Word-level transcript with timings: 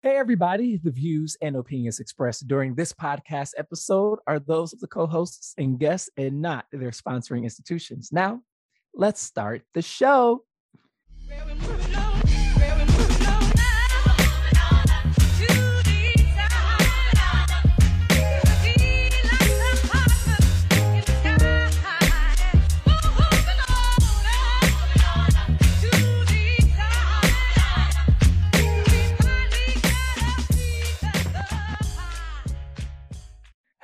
Hey, 0.00 0.16
everybody. 0.16 0.76
The 0.76 0.92
views 0.92 1.36
and 1.42 1.56
opinions 1.56 1.98
expressed 1.98 2.46
during 2.46 2.76
this 2.76 2.92
podcast 2.92 3.54
episode 3.58 4.20
are 4.28 4.38
those 4.38 4.72
of 4.72 4.78
the 4.78 4.86
co 4.86 5.08
hosts 5.08 5.54
and 5.58 5.76
guests 5.76 6.08
and 6.16 6.40
not 6.40 6.66
their 6.70 6.92
sponsoring 6.92 7.42
institutions. 7.42 8.10
Now, 8.12 8.42
let's 8.94 9.20
start 9.20 9.62
the 9.74 9.82
show. 9.82 10.44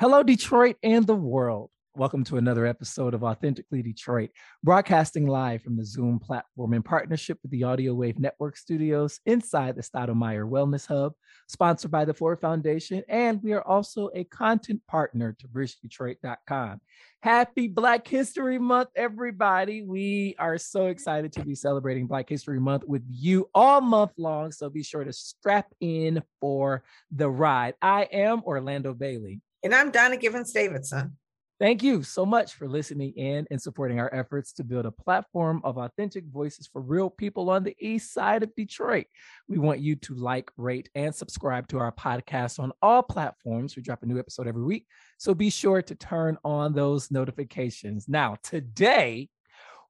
Hello, 0.05 0.23
Detroit 0.23 0.77
and 0.83 1.07
the 1.07 1.15
world. 1.15 1.71
Welcome 1.97 2.25
to 2.25 2.37
another 2.37 2.67
episode 2.67 3.15
of 3.15 3.25
Authentically 3.25 3.81
Detroit, 3.81 4.29
broadcasting 4.63 5.27
live 5.27 5.63
from 5.63 5.79
the 5.79 5.85
Zoom 5.87 6.19
platform 6.19 6.75
in 6.75 6.83
partnership 6.83 7.39
with 7.43 7.51
the 7.51 7.65
Audio 7.65 7.95
Wave 7.95 8.19
Network 8.19 8.59
studios 8.59 9.19
inside 9.25 9.77
the 9.77 9.83
Stoudemire 9.83 10.47
Wellness 10.47 10.87
Hub, 10.87 11.15
sponsored 11.49 11.91
by 11.91 12.05
the 12.05 12.13
Ford 12.13 12.39
Foundation. 12.39 13.03
And 13.09 13.43
we 13.43 13.55
are 13.55 13.67
also 13.67 14.11
a 14.15 14.25
content 14.25 14.83
partner 14.87 15.35
to 15.39 15.49
BridgeDetroit.com. 15.49 16.83
Happy 17.23 17.67
Black 17.67 18.07
History 18.07 18.59
Month, 18.59 18.91
everybody. 18.97 19.81
We 19.81 20.37
are 20.39 20.59
so 20.59 20.89
excited 20.89 21.33
to 21.33 21.47
be 21.47 21.55
celebrating 21.55 22.07
Black 22.07 22.29
History 22.29 22.61
Month 22.61 22.85
with 22.87 23.05
you 23.09 23.49
all 23.55 23.81
month 23.81 24.13
long. 24.19 24.53
So 24.53 24.69
be 24.69 24.83
sure 24.83 25.05
to 25.05 25.15
strap 25.15 25.69
in 25.81 26.23
for 26.43 26.85
the 27.11 27.31
ride. 27.31 27.73
I 27.81 28.03
am 28.13 28.43
Orlando 28.45 28.93
Bailey. 28.93 29.41
And 29.65 29.75
I'm 29.75 29.91
Donna 29.91 30.19
Givens 30.19 30.53
Davidson. 30.53 31.17
Thank 31.59 31.83
you 31.83 32.03
so 32.03 32.27
much 32.27 32.53
for 32.53 32.69
listening 32.69 33.15
in 33.17 33.47
and 33.51 33.63
supporting 33.63 33.99
our 33.99 34.15
efforts 34.15 34.53
to 34.55 34.63
build 34.63 34.85
a 34.85 34.91
platform 34.91 35.63
of 35.65 35.79
authentic 35.79 36.27
voices 36.27 36.67
for 36.67 36.83
real 36.83 37.09
people 37.09 37.49
on 37.49 37.65
the 37.65 37.75
east 37.81 38.13
side 38.13 38.43
of 38.43 38.55
Detroit. 38.55 39.07
We 39.49 39.57
want 39.57 39.81
you 39.81 39.97
to 39.97 40.15
like, 40.17 40.51
rate, 40.59 40.91
and 40.95 41.15
subscribe 41.15 41.67
to 41.69 41.79
our 41.79 41.93
podcast 41.93 42.59
on 42.59 42.73
all 42.83 43.03
platforms. 43.03 43.75
We 43.75 43.81
drop 43.81 44.03
a 44.03 44.07
new 44.07 44.19
episode 44.19 44.47
every 44.47 44.65
week. 44.65 44.87
So 45.17 45.33
be 45.33 45.49
sure 45.49 45.81
to 45.81 45.95
turn 45.95 46.37
on 46.45 46.75
those 46.75 47.11
notifications. 47.11 48.07
Now, 48.07 48.37
today, 48.43 49.31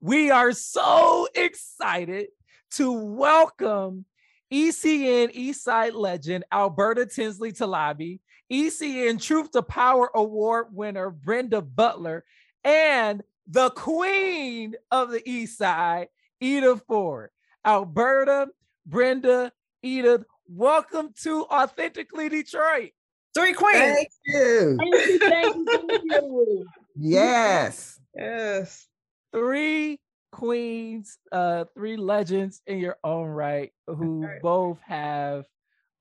we 0.00 0.30
are 0.30 0.52
so 0.52 1.27
excited 1.34 2.28
to 2.75 2.92
welcome 2.92 4.05
ECN 4.52 5.34
Eastside 5.34 5.95
legend 5.95 6.45
Alberta 6.52 7.06
Tinsley 7.06 7.50
Talabi 7.50 8.20
ECN 8.53 9.23
Truth 9.23 9.53
to 9.53 9.62
Power 9.62 10.11
Award 10.14 10.69
winner 10.73 11.11
Brenda 11.11 11.62
Butler, 11.62 12.25
and 12.62 13.23
the 13.47 13.70
queen 13.70 14.75
of 14.91 15.11
the 15.11 15.23
East 15.28 15.59
Side, 15.59 16.09
Edythe 16.42 16.81
Ford. 16.86 17.31
Alberta, 17.67 18.48
Brenda, 18.86 19.51
Edith, 19.83 20.25
welcome 20.47 21.14
to 21.23 21.45
Authentically 21.45 22.28
Detroit. 22.28 22.91
Three 23.34 23.55
queens. 23.55 23.78
Thank 23.78 24.09
you. 24.27 24.77
Thank 24.79 24.95
you, 24.95 25.19
thank 25.19 25.56
you, 25.56 25.89
thank 25.89 26.23
you. 26.23 26.67
Yes. 26.97 27.98
Yes. 28.14 28.86
Three 29.33 29.98
queens, 30.31 31.19
uh, 31.33 31.64
three 31.75 31.97
legends 31.97 32.61
in 32.67 32.79
your 32.79 32.98
own 33.03 33.29
right, 33.29 33.73
who 33.86 34.27
right. 34.27 34.42
both 34.42 34.79
have 34.83 35.47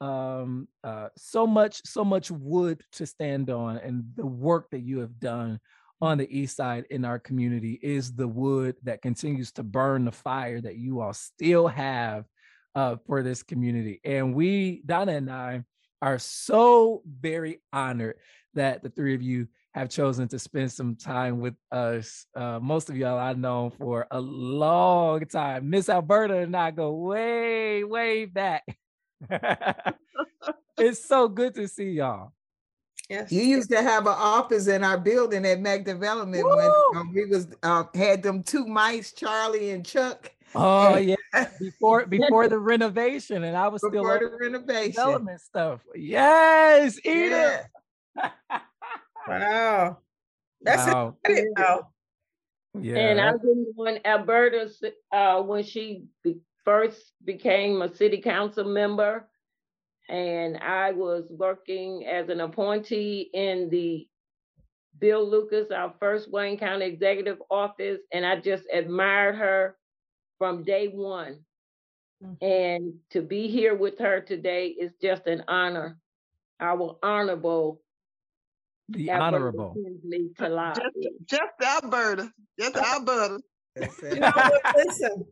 um 0.02 0.68
uh 0.84 1.08
so 1.16 1.48
much 1.48 1.82
so 1.86 2.04
much 2.04 2.30
wood 2.32 2.82
to 2.92 3.06
stand 3.06 3.50
on 3.50 3.78
and 3.78 4.04
the 4.16 4.26
work 4.26 4.70
that 4.72 4.82
you 4.82 5.00
have 5.00 5.20
done 5.20 5.60
on 6.02 6.18
the 6.18 6.38
east 6.38 6.58
side 6.58 6.86
in 6.90 7.06
our 7.06 7.20
community 7.20 7.80
is 7.82 8.14
the 8.14 8.28
wood 8.28 8.76
that 8.84 9.02
continues 9.02 9.52
to 9.52 9.64
burn 9.64 10.04
the 10.04 10.12
fire 10.12 10.60
that 10.60 10.76
you 10.76 11.00
all 11.00 11.14
still 11.14 11.68
have 11.68 12.26
uh 12.76 12.96
for 13.06 13.24
this 13.24 13.44
community 13.44 14.02
and 14.04 14.34
we 14.36 14.82
donna 14.86 15.14
and 15.14 15.32
i 15.32 15.64
are 16.02 16.20
so 16.20 17.02
very 17.22 17.62
honored 17.72 18.18
that 18.56 18.84
the 18.84 18.90
three 18.90 19.16
of 19.16 19.22
you 19.22 19.48
have 19.74 19.90
chosen 19.90 20.28
to 20.28 20.38
spend 20.38 20.72
some 20.72 20.96
time 20.96 21.40
with 21.40 21.56
us. 21.72 22.26
Uh, 22.36 22.60
most 22.62 22.90
of 22.90 22.98
y'all 22.98 23.18
I've 23.18 23.38
known 23.38 23.72
for 23.72 24.06
a 24.12 24.20
long 24.20 25.26
time. 25.26 25.70
Miss 25.70 25.90
Alberta 25.90 26.38
and 26.38 26.56
I 26.56 26.72
go 26.72 26.92
way, 26.94 27.84
way 27.84 28.26
back. 28.26 28.64
it's 30.78 31.04
so 31.04 31.28
good 31.28 31.56
to 31.56 31.68
see 31.68 31.92
y'all. 31.92 32.34
Yes. 33.10 33.32
You 33.32 33.42
used 33.44 33.70
to 33.70 33.82
have 33.82 34.08
an 34.08 34.16
office 34.16 34.68
in 34.68 34.84
our 34.84 34.98
building 34.98 35.46
at 35.46 35.60
Mac 35.60 35.84
Development 35.84 36.44
when 36.44 36.72
um, 36.96 37.14
we 37.14 37.26
was 37.26 37.48
uh, 37.62 37.84
had 37.94 38.24
them 38.24 38.42
two 38.42 38.66
mice, 38.66 39.12
Charlie 39.12 39.72
and 39.72 39.86
Chuck, 39.86 40.32
Oh 40.56 40.98
yeah, 40.98 41.16
before 41.60 42.06
before 42.06 42.48
the 42.48 42.60
renovation, 42.60 43.44
and 43.44 43.58
I 43.58 43.68
was 43.68 43.82
still 43.82 43.92
before 43.92 44.20
the 44.20 44.38
renovation. 44.40 44.92
development 44.92 45.42
stuff. 45.42 45.82
Yes, 45.96 47.00
Edythe. 47.06 47.66
Yeah. 48.16 48.30
Wow. 49.26 50.00
That's 50.62 50.86
it. 50.86 50.94
wow. 50.94 51.16
I 51.26 51.28
didn't 51.30 51.58
know. 51.58 51.88
Yeah. 52.78 52.98
And 52.98 53.22
I 53.22 53.32
was 53.32 53.68
when 53.76 54.00
Alberta, 54.04 54.70
uh, 55.14 55.42
when 55.44 55.64
she 55.64 56.08
be- 56.24 56.42
first 56.66 57.14
became 57.24 57.82
a 57.82 57.94
city 57.94 58.22
council 58.22 58.66
member, 58.66 59.30
and 60.10 60.58
I 60.58 60.92
was 60.92 61.26
working 61.30 62.06
as 62.06 62.30
an 62.30 62.42
appointee 62.42 63.30
in 63.34 63.70
the 63.70 64.08
Bill 65.00 65.28
Lucas, 65.28 65.72
our 65.72 65.94
first 66.00 66.32
Wayne 66.32 66.58
County 66.58 66.86
Executive 66.86 67.42
Office, 67.50 68.00
and 68.12 68.26
I 68.26 68.40
just 68.40 68.64
admired 68.72 69.36
her 69.36 69.78
from 70.38 70.64
day 70.64 70.88
one. 70.88 71.46
Mhm. 72.24 72.38
And 72.42 73.00
to 73.10 73.22
be 73.22 73.48
here 73.48 73.76
with 73.76 74.00
her 74.00 74.22
today 74.22 74.68
is 74.68 74.94
just 75.02 75.28
an 75.28 75.44
honor. 75.48 76.00
Our 76.60 76.98
honorable 77.04 77.82
the 78.90 79.10
Alberta 79.10 79.36
honorable. 79.36 79.74
Tinsley 79.76 80.30
Just, 80.38 80.80
just 81.26 81.62
Alberta. 81.62 82.32
Just 82.60 82.76
Alberta. 82.76 83.42
That's 83.76 84.02
You 84.02 84.20
know 84.20 84.32
what? 84.32 84.76
Listen. 84.76 85.26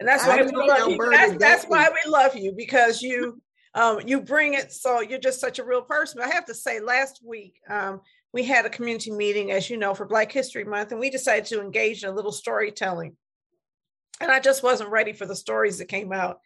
And 0.00 0.08
that's 0.08 0.26
why 0.26 0.42
we 0.42 0.52
love 0.52 0.90
you. 0.90 0.98
That's, 1.10 1.36
that's 1.38 1.64
why 1.64 1.88
we 1.88 2.10
love 2.10 2.36
you 2.36 2.52
because 2.56 3.02
you 3.02 3.40
um 3.74 4.00
you 4.06 4.20
bring 4.20 4.54
it 4.54 4.72
so 4.72 5.00
you're 5.00 5.18
just 5.18 5.40
such 5.40 5.58
a 5.58 5.64
real 5.64 5.82
person. 5.82 6.20
I 6.20 6.28
have 6.28 6.46
to 6.46 6.54
say 6.54 6.80
last 6.80 7.20
week 7.24 7.54
um 7.68 8.00
we 8.32 8.44
had 8.44 8.64
a 8.66 8.70
community 8.70 9.10
meeting 9.10 9.50
as 9.50 9.68
you 9.68 9.76
know 9.76 9.94
for 9.94 10.06
Black 10.06 10.30
History 10.30 10.64
Month 10.64 10.92
and 10.92 11.00
we 11.00 11.10
decided 11.10 11.46
to 11.46 11.60
engage 11.60 12.04
in 12.04 12.10
a 12.10 12.14
little 12.14 12.32
storytelling. 12.32 13.16
And 14.20 14.30
I 14.30 14.40
just 14.40 14.62
wasn't 14.62 14.90
ready 14.90 15.12
for 15.12 15.26
the 15.26 15.36
stories 15.36 15.78
that 15.78 15.86
came 15.86 16.12
out. 16.12 16.40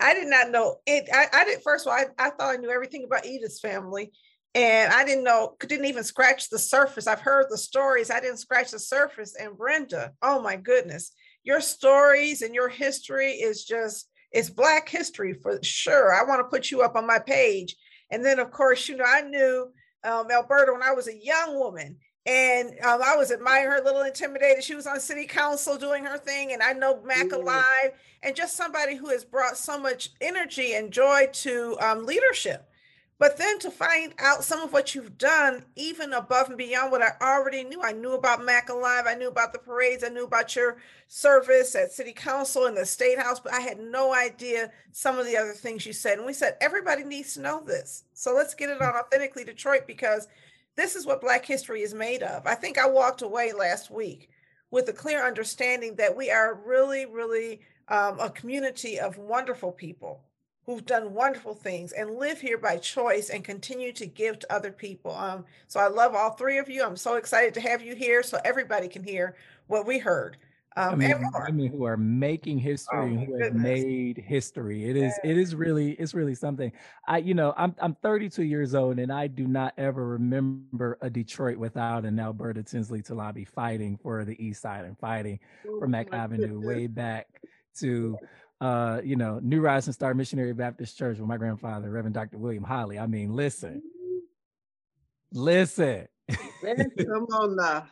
I 0.00 0.14
did 0.14 0.28
not 0.28 0.50
know 0.50 0.76
it. 0.86 1.08
I, 1.12 1.26
I 1.32 1.44
did 1.44 1.62
first 1.62 1.86
of 1.86 1.92
all, 1.92 1.98
I, 1.98 2.06
I 2.18 2.30
thought 2.30 2.54
I 2.54 2.56
knew 2.56 2.70
everything 2.70 3.04
about 3.04 3.24
Edythe's 3.24 3.60
family. 3.60 4.12
And 4.54 4.92
I 4.92 5.04
didn't 5.04 5.24
know, 5.24 5.56
didn't 5.60 5.84
even 5.86 6.04
scratch 6.04 6.48
the 6.48 6.58
surface. 6.58 7.06
I've 7.06 7.20
heard 7.20 7.46
the 7.48 7.58
stories. 7.58 8.10
I 8.10 8.20
didn't 8.20 8.38
scratch 8.38 8.70
the 8.70 8.78
surface. 8.78 9.36
And 9.38 9.56
Brenda, 9.56 10.12
oh 10.22 10.40
my 10.40 10.56
goodness, 10.56 11.12
your 11.42 11.60
stories 11.60 12.42
and 12.42 12.54
your 12.54 12.68
history 12.68 13.32
is 13.32 13.64
just, 13.64 14.08
it's 14.32 14.50
Black 14.50 14.88
history 14.88 15.34
for 15.34 15.58
sure. 15.62 16.14
I 16.14 16.22
want 16.24 16.40
to 16.40 16.50
put 16.50 16.70
you 16.70 16.82
up 16.82 16.96
on 16.96 17.06
my 17.06 17.18
page. 17.18 17.76
And 18.10 18.24
then, 18.24 18.38
of 18.38 18.50
course, 18.50 18.88
you 18.88 18.96
know, 18.96 19.04
I 19.06 19.22
knew 19.22 19.70
um, 20.04 20.30
Alberta 20.30 20.72
when 20.72 20.82
I 20.82 20.92
was 20.92 21.08
a 21.08 21.24
young 21.24 21.58
woman. 21.58 21.96
And 22.26 22.70
um, 22.84 23.00
I 23.02 23.16
was 23.16 23.32
admiring 23.32 23.70
her, 23.70 23.80
a 23.80 23.84
little 23.84 24.02
intimidated. 24.02 24.62
She 24.62 24.74
was 24.74 24.86
on 24.86 25.00
city 25.00 25.24
council 25.24 25.78
doing 25.78 26.04
her 26.04 26.18
thing. 26.18 26.52
And 26.52 26.62
I 26.62 26.74
know 26.74 27.02
Mack 27.02 27.30
Yeah. 27.30 27.38
Alive 27.38 27.92
and 28.22 28.36
just 28.36 28.56
somebody 28.56 28.96
who 28.96 29.08
has 29.08 29.24
brought 29.24 29.56
so 29.56 29.78
much 29.78 30.10
energy 30.20 30.74
and 30.74 30.92
joy 30.92 31.28
to 31.32 31.78
um, 31.80 32.04
leadership. 32.04 32.68
But 33.18 33.36
then 33.36 33.58
to 33.60 33.70
find 33.72 34.14
out 34.20 34.44
some 34.44 34.60
of 34.60 34.72
what 34.72 34.94
you've 34.94 35.18
done, 35.18 35.64
even 35.74 36.12
above 36.12 36.48
and 36.48 36.56
beyond 36.56 36.92
what 36.92 37.02
I 37.02 37.14
already 37.20 37.64
knew, 37.64 37.82
I 37.82 37.90
knew 37.90 38.12
about 38.12 38.44
Mack 38.44 38.68
Alive, 38.68 39.06
I 39.08 39.14
knew 39.14 39.26
about 39.26 39.52
the 39.52 39.58
parades, 39.58 40.04
I 40.04 40.08
knew 40.08 40.24
about 40.24 40.54
your 40.54 40.76
service 41.08 41.74
at 41.74 41.90
City 41.90 42.12
Council 42.12 42.66
and 42.66 42.76
the 42.76 42.86
State 42.86 43.18
House, 43.18 43.40
but 43.40 43.52
I 43.52 43.60
had 43.60 43.80
no 43.80 44.14
idea 44.14 44.70
some 44.92 45.18
of 45.18 45.26
the 45.26 45.36
other 45.36 45.52
things 45.52 45.84
you 45.84 45.92
said. 45.92 46.18
And 46.18 46.26
we 46.26 46.32
said, 46.32 46.56
everybody 46.60 47.02
needs 47.02 47.34
to 47.34 47.40
know 47.40 47.60
this. 47.60 48.04
So 48.14 48.34
let's 48.34 48.54
get 48.54 48.70
it 48.70 48.80
on 48.80 48.94
Authentically 48.94 49.42
Detroit 49.42 49.88
because 49.88 50.28
this 50.76 50.94
is 50.94 51.04
what 51.04 51.20
Black 51.20 51.44
history 51.44 51.82
is 51.82 51.94
made 51.94 52.22
of. 52.22 52.46
I 52.46 52.54
think 52.54 52.78
I 52.78 52.88
walked 52.88 53.22
away 53.22 53.52
last 53.52 53.90
week 53.90 54.30
with 54.70 54.88
a 54.88 54.92
clear 54.92 55.26
understanding 55.26 55.96
that 55.96 56.16
we 56.16 56.30
are 56.30 56.60
really, 56.64 57.04
really 57.04 57.62
um, 57.88 58.20
a 58.20 58.30
community 58.30 59.00
of 59.00 59.18
wonderful 59.18 59.72
people 59.72 60.20
who've 60.68 60.84
done 60.84 61.14
wonderful 61.14 61.54
things 61.54 61.92
and 61.92 62.16
live 62.16 62.38
here 62.42 62.58
by 62.58 62.76
choice 62.76 63.30
and 63.30 63.42
continue 63.42 63.90
to 63.90 64.06
give 64.06 64.38
to 64.38 64.52
other 64.52 64.70
people. 64.70 65.10
Um, 65.12 65.46
so 65.66 65.80
I 65.80 65.86
love 65.88 66.14
all 66.14 66.32
three 66.32 66.58
of 66.58 66.68
you. 66.68 66.84
I'm 66.84 66.94
so 66.98 67.14
excited 67.14 67.54
to 67.54 67.60
have 67.62 67.80
you 67.80 67.94
here 67.94 68.22
so 68.22 68.38
everybody 68.44 68.86
can 68.86 69.02
hear 69.02 69.34
what 69.66 69.86
we 69.86 69.96
heard. 69.98 70.36
I 70.90 70.92
Um, 70.92 71.00
mean, 71.00 71.10
and 71.10 71.22
more. 71.32 71.44
women 71.46 71.66
who 71.68 71.84
are 71.84 71.96
making 71.96 72.58
history 72.58 72.98
Oh, 72.98 73.02
and 73.06 73.20
who 73.26 73.42
have 73.42 73.54
made 73.54 74.18
history. 74.18 74.90
It 74.90 74.96
is, 74.96 75.18
it 75.24 75.38
is 75.38 75.54
really, 75.54 75.92
it's 75.92 76.12
really 76.12 76.34
something. 76.34 76.70
I, 77.06 77.16
you 77.18 77.32
know, 77.32 77.54
I'm 77.56 77.74
I'm 77.78 77.94
32 77.94 78.42
years 78.44 78.74
old 78.74 78.98
and 78.98 79.10
I 79.10 79.26
do 79.26 79.46
not 79.46 79.72
ever 79.78 80.06
remember 80.06 80.98
a 81.00 81.08
Detroit 81.08 81.56
without 81.56 82.04
an 82.04 82.20
Alberta 82.20 82.62
Tinsley 82.62 83.00
Talabi 83.02 83.48
fighting 83.48 83.96
for 83.96 84.26
the 84.26 84.36
East 84.44 84.60
Side 84.60 84.84
and 84.84 84.98
fighting 84.98 85.40
Oh, 85.66 85.78
for 85.78 85.88
Mack 85.88 86.12
Avenue 86.12 86.60
goodness. 86.60 86.66
way 86.66 86.86
back 86.86 87.40
to 87.78 88.18
uh, 88.60 89.00
you 89.04 89.16
know, 89.16 89.38
New 89.42 89.60
Rising 89.60 89.92
Star 89.92 90.14
Missionary 90.14 90.52
Baptist 90.52 90.96
Church 90.98 91.18
with 91.18 91.28
my 91.28 91.36
grandfather, 91.36 91.90
Reverend 91.90 92.14
Dr. 92.14 92.38
William 92.38 92.64
Holly. 92.64 92.98
I 92.98 93.06
mean, 93.06 93.34
listen, 93.34 93.82
listen. 95.32 96.06
Come 96.62 97.26
on 97.32 97.56
now. 97.56 97.86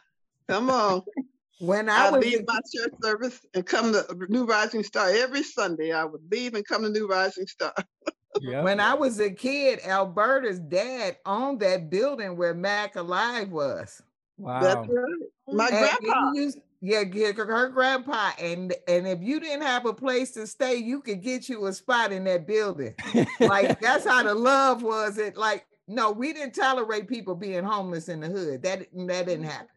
Come 0.49 0.71
on. 0.71 1.03
When 1.59 1.89
I 1.89 2.09
I 2.09 2.11
was 2.11 2.23
leave 2.23 2.41
a- 2.41 2.45
my 2.47 2.61
church 2.71 2.93
service 3.03 3.41
and 3.55 3.65
come 3.65 3.91
to 3.95 4.05
New 4.29 4.45
Rising 4.45 4.83
Star 4.83 5.09
every 5.09 5.43
Sunday. 5.43 5.91
I 5.91 6.05
would 6.05 6.21
leave 6.31 6.53
and 6.53 6.63
come 6.67 6.83
to 6.83 6.91
New 6.91 7.09
Rising 7.09 7.47
Star. 7.47 7.73
Yep. 8.43 8.65
when 8.65 8.81
I 8.81 8.93
was 8.93 9.19
a 9.19 9.31
kid, 9.31 9.81
Alberta's 9.83 10.59
dad 10.61 11.17
owned 11.25 11.61
that 11.61 11.89
building 11.89 12.37
where 12.37 12.53
Mack 12.53 12.97
Alive 12.97 13.51
was. 13.51 14.03
That's 14.37 14.77
wow. 14.77 14.85
right. 14.87 15.29
My 15.49 15.69
And 15.69 15.79
grandpa. 16.03 16.33
he 16.35 16.41
used- 16.43 16.59
yeah, 16.81 17.03
yeah, 17.13 17.33
her 17.33 17.69
grandpa, 17.69 18.31
and 18.41 18.75
and 18.89 19.07
if 19.07 19.21
you 19.23 19.41
didn't 19.41 19.63
have 19.63 19.87
a 19.87 19.93
place 19.95 20.33
to 20.33 20.47
stay, 20.47 20.77
you 20.77 21.01
could 21.01 21.23
get 21.23 21.49
you 21.49 21.67
a 21.67 21.73
spot 21.73 22.13
in 22.13 22.25
that 22.25 22.47
building. 22.47 22.95
Like 23.41 23.79
that's 23.81 24.07
how 24.07 24.23
the 24.23 24.35
love 24.35 24.83
was. 24.83 25.19
It 25.19 25.37
like 25.37 25.67
no, 25.89 26.11
we 26.11 26.33
didn't 26.33 26.55
tolerate 26.55 27.09
people 27.09 27.35
being 27.35 27.65
homeless 27.65 28.09
in 28.09 28.21
the 28.21 28.29
hood. 28.29 28.63
That 28.63 28.87
that 28.93 29.27
didn't 29.27 29.45
happen. 29.45 29.69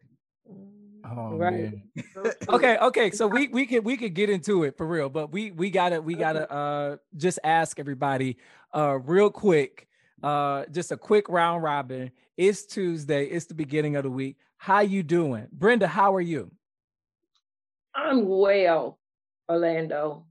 Oh 1.04 1.36
Right. 1.36 1.72
man. 1.72 1.82
Okay 2.48 2.76
okay 2.78 3.10
so 3.10 3.26
we 3.26 3.48
we 3.48 3.64
could 3.66 3.84
we 3.84 3.96
could 3.96 4.14
get 4.14 4.28
into 4.28 4.64
it 4.64 4.76
for 4.76 4.86
real 4.86 5.08
but 5.08 5.32
we 5.32 5.50
we 5.52 5.70
gotta 5.70 6.02
we 6.02 6.14
gotta 6.14 6.50
uh 6.52 6.96
just 7.16 7.38
ask 7.44 7.78
everybody 7.78 8.36
uh 8.74 8.98
real 9.04 9.30
quick 9.30 9.88
uh 10.22 10.64
just 10.70 10.92
a 10.92 10.96
quick 10.96 11.28
round 11.28 11.62
robin 11.62 12.10
it's 12.36 12.66
tuesday 12.66 13.24
it's 13.26 13.46
the 13.46 13.54
beginning 13.54 13.96
of 13.96 14.02
the 14.02 14.10
week 14.10 14.36
how 14.58 14.80
you 14.80 15.02
doing 15.02 15.46
brenda 15.52 15.86
how 15.86 16.14
are 16.14 16.20
you 16.20 16.50
I'm 17.94 18.28
well, 18.28 18.98
Orlando. 19.50 20.26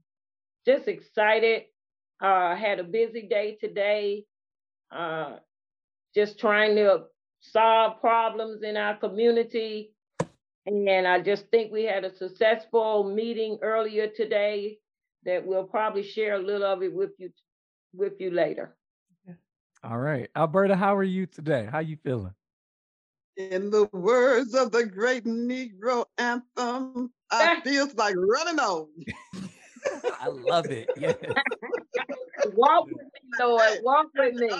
Just 0.66 0.88
excited. 0.88 1.64
Uh, 2.22 2.54
had 2.54 2.78
a 2.78 2.84
busy 2.84 3.26
day 3.28 3.56
today. 3.60 4.24
Uh, 4.90 5.36
just 6.14 6.38
trying 6.38 6.76
to 6.76 7.04
solve 7.40 8.00
problems 8.00 8.62
in 8.62 8.76
our 8.76 8.96
community. 8.96 9.92
And 10.66 11.06
I 11.06 11.20
just 11.20 11.46
think 11.50 11.72
we 11.72 11.84
had 11.84 12.04
a 12.04 12.14
successful 12.14 13.04
meeting 13.04 13.58
earlier 13.62 14.08
today 14.08 14.78
that 15.24 15.44
we'll 15.46 15.64
probably 15.64 16.02
share 16.02 16.34
a 16.34 16.38
little 16.38 16.66
of 16.66 16.82
it 16.82 16.92
with 16.92 17.10
you 17.18 17.30
with 17.92 18.20
you 18.20 18.30
later. 18.30 18.76
all 19.82 19.98
right 19.98 20.28
alberta 20.36 20.76
how 20.76 20.94
are 20.94 21.02
you 21.02 21.26
today 21.26 21.66
how 21.70 21.78
you 21.80 21.96
feeling 22.04 22.32
In 23.48 23.70
the 23.70 23.88
words 23.92 24.54
of 24.54 24.70
the 24.70 24.84
great 24.84 25.24
Negro 25.24 26.04
anthem, 26.18 27.10
I 27.30 27.58
feels 27.64 27.94
like 27.94 28.14
running 28.16 28.58
on. 28.60 28.86
i 30.20 30.26
love 30.28 30.70
it 30.70 30.90
yeah 30.98 31.14
Walk 32.54 32.86
with 32.86 32.96
me, 32.96 33.30
Lord. 33.38 33.78
Walk 33.82 34.06
with 34.14 34.34
me. 34.34 34.50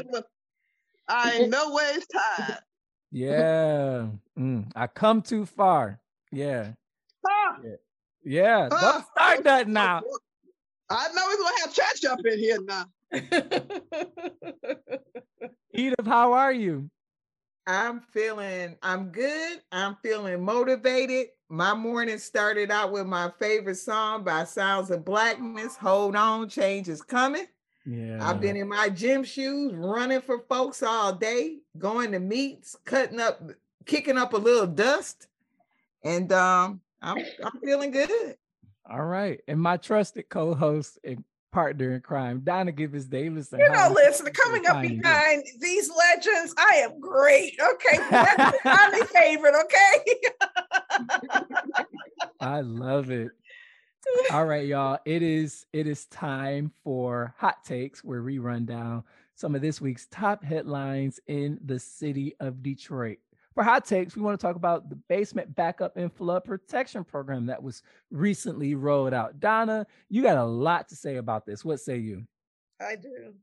I 1.08 1.34
ain't 1.34 1.50
no 1.50 1.74
ways 1.74 2.06
tired. 2.12 2.58
yeah 3.12 4.06
Mm, 4.38 4.70
i 4.74 4.86
come 4.86 5.20
too 5.20 5.44
far 5.44 6.00
yeah 6.32 6.72
Ah, 7.28 7.56
yeah 8.24 8.68
don't 8.70 8.82
ah, 8.82 9.04
start 9.14 9.44
that 9.44 9.68
now 9.68 10.00
I 10.88 11.08
know 11.14 11.22
we're 11.28 11.36
gonna 11.36 11.60
have 11.60 11.74
church 11.74 12.04
up 12.06 12.18
in 12.24 12.38
here 12.38 12.58
now. 12.62 12.86
edythe 15.76 16.06
how 16.06 16.32
are 16.32 16.52
you 16.52 16.90
I'm 17.66 18.00
feeling, 18.00 18.76
I'm 18.82 19.10
good. 19.10 19.60
I'm 19.70 19.96
feeling 20.02 20.42
motivated. 20.44 21.28
My 21.48 21.74
morning 21.74 22.18
started 22.18 22.70
out 22.70 22.92
with 22.92 23.06
my 23.06 23.30
favorite 23.38 23.76
song 23.76 24.24
by 24.24 24.44
Sounds 24.44 24.90
of 24.90 25.04
Blackness. 25.04 25.76
Hold 25.76 26.16
on, 26.16 26.48
change 26.48 26.88
is 26.88 27.02
coming. 27.02 27.46
yeah 27.84 28.18
I've 28.20 28.40
been 28.40 28.56
in 28.56 28.68
my 28.68 28.88
gym 28.88 29.24
shoes, 29.24 29.72
running 29.74 30.20
for 30.20 30.40
folks 30.48 30.82
all 30.82 31.12
day, 31.12 31.58
going 31.78 32.12
to 32.12 32.18
meets, 32.20 32.76
cutting 32.84 33.20
up, 33.20 33.42
kicking 33.86 34.18
up 34.18 34.32
a 34.32 34.38
little 34.38 34.66
dust, 34.66 35.28
and 36.04 36.32
um, 36.32 36.80
I'm 37.02 37.18
I'm 37.44 37.60
feeling 37.62 37.90
good. 37.90 38.36
All 38.88 39.04
right. 39.04 39.40
And 39.46 39.60
my 39.60 39.76
trusted 39.76 40.28
co-host 40.28 40.98
and 41.04 41.24
partner 41.52 41.92
in 41.92 42.00
crime, 42.00 42.40
Donna 42.44 42.72
Givens 42.72 43.06
Davis. 43.06 43.48
You 43.52 43.68
know, 43.68 43.92
listen, 43.94 44.26
coming 44.32 44.66
up 44.66 44.80
behind 44.80 45.44
these 45.58 45.90
legends, 45.90 46.54
I 46.56 46.82
am 46.84 47.00
great. 47.00 47.58
Okay, 47.60 47.98
that's 48.10 48.64
my 48.64 49.02
favorite. 49.12 49.54
Okay. 49.64 50.04
I 52.40 52.60
love 52.60 53.10
it. 53.10 53.30
All 54.32 54.46
right, 54.46 54.66
y'all. 54.66 54.98
It 55.04 55.22
is 55.22 55.66
it 55.72 55.86
is 55.86 56.06
time 56.06 56.72
for 56.82 57.34
hot 57.38 57.64
takes 57.64 58.02
where 58.02 58.22
we 58.22 58.38
run 58.38 58.64
down 58.64 59.04
some 59.34 59.54
of 59.54 59.62
this 59.62 59.80
week's 59.80 60.06
top 60.06 60.44
headlines 60.44 61.20
in 61.26 61.58
the 61.64 61.78
city 61.78 62.34
of 62.40 62.62
Detroit. 62.62 63.18
For 63.54 63.64
hot 63.64 63.84
takes, 63.84 64.14
we 64.14 64.22
want 64.22 64.38
to 64.38 64.46
talk 64.46 64.56
about 64.56 64.88
the 64.88 64.96
basement 65.08 65.54
backup 65.56 65.96
and 65.96 66.12
flood 66.12 66.44
protection 66.44 67.04
program 67.04 67.46
that 67.46 67.62
was 67.62 67.82
recently 68.10 68.74
rolled 68.74 69.12
out. 69.12 69.40
Donna, 69.40 69.86
you 70.08 70.22
got 70.22 70.36
a 70.36 70.44
lot 70.44 70.88
to 70.88 70.96
say 70.96 71.16
about 71.16 71.46
this. 71.46 71.64
What 71.64 71.80
say 71.80 71.98
you? 71.98 72.24
I 72.80 72.96
do. 72.96 73.34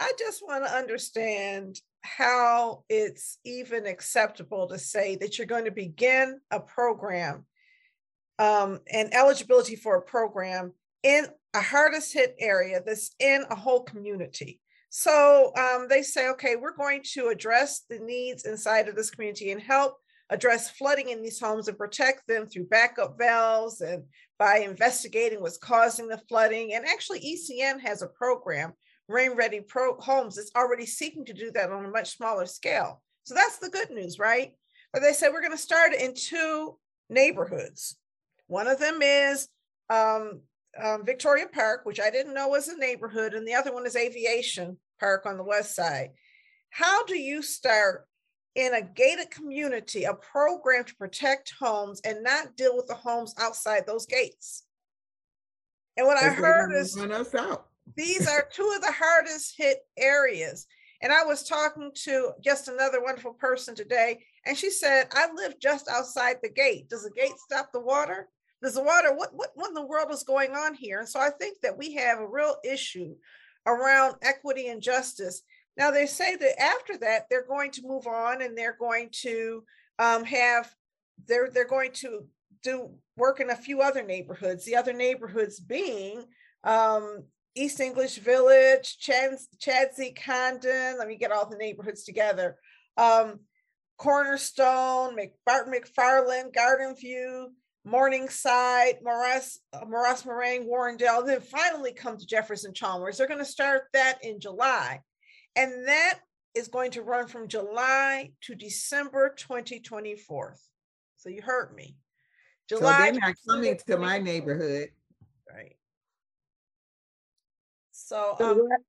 I 0.00 0.12
just 0.18 0.42
want 0.44 0.64
to 0.66 0.72
understand 0.72 1.80
how 2.00 2.82
it's 2.88 3.38
even 3.44 3.86
acceptable 3.86 4.66
to 4.68 4.78
say 4.78 5.14
that 5.16 5.38
you're 5.38 5.46
going 5.46 5.66
to 5.66 5.70
begin 5.70 6.40
a 6.50 6.58
program 6.58 7.46
um, 8.40 8.80
and 8.92 9.14
eligibility 9.14 9.76
for 9.76 9.94
a 9.94 10.02
program 10.02 10.72
in 11.04 11.26
a 11.54 11.60
hardest 11.60 12.12
hit 12.12 12.34
area 12.40 12.82
that's 12.84 13.14
in 13.20 13.44
a 13.50 13.54
whole 13.54 13.82
community. 13.82 14.60
So 14.94 15.52
um, 15.56 15.86
they 15.88 16.02
say, 16.02 16.28
okay, 16.28 16.56
we're 16.56 16.76
going 16.76 17.00
to 17.14 17.28
address 17.28 17.80
the 17.88 17.98
needs 17.98 18.44
inside 18.44 18.88
of 18.88 18.94
this 18.94 19.10
community 19.10 19.50
and 19.50 19.60
help 19.60 19.96
address 20.28 20.68
flooding 20.68 21.08
in 21.08 21.22
these 21.22 21.40
homes 21.40 21.66
and 21.66 21.78
protect 21.78 22.28
them 22.28 22.46
through 22.46 22.66
backup 22.66 23.16
valves 23.16 23.80
and 23.80 24.04
by 24.38 24.58
investigating 24.58 25.40
what's 25.40 25.56
causing 25.56 26.08
the 26.08 26.20
flooding. 26.28 26.74
And 26.74 26.84
actually, 26.84 27.20
ECN 27.20 27.80
has 27.80 28.02
a 28.02 28.06
program, 28.06 28.74
Rain 29.08 29.30
Ready 29.30 29.62
Pro 29.62 29.96
Homes, 29.98 30.36
that's 30.36 30.52
already 30.54 30.84
seeking 30.84 31.24
to 31.24 31.32
do 31.32 31.50
that 31.52 31.70
on 31.70 31.86
a 31.86 31.90
much 31.90 32.18
smaller 32.18 32.44
scale. 32.44 33.00
So 33.24 33.32
that's 33.34 33.60
the 33.60 33.70
good 33.70 33.90
news, 33.90 34.18
right? 34.18 34.52
But 34.92 35.00
they 35.00 35.14
said 35.14 35.30
we're 35.32 35.40
going 35.40 35.52
to 35.52 35.58
start 35.58 35.94
in 35.94 36.12
two 36.14 36.76
neighborhoods. 37.08 37.96
One 38.46 38.66
of 38.66 38.78
them 38.78 39.00
is 39.00 39.48
um, 39.88 40.42
um, 40.82 41.06
Victoria 41.06 41.46
Park, 41.50 41.80
which 41.84 41.98
I 41.98 42.10
didn't 42.10 42.34
know 42.34 42.48
was 42.48 42.68
a 42.68 42.76
neighborhood, 42.76 43.32
and 43.32 43.48
the 43.48 43.54
other 43.54 43.72
one 43.72 43.86
is 43.86 43.96
Aviation 43.96 44.76
Park 44.98 45.26
on 45.26 45.36
the 45.36 45.44
west 45.44 45.74
side. 45.74 46.10
How 46.70 47.04
do 47.04 47.18
you 47.18 47.42
start 47.42 48.06
in 48.54 48.74
a 48.74 48.82
gated 48.82 49.30
community 49.30 50.04
a 50.04 50.14
program 50.14 50.84
to 50.84 50.96
protect 50.96 51.54
homes 51.58 52.00
and 52.04 52.22
not 52.22 52.56
deal 52.56 52.76
with 52.76 52.86
the 52.86 52.94
homes 52.94 53.34
outside 53.38 53.86
those 53.86 54.06
gates? 54.06 54.64
And 55.96 56.06
what 56.06 56.16
I 56.16 56.28
heard 56.30 56.72
is 56.72 56.96
these 57.96 58.28
are 58.30 58.48
two 58.50 58.72
of 58.74 58.82
the 58.82 58.92
hardest 58.92 59.54
hit 59.56 59.78
areas. 59.98 60.66
And 61.02 61.12
I 61.12 61.24
was 61.24 61.42
talking 61.42 61.90
to 62.04 62.30
just 62.42 62.68
another 62.68 63.02
wonderful 63.02 63.34
person 63.34 63.74
today, 63.74 64.24
and 64.46 64.56
she 64.56 64.70
said, 64.70 65.08
I 65.12 65.28
live 65.34 65.58
just 65.60 65.88
outside 65.88 66.36
the 66.42 66.48
gate. 66.48 66.88
Does 66.88 67.02
the 67.02 67.10
gate 67.10 67.36
stop 67.38 67.70
the 67.72 67.80
water? 67.80 68.28
Does 68.62 68.74
the 68.74 68.82
water, 68.82 69.12
what, 69.14 69.30
what, 69.34 69.50
what 69.54 69.68
in 69.68 69.74
the 69.74 69.84
world 69.84 70.12
is 70.12 70.22
going 70.22 70.52
on 70.52 70.74
here? 70.74 71.00
And 71.00 71.08
so 71.08 71.18
I 71.18 71.30
think 71.30 71.58
that 71.62 71.76
we 71.76 71.94
have 71.94 72.20
a 72.20 72.26
real 72.26 72.54
issue 72.64 73.16
around 73.66 74.16
equity 74.22 74.68
and 74.68 74.82
justice. 74.82 75.42
Now, 75.76 75.90
they 75.90 76.06
say 76.06 76.36
that 76.36 76.60
after 76.60 76.98
that, 76.98 77.26
they're 77.30 77.46
going 77.46 77.70
to 77.72 77.86
move 77.86 78.06
on 78.06 78.42
and 78.42 78.56
they're 78.56 78.76
going 78.78 79.08
to 79.22 79.64
um, 79.98 80.24
have, 80.24 80.72
they're, 81.26 81.50
they're 81.50 81.66
going 81.66 81.92
to 81.94 82.26
do 82.62 82.90
work 83.16 83.40
in 83.40 83.50
a 83.50 83.56
few 83.56 83.80
other 83.80 84.02
neighborhoods, 84.02 84.64
the 84.64 84.76
other 84.76 84.92
neighborhoods 84.92 85.60
being 85.60 86.24
um, 86.64 87.24
East 87.54 87.80
English 87.80 88.18
Village, 88.18 88.98
Chadsey, 88.98 90.14
Condon. 90.14 90.98
Let 90.98 91.08
me 91.08 91.16
get 91.16 91.32
all 91.32 91.48
the 91.48 91.56
neighborhoods 91.56 92.04
together. 92.04 92.56
Um, 92.96 93.40
Cornerstone, 93.98 95.16
McBarton, 95.16 95.72
McFarland, 95.72 96.54
Garden 96.54 96.94
View, 96.96 97.52
Morningside, 97.84 98.98
Moross, 99.04 99.58
uh, 99.72 99.80
Moross 99.80 100.24
Morang, 100.24 100.66
Warrendale, 100.68 101.26
then 101.26 101.40
finally 101.40 101.92
come 101.92 102.16
to 102.16 102.26
Jefferson 102.26 102.72
Chalmers. 102.72 103.18
They're 103.18 103.26
going 103.26 103.40
to 103.40 103.44
start 103.44 103.84
that 103.92 104.18
in 104.24 104.38
July. 104.40 105.00
And 105.56 105.88
that 105.88 106.20
is 106.54 106.68
going 106.68 106.92
to 106.92 107.02
run 107.02 107.26
from 107.26 107.48
July 107.48 108.30
to 108.42 108.54
December 108.54 109.34
2024. 109.36 110.56
So 111.16 111.28
you 111.28 111.42
heard 111.42 111.74
me. 111.74 111.96
So 112.70 112.78
July. 112.78 112.98
they're 112.98 113.20
not 113.20 113.34
coming 113.48 113.76
to 113.88 113.96
my 113.98 114.18
neighborhood. 114.18 114.88
Right. 115.52 115.76
So, 117.90 118.36
So 118.38 118.50
um, 118.52 118.58
what- 118.58 118.80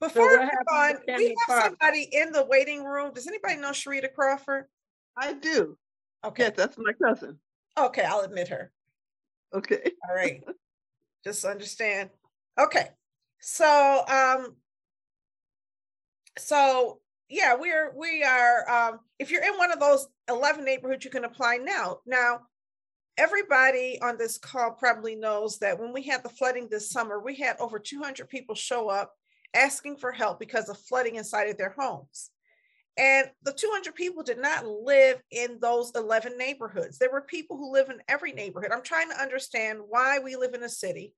before 0.00 0.38
what 0.38 0.40
we 0.40 0.76
on, 0.76 0.98
we 1.08 1.28
have 1.28 1.36
Park? 1.48 1.64
somebody 1.64 2.02
in 2.12 2.30
the 2.30 2.44
waiting 2.44 2.84
room. 2.84 3.12
Does 3.12 3.26
anybody 3.26 3.56
know 3.56 3.70
Sharita 3.70 4.12
Crawford? 4.14 4.66
I 5.16 5.32
do. 5.32 5.76
Okay. 6.24 6.44
Yes, 6.44 6.52
that's 6.56 6.78
my 6.78 6.92
cousin. 7.02 7.40
Okay, 7.86 8.04
I'll 8.04 8.20
admit 8.20 8.48
her. 8.48 8.72
Okay. 9.54 9.92
All 10.08 10.14
right. 10.14 10.42
Just 11.24 11.44
understand. 11.44 12.10
Okay. 12.58 12.88
So 13.40 14.04
um 14.08 14.56
so 16.38 17.00
yeah, 17.28 17.54
we're 17.54 17.92
we 17.96 18.22
are 18.22 18.68
um 18.68 19.00
if 19.18 19.30
you're 19.30 19.44
in 19.44 19.56
one 19.56 19.72
of 19.72 19.80
those 19.80 20.06
11 20.28 20.64
neighborhoods 20.64 21.04
you 21.04 21.10
can 21.10 21.24
apply 21.24 21.58
now. 21.58 21.98
Now 22.06 22.40
everybody 23.16 23.98
on 24.00 24.16
this 24.16 24.38
call 24.38 24.72
probably 24.72 25.16
knows 25.16 25.58
that 25.58 25.78
when 25.78 25.92
we 25.92 26.02
had 26.02 26.22
the 26.22 26.28
flooding 26.28 26.68
this 26.70 26.90
summer, 26.90 27.20
we 27.20 27.34
had 27.34 27.56
over 27.58 27.78
200 27.78 28.28
people 28.28 28.54
show 28.54 28.88
up 28.88 29.14
asking 29.54 29.96
for 29.96 30.12
help 30.12 30.38
because 30.38 30.68
of 30.68 30.78
flooding 30.78 31.16
inside 31.16 31.48
of 31.48 31.58
their 31.58 31.74
homes. 31.76 32.30
And 32.98 33.28
the 33.44 33.52
200 33.52 33.94
people 33.94 34.24
did 34.24 34.38
not 34.38 34.66
live 34.66 35.22
in 35.30 35.58
those 35.60 35.92
11 35.94 36.36
neighborhoods. 36.36 36.98
There 36.98 37.12
were 37.12 37.20
people 37.20 37.56
who 37.56 37.72
live 37.72 37.90
in 37.90 38.02
every 38.08 38.32
neighborhood. 38.32 38.72
I'm 38.72 38.82
trying 38.82 39.08
to 39.10 39.22
understand 39.22 39.78
why 39.88 40.18
we 40.18 40.34
live 40.34 40.52
in 40.52 40.64
a 40.64 40.68
city 40.68 41.14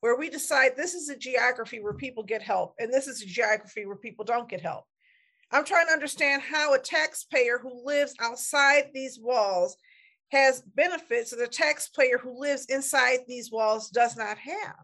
where 0.00 0.16
we 0.16 0.28
decide 0.28 0.72
this 0.76 0.94
is 0.94 1.08
a 1.08 1.16
geography 1.16 1.80
where 1.80 1.94
people 1.94 2.22
get 2.22 2.42
help 2.42 2.74
and 2.78 2.92
this 2.92 3.06
is 3.06 3.22
a 3.22 3.26
geography 3.26 3.86
where 3.86 3.96
people 3.96 4.26
don't 4.26 4.48
get 4.48 4.60
help. 4.60 4.84
I'm 5.50 5.64
trying 5.64 5.86
to 5.86 5.92
understand 5.92 6.42
how 6.42 6.74
a 6.74 6.78
taxpayer 6.78 7.58
who 7.58 7.86
lives 7.86 8.14
outside 8.20 8.90
these 8.92 9.18
walls 9.18 9.76
has 10.32 10.62
benefits 10.74 11.30
that 11.30 11.40
a 11.40 11.46
taxpayer 11.46 12.18
who 12.18 12.40
lives 12.40 12.66
inside 12.66 13.20
these 13.26 13.50
walls 13.50 13.90
does 13.90 14.16
not 14.16 14.38
have. 14.38 14.76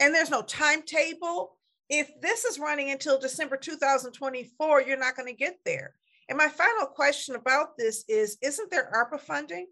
And 0.00 0.14
there's 0.14 0.30
no 0.30 0.42
timetable 0.42 1.56
if 1.88 2.20
this 2.20 2.44
is 2.44 2.58
running 2.58 2.90
until 2.90 3.18
December 3.18 3.56
2024, 3.56 4.82
you're 4.82 4.96
not 4.96 5.16
going 5.16 5.28
to 5.28 5.34
get 5.38 5.58
there. 5.64 5.94
And 6.28 6.36
my 6.36 6.48
final 6.48 6.86
question 6.86 7.36
about 7.36 7.76
this 7.78 8.04
is 8.08 8.38
Isn't 8.42 8.70
there 8.70 8.90
ARPA 8.92 9.20
funding? 9.20 9.66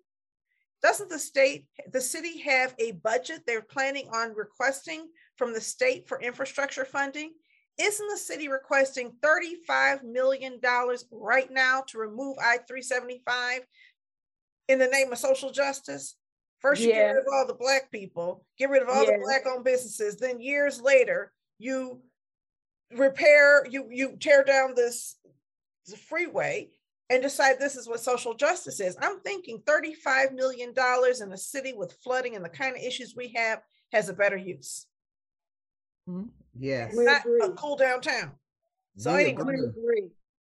Doesn't 0.83 1.09
the 1.09 1.19
state, 1.19 1.67
the 1.93 2.01
city 2.01 2.41
have 2.43 2.75
a 2.79 2.93
budget 2.93 3.41
they're 3.47 3.63
planning 3.63 4.09
on 4.13 4.35
requesting 4.35 5.09
from 5.37 5.53
the 5.53 5.61
state 5.61 6.07
for 6.07 6.21
infrastructure 6.21 6.85
funding? 6.85 7.33
Isn't 7.81 8.09
the 8.09 8.19
city 8.19 8.49
requesting 8.49 9.13
$35 9.21 10.05
million 10.05 10.61
right 11.11 11.51
now 11.51 11.83
to 11.89 11.99
remove 11.99 12.37
I 12.39 12.59
375 12.69 13.63
in 14.69 14.79
the 14.79 14.87
name 14.87 15.11
of 15.11 15.19
social 15.19 15.51
justice? 15.51 16.17
First, 16.61 16.83
you 16.83 16.89
Yeah. 16.91 16.95
get 16.95 17.13
rid 17.15 17.19
of 17.19 17.33
all 17.33 17.47
the 17.47 17.55
Black 17.55 17.91
people, 17.91 18.47
get 18.59 18.71
rid 18.71 18.83
of 18.83 18.89
all 18.89 19.05
the 19.05 19.19
Black 19.23 19.47
owned 19.47 19.65
businesses. 19.65 20.17
Then, 20.17 20.41
years 20.41 20.81
later, 20.81 21.33
you 21.65 22.01
repair, 22.95 23.67
you, 23.67 23.87
you 23.91 24.17
tear 24.21 24.45
down 24.45 24.75
this 24.77 25.17
freeway 26.07 26.69
and 27.11 27.23
decide 27.23 27.59
this 27.59 27.77
is 27.77 27.89
what 27.89 28.01
social 28.01 28.35
justice 28.35 28.81
is. 28.81 28.97
I'm 29.01 29.21
thinking 29.21 29.63
$35 29.67 30.35
million 30.35 30.73
in 31.23 31.33
a 31.33 31.37
city 31.37 31.73
with 31.73 31.97
flooding 32.05 32.37
and 32.37 32.45
the 32.45 32.49
kind 32.51 32.77
of 32.77 32.83
issues 32.83 33.15
we 33.17 33.33
have 33.35 33.61
has 33.93 34.09
a 34.09 34.13
better 34.13 34.37
use. 34.37 34.87
Yes. 36.59 36.95
We 36.97 37.05
Not 37.05 37.25
a 37.43 37.51
cool 37.51 37.77
downtown. 37.77 38.33
So 38.97 39.15
We 39.15 39.25
anyway, 39.25 39.43
We 39.45 39.55
agree. 39.55 39.69
agree. 39.69 40.09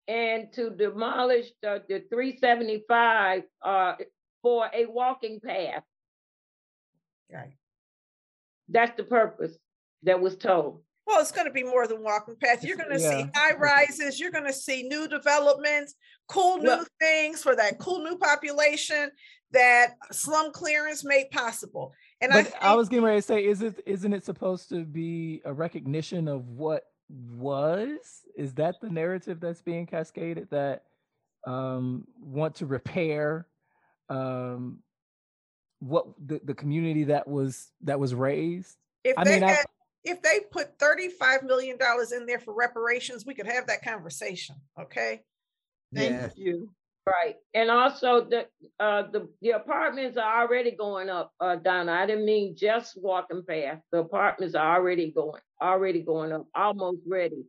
And 0.09 0.53
to 0.53 0.69
demolish 0.69 1.47
the, 1.61 1.83
the 1.89 2.03
three 2.09 2.37
seventy-five, 2.37 3.43
uh, 3.61 3.95
for 4.41 4.69
a 4.73 4.85
walking 4.85 5.41
path. 5.41 5.83
Right. 7.31 7.57
That's 8.69 8.95
the 8.95 9.03
purpose 9.03 9.57
that 10.03 10.21
was 10.21 10.37
told. 10.37 10.81
Well, 11.07 11.21
it's 11.21 11.31
going 11.31 11.47
to 11.47 11.53
be 11.53 11.63
more 11.63 11.87
than 11.87 12.03
walking 12.03 12.35
path. 12.35 12.63
You're 12.63 12.75
going 12.75 12.91
to 12.91 12.99
see 12.99 13.25
high 13.33 13.55
rises. 13.55 14.19
You're 14.19 14.31
going 14.31 14.43
to 14.45 14.53
see 14.53 14.83
new 14.83 15.07
developments, 15.07 15.95
cool 16.27 16.57
new 16.57 16.67
Well- 16.67 16.85
things 16.99 17.41
for 17.41 17.55
that 17.55 17.79
cool 17.79 18.03
new 18.03 18.17
population 18.17 19.09
that 19.51 19.95
slum 20.11 20.51
clearance 20.51 21.05
made 21.05 21.31
possible. 21.31 21.93
And 22.19 22.33
I, 22.33 22.43
think, 22.43 22.55
I 22.61 22.75
was 22.75 22.89
getting 22.89 23.05
ready 23.05 23.19
to 23.19 23.21
say, 23.21 23.45
is 23.45 23.61
it 23.61 23.81
isn't 23.85 24.11
it 24.11 24.25
supposed 24.25 24.67
to 24.69 24.83
be 24.83 25.41
a 25.45 25.53
recognition 25.53 26.27
of 26.27 26.49
what 26.49 26.83
was? 27.09 27.99
Is 28.35 28.53
that 28.55 28.81
the 28.81 28.89
narrative 28.89 29.39
that's 29.39 29.61
being 29.61 29.85
cascaded 29.85 30.49
that 30.51 30.83
um, 31.45 32.05
want 32.19 32.55
to 32.55 32.65
repair 32.65 33.47
um, 34.09 34.79
what 35.79 36.07
the, 36.25 36.41
the 36.43 36.53
community 36.53 37.05
that 37.05 37.27
was 37.27 37.71
that 37.83 37.99
was 37.99 38.13
raised? 38.13 38.75
if 39.05 39.17
I 39.17 39.23
mean, 39.23 39.43
I- 39.43 39.51
had, 39.51 39.65
if 40.07 40.21
they 40.21 40.39
put 40.51 40.77
$35 40.79 41.43
million 41.43 41.77
in 42.15 42.25
there 42.25 42.39
for 42.39 42.53
reparations, 42.53 43.25
we 43.25 43.33
could 43.33 43.45
have 43.45 43.67
that 43.67 43.83
conversation. 43.83 44.55
Okay. 44.79 45.21
Thank 45.93 46.11
Yes. 46.11 46.33
you. 46.35 46.71
Right. 47.05 47.35
And 47.53 47.71
also 47.71 48.27
the, 48.29 48.47
uh, 48.79 49.03
the, 49.11 49.29
the 49.41 49.51
apartments 49.51 50.17
are 50.17 50.41
already 50.41 50.71
going 50.71 51.09
up, 51.09 51.31
uh, 51.39 51.55
Donna. 51.55 51.91
I 51.91 52.05
didn't 52.05 52.25
mean 52.25 52.55
just 52.55 52.99
walking 53.01 53.43
past. 53.47 53.81
The 53.91 53.99
apartments 53.99 54.55
are 54.55 54.75
already 54.75 55.11
going, 55.11 55.41
already 55.61 56.01
going 56.01 56.33
up, 56.33 56.47
almost 56.53 56.99
ready. 57.07 57.45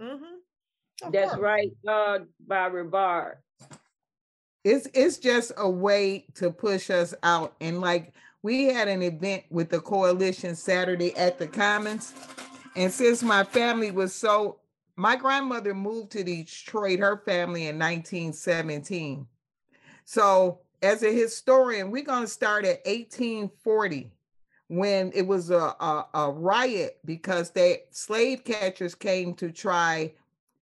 Mm-hmm. 0.00 1.10
That's 1.12 1.36
right, 1.38 1.70
uh, 1.88 2.18
by 2.46 2.68
Rivard. 2.68 3.36
It's 4.64 4.86
it's 4.92 5.16
just 5.16 5.52
a 5.56 5.68
way 5.68 6.26
to 6.34 6.50
push 6.50 6.90
us 6.90 7.14
out. 7.22 7.54
And 7.62 7.80
like 7.80 8.12
we 8.42 8.66
had 8.66 8.88
an 8.88 9.02
event 9.02 9.44
with 9.50 9.70
the 9.70 9.80
coalition 9.80 10.56
Saturday 10.56 11.16
at 11.16 11.38
the 11.38 11.46
Commons. 11.46 12.14
And 12.76 12.92
since 12.92 13.22
my 13.22 13.44
family 13.44 13.90
was 13.90 14.14
so 14.14 14.60
my 14.96 15.16
grandmother 15.16 15.74
moved 15.74 16.12
to 16.12 16.22
Detroit, 16.22 16.98
her 16.98 17.22
family 17.24 17.68
in 17.68 17.78
1917. 17.78 19.26
So 20.04 20.60
as 20.82 21.02
a 21.02 21.12
historian, 21.12 21.90
we're 21.90 22.04
going 22.04 22.24
to 22.24 22.28
start 22.28 22.64
at 22.64 22.84
1840 22.84 24.12
when 24.68 25.10
it 25.14 25.26
was 25.26 25.50
a, 25.50 25.74
a, 25.80 26.06
a 26.14 26.30
riot 26.30 26.98
because 27.04 27.50
they 27.50 27.84
slave 27.90 28.44
catchers 28.44 28.94
came 28.94 29.34
to 29.34 29.50
try 29.50 30.12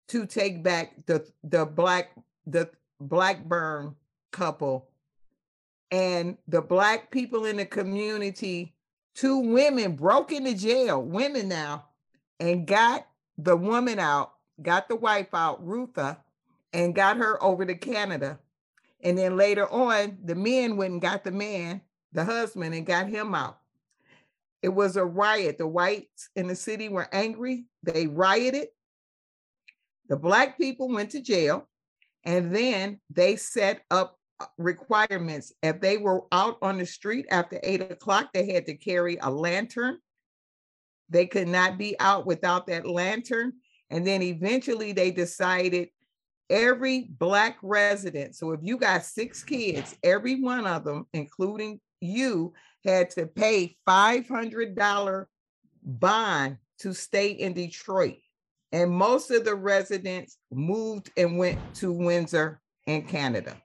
to 0.07 0.25
take 0.25 0.63
back 0.63 1.05
the 1.05 1.25
the 1.43 1.65
black 1.65 2.11
the 2.45 2.69
Blackburn 2.99 3.95
couple 4.31 4.89
and 5.91 6.37
the 6.47 6.61
black 6.61 7.11
people 7.11 7.45
in 7.45 7.57
the 7.57 7.65
community 7.65 8.73
two 9.15 9.37
women 9.39 9.95
broke 9.95 10.31
into 10.31 10.53
jail 10.55 11.01
women 11.01 11.47
now 11.47 11.85
and 12.39 12.67
got 12.67 13.07
the 13.37 13.55
woman 13.55 13.99
out 13.99 14.33
got 14.61 14.87
the 14.87 14.95
wife 14.95 15.33
out 15.33 15.65
rutha 15.65 16.17
and 16.73 16.95
got 16.95 17.17
her 17.17 17.41
over 17.41 17.65
to 17.65 17.75
canada. 17.75 18.39
And 19.01 19.17
then 19.17 19.37
later 19.37 19.69
on 19.71 20.17
the 20.23 20.35
men 20.35 20.75
went 20.75 20.93
and 20.93 21.01
got 21.01 21.23
the 21.23 21.31
man 21.31 21.81
the 22.11 22.23
husband 22.23 22.75
and 22.75 22.85
got 22.85 23.07
him 23.07 23.33
out. 23.33 23.59
It 24.61 24.69
was 24.69 24.95
a 24.95 25.05
riot. 25.05 25.57
The 25.57 25.67
whites 25.67 26.29
in 26.35 26.47
the 26.47 26.55
city 26.55 26.87
were 26.87 27.13
angry. 27.13 27.65
They 27.81 28.07
rioted. 28.07 28.67
The 30.09 30.15
black 30.15 30.57
people 30.57 30.89
went 30.89 31.11
to 31.11 31.21
jail 31.21 31.67
and 32.23 32.55
then 32.55 32.99
they 33.09 33.35
set 33.35 33.81
up 33.91 34.19
Uh, 34.43 34.47
requirements. 34.57 35.53
If 35.61 35.79
they 35.79 35.97
were 35.97 36.23
out 36.31 36.57
on 36.61 36.77
the 36.77 36.85
street 36.85 37.25
after 37.31 37.59
eight 37.63 37.81
o'clock, 37.81 38.31
they 38.33 38.51
had 38.51 38.65
to 38.65 38.75
carry 38.75 39.17
a 39.21 39.29
lantern. 39.29 39.99
They 41.09 41.27
could 41.27 41.47
not 41.47 41.77
be 41.77 41.97
out 41.99 42.25
without 42.25 42.67
that 42.67 42.85
lantern. 42.85 43.53
And 43.89 44.05
then 44.05 44.21
eventually 44.21 44.91
they 44.91 45.11
decided 45.11 45.89
every 46.49 47.07
Black 47.17 47.57
resident, 47.61 48.35
so 48.35 48.51
if 48.51 48.59
you 48.63 48.77
got 48.77 49.05
six 49.05 49.43
kids, 49.43 49.95
every 50.03 50.41
one 50.41 50.67
of 50.67 50.83
them, 50.83 51.05
including 51.13 51.79
you, 52.01 52.53
had 52.83 53.09
to 53.11 53.25
pay 53.25 53.77
$500 53.87 55.25
bond 55.83 56.57
to 56.79 56.93
stay 56.93 57.29
in 57.29 57.53
Detroit. 57.53 58.17
And 58.73 58.91
most 58.91 59.31
of 59.31 59.45
the 59.45 59.55
residents 59.55 60.37
moved 60.51 61.11
and 61.15 61.37
went 61.37 61.59
to 61.75 61.93
Windsor 61.93 62.59
in 62.87 63.03
Canada. 63.03 63.55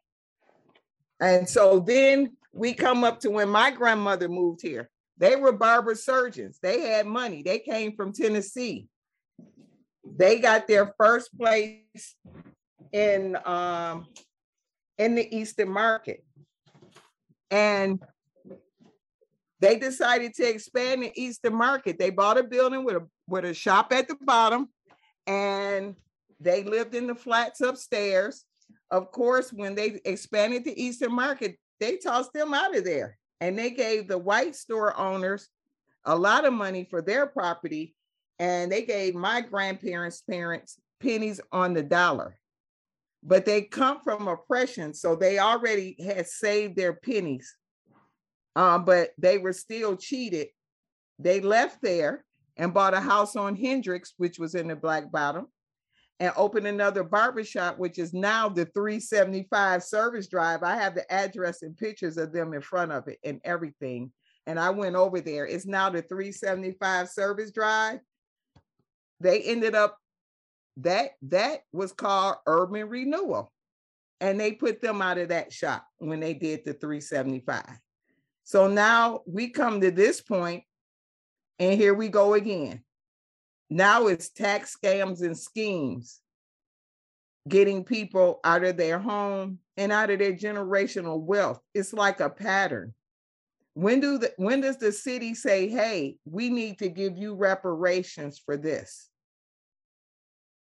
And 1.20 1.48
so 1.48 1.80
then 1.80 2.36
we 2.52 2.74
come 2.74 3.04
up 3.04 3.20
to 3.20 3.30
when 3.30 3.48
my 3.48 3.70
grandmother 3.70 4.28
moved 4.28 4.62
here. 4.62 4.88
They 5.16 5.36
were 5.36 5.52
barber 5.52 5.94
surgeons. 5.94 6.58
They 6.62 6.82
had 6.82 7.06
money. 7.06 7.42
They 7.42 7.58
came 7.58 7.96
from 7.96 8.12
Tennessee. 8.12 8.88
They 10.16 10.38
got 10.38 10.68
their 10.68 10.94
first 10.96 11.36
place 11.36 12.14
in 12.92 13.36
um 13.44 14.06
in 14.96 15.14
the 15.14 15.36
Eastern 15.36 15.70
Market. 15.70 16.24
And 17.50 18.00
they 19.60 19.78
decided 19.78 20.34
to 20.34 20.48
expand 20.48 21.02
the 21.02 21.12
Eastern 21.20 21.54
Market. 21.54 21.98
They 21.98 22.10
bought 22.10 22.38
a 22.38 22.44
building 22.44 22.84
with 22.84 22.96
a 22.96 23.06
with 23.26 23.44
a 23.44 23.54
shop 23.54 23.92
at 23.92 24.06
the 24.06 24.16
bottom 24.20 24.68
and 25.26 25.96
they 26.40 26.62
lived 26.62 26.94
in 26.94 27.06
the 27.06 27.14
flats 27.14 27.60
upstairs. 27.60 28.44
Of 28.90 29.10
course, 29.12 29.52
when 29.52 29.74
they 29.74 30.00
expanded 30.04 30.64
the 30.64 30.80
Eastern 30.82 31.12
Market, 31.12 31.56
they 31.80 31.96
tossed 31.96 32.32
them 32.32 32.54
out 32.54 32.76
of 32.76 32.84
there. 32.84 33.18
And 33.40 33.58
they 33.58 33.70
gave 33.70 34.08
the 34.08 34.18
white 34.18 34.56
store 34.56 34.98
owners 34.98 35.48
a 36.04 36.16
lot 36.16 36.44
of 36.44 36.52
money 36.52 36.86
for 36.88 37.02
their 37.02 37.26
property. 37.26 37.94
And 38.38 38.70
they 38.72 38.82
gave 38.82 39.14
my 39.14 39.40
grandparents' 39.40 40.22
parents 40.22 40.78
pennies 41.00 41.40
on 41.52 41.74
the 41.74 41.82
dollar. 41.82 42.38
But 43.22 43.44
they 43.44 43.62
come 43.62 44.00
from 44.00 44.28
oppression. 44.28 44.94
So 44.94 45.14
they 45.14 45.38
already 45.38 45.96
had 46.02 46.26
saved 46.26 46.76
their 46.76 46.94
pennies. 46.94 47.54
Um, 48.56 48.84
but 48.84 49.10
they 49.18 49.38
were 49.38 49.52
still 49.52 49.96
cheated. 49.96 50.48
They 51.18 51.40
left 51.40 51.82
there 51.82 52.24
and 52.56 52.74
bought 52.74 52.94
a 52.94 53.00
house 53.00 53.36
on 53.36 53.54
Hendricks, 53.54 54.14
which 54.16 54.38
was 54.38 54.54
in 54.54 54.68
the 54.68 54.76
Black 54.76 55.12
Bottom 55.12 55.48
and 56.20 56.32
open 56.36 56.66
another 56.66 57.04
barbershop, 57.04 57.78
which 57.78 57.98
is 57.98 58.12
now 58.12 58.48
the 58.48 58.64
375 58.66 59.82
service 59.82 60.26
drive. 60.26 60.62
I 60.62 60.76
have 60.76 60.94
the 60.94 61.10
address 61.12 61.62
and 61.62 61.76
pictures 61.76 62.16
of 62.16 62.32
them 62.32 62.54
in 62.54 62.60
front 62.60 62.92
of 62.92 63.06
it 63.06 63.18
and 63.22 63.40
everything. 63.44 64.12
And 64.46 64.58
I 64.58 64.70
went 64.70 64.96
over 64.96 65.20
there. 65.20 65.46
It's 65.46 65.66
now 65.66 65.90
the 65.90 66.02
375 66.02 67.08
service 67.08 67.52
drive. 67.52 68.00
They 69.20 69.42
ended 69.42 69.74
up 69.74 69.98
that 70.78 71.10
that 71.22 71.60
was 71.72 71.92
called 71.92 72.36
urban 72.46 72.88
renewal. 72.88 73.52
And 74.20 74.40
they 74.40 74.52
put 74.52 74.80
them 74.80 75.00
out 75.00 75.18
of 75.18 75.28
that 75.28 75.52
shop 75.52 75.86
when 75.98 76.18
they 76.18 76.34
did 76.34 76.64
the 76.64 76.72
375. 76.72 77.62
So 78.42 78.66
now 78.66 79.20
we 79.26 79.50
come 79.50 79.80
to 79.80 79.90
this 79.90 80.20
point, 80.20 80.64
and 81.58 81.78
here 81.78 81.94
we 81.94 82.08
go 82.08 82.34
again. 82.34 82.82
Now 83.70 84.06
it's 84.06 84.30
tax 84.30 84.76
scams 84.76 85.20
and 85.22 85.36
schemes, 85.36 86.20
getting 87.46 87.84
people 87.84 88.40
out 88.44 88.64
of 88.64 88.76
their 88.76 88.98
home 88.98 89.58
and 89.76 89.92
out 89.92 90.10
of 90.10 90.18
their 90.18 90.32
generational 90.32 91.20
wealth. 91.20 91.60
It's 91.74 91.92
like 91.92 92.20
a 92.20 92.30
pattern. 92.30 92.94
When 93.74 94.00
do 94.00 94.18
the 94.18 94.32
when 94.38 94.62
does 94.62 94.78
the 94.78 94.90
city 94.90 95.34
say, 95.34 95.68
hey, 95.68 96.16
we 96.24 96.48
need 96.48 96.78
to 96.78 96.88
give 96.88 97.16
you 97.16 97.34
reparations 97.34 98.40
for 98.44 98.56
this? 98.56 99.08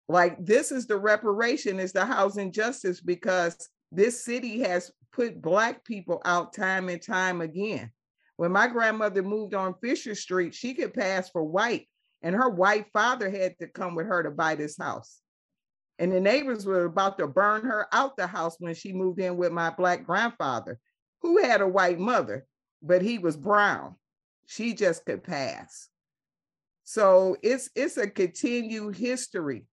Like 0.08 0.44
this 0.44 0.70
is 0.70 0.86
the 0.86 0.98
reparation, 0.98 1.80
is 1.80 1.92
the 1.92 2.04
housing 2.04 2.52
justice 2.52 3.00
because 3.00 3.56
this 3.90 4.24
city 4.24 4.60
has 4.60 4.90
put 5.12 5.40
black 5.40 5.84
people 5.84 6.20
out 6.24 6.52
time 6.52 6.88
and 6.88 7.00
time 7.00 7.40
again. 7.40 7.90
When 8.36 8.52
my 8.52 8.66
grandmother 8.66 9.22
moved 9.22 9.54
on 9.54 9.74
Fisher 9.80 10.14
Street, 10.14 10.54
she 10.54 10.74
could 10.74 10.92
pass 10.92 11.30
for 11.30 11.42
white 11.42 11.88
and 12.22 12.34
her 12.34 12.48
white 12.48 12.86
father 12.92 13.30
had 13.30 13.58
to 13.60 13.66
come 13.66 13.94
with 13.94 14.06
her 14.06 14.22
to 14.22 14.30
buy 14.30 14.54
this 14.54 14.76
house. 14.78 15.20
And 15.98 16.12
the 16.12 16.20
neighbors 16.20 16.66
were 16.66 16.84
about 16.84 17.18
to 17.18 17.26
burn 17.26 17.62
her 17.62 17.86
out 17.92 18.16
the 18.16 18.26
house 18.26 18.56
when 18.58 18.74
she 18.74 18.92
moved 18.92 19.20
in 19.20 19.36
with 19.36 19.52
my 19.52 19.70
black 19.70 20.04
grandfather, 20.04 20.78
who 21.22 21.42
had 21.42 21.60
a 21.60 21.68
white 21.68 21.98
mother, 21.98 22.46
but 22.82 23.02
he 23.02 23.18
was 23.18 23.36
brown. 23.36 23.96
She 24.46 24.74
just 24.74 25.04
could 25.06 25.24
pass. 25.24 25.88
So 26.84 27.36
it's 27.42 27.68
it's 27.74 27.96
a 27.96 28.08
continued 28.08 28.96
history. 28.96 29.64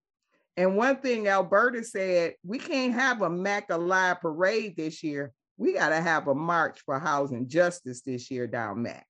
And 0.55 0.75
one 0.75 0.97
thing 0.97 1.27
Alberta 1.27 1.83
said, 1.83 2.35
we 2.43 2.59
can't 2.59 2.93
have 2.93 3.21
a 3.21 3.29
Mack 3.29 3.69
Alive 3.69 4.21
parade 4.21 4.75
this 4.77 5.03
year. 5.03 5.31
We 5.57 5.73
got 5.73 5.89
to 5.89 6.01
have 6.01 6.27
a 6.27 6.35
march 6.35 6.81
for 6.85 6.99
housing 6.99 7.47
justice 7.47 8.01
this 8.01 8.29
year 8.31 8.47
down 8.47 8.81
Mack. 8.81 9.07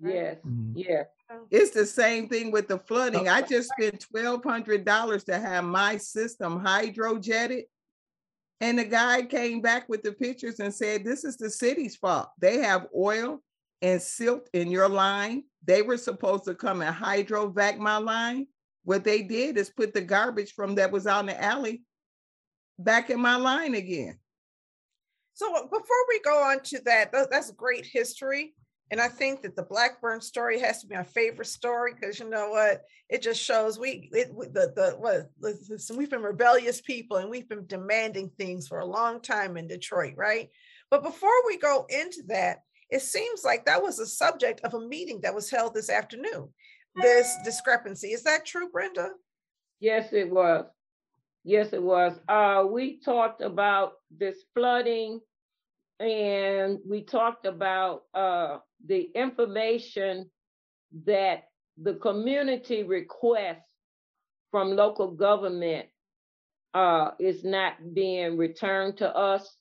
Yes, 0.00 0.36
mm-hmm. 0.46 0.72
yeah. 0.76 1.04
Oh. 1.30 1.46
It's 1.50 1.70
the 1.70 1.86
same 1.86 2.28
thing 2.28 2.50
with 2.50 2.68
the 2.68 2.78
flooding. 2.78 3.28
I 3.28 3.40
oh. 3.40 3.46
just 3.46 3.70
spent 3.78 4.00
twelve 4.00 4.44
hundred 4.44 4.84
dollars 4.84 5.24
to 5.24 5.38
have 5.38 5.64
my 5.64 5.96
system 5.96 6.60
hydrojetted. 6.60 7.62
And 8.60 8.78
the 8.78 8.84
guy 8.84 9.22
came 9.22 9.60
back 9.60 9.88
with 9.88 10.02
the 10.02 10.12
pictures 10.12 10.60
and 10.60 10.72
said, 10.72 11.04
This 11.04 11.24
is 11.24 11.36
the 11.36 11.50
city's 11.50 11.96
fault. 11.96 12.30
They 12.38 12.58
have 12.58 12.86
oil 12.96 13.42
and 13.82 14.00
silt 14.00 14.48
in 14.52 14.70
your 14.70 14.88
line. 14.88 15.44
They 15.64 15.82
were 15.82 15.98
supposed 15.98 16.44
to 16.44 16.54
come 16.54 16.80
and 16.80 16.94
hydrovac 16.94 17.78
my 17.78 17.96
line. 17.96 18.46
What 18.84 19.04
they 19.04 19.22
did 19.22 19.56
is 19.58 19.70
put 19.70 19.94
the 19.94 20.00
garbage 20.00 20.52
from 20.52 20.74
that 20.76 20.92
was 20.92 21.06
out 21.06 21.20
in 21.20 21.26
the 21.26 21.42
alley 21.42 21.82
back 22.78 23.10
in 23.10 23.20
my 23.20 23.36
line 23.36 23.74
again. 23.74 24.18
So 25.34 25.54
uh, 25.54 25.64
before 25.64 26.08
we 26.08 26.20
go 26.20 26.44
on 26.44 26.60
to 26.60 26.80
that, 26.84 27.12
that's 27.30 27.50
great 27.52 27.86
history. 27.86 28.54
And 28.90 29.00
I 29.00 29.08
think 29.08 29.42
that 29.42 29.56
the 29.56 29.62
Blackburn 29.62 30.20
story 30.20 30.60
has 30.60 30.80
to 30.80 30.86
be 30.86 30.94
my 30.94 31.04
favorite 31.04 31.46
story 31.46 31.94
because 31.94 32.18
you 32.18 32.28
know 32.28 32.50
what? 32.50 32.82
It 33.08 33.22
just 33.22 33.42
shows 33.42 33.78
we 33.78 34.08
it, 34.12 34.28
the 34.52 34.72
the 34.74 34.94
what 34.98 35.30
listen, 35.40 35.96
we've 35.96 36.10
been 36.10 36.22
rebellious 36.22 36.80
people 36.80 37.16
and 37.16 37.30
we've 37.30 37.48
been 37.48 37.66
demanding 37.66 38.30
things 38.36 38.68
for 38.68 38.80
a 38.80 38.86
long 38.86 39.20
time 39.20 39.56
in 39.56 39.66
Detroit, 39.66 40.14
right? 40.16 40.50
But 40.90 41.02
before 41.02 41.46
we 41.46 41.56
go 41.56 41.86
into 41.88 42.22
that, 42.28 42.58
it 42.90 43.02
seems 43.02 43.42
like 43.44 43.64
that 43.64 43.82
was 43.82 43.98
a 43.98 44.06
subject 44.06 44.60
of 44.64 44.74
a 44.74 44.86
meeting 44.86 45.20
that 45.22 45.34
was 45.34 45.50
held 45.50 45.74
this 45.74 45.90
afternoon. 45.90 46.50
This 46.96 47.34
discrepancy 47.44 48.12
is 48.12 48.22
that 48.22 48.44
true, 48.44 48.68
Brenda? 48.70 49.10
Yes, 49.80 50.12
it 50.12 50.30
was. 50.30 50.66
Yes, 51.42 51.72
it 51.72 51.82
was. 51.82 52.18
Uh, 52.28 52.64
we 52.70 53.00
talked 53.00 53.42
about 53.42 53.94
this 54.16 54.44
flooding 54.54 55.20
and 56.00 56.78
we 56.88 57.02
talked 57.02 57.46
about 57.46 58.02
uh, 58.14 58.58
the 58.86 59.10
information 59.14 60.30
that 61.06 61.44
the 61.80 61.94
community 61.94 62.82
requests 62.82 63.68
from 64.50 64.76
local 64.76 65.10
government 65.10 65.86
uh, 66.74 67.10
is 67.18 67.44
not 67.44 67.94
being 67.94 68.36
returned 68.36 68.96
to 68.98 69.16
us 69.16 69.56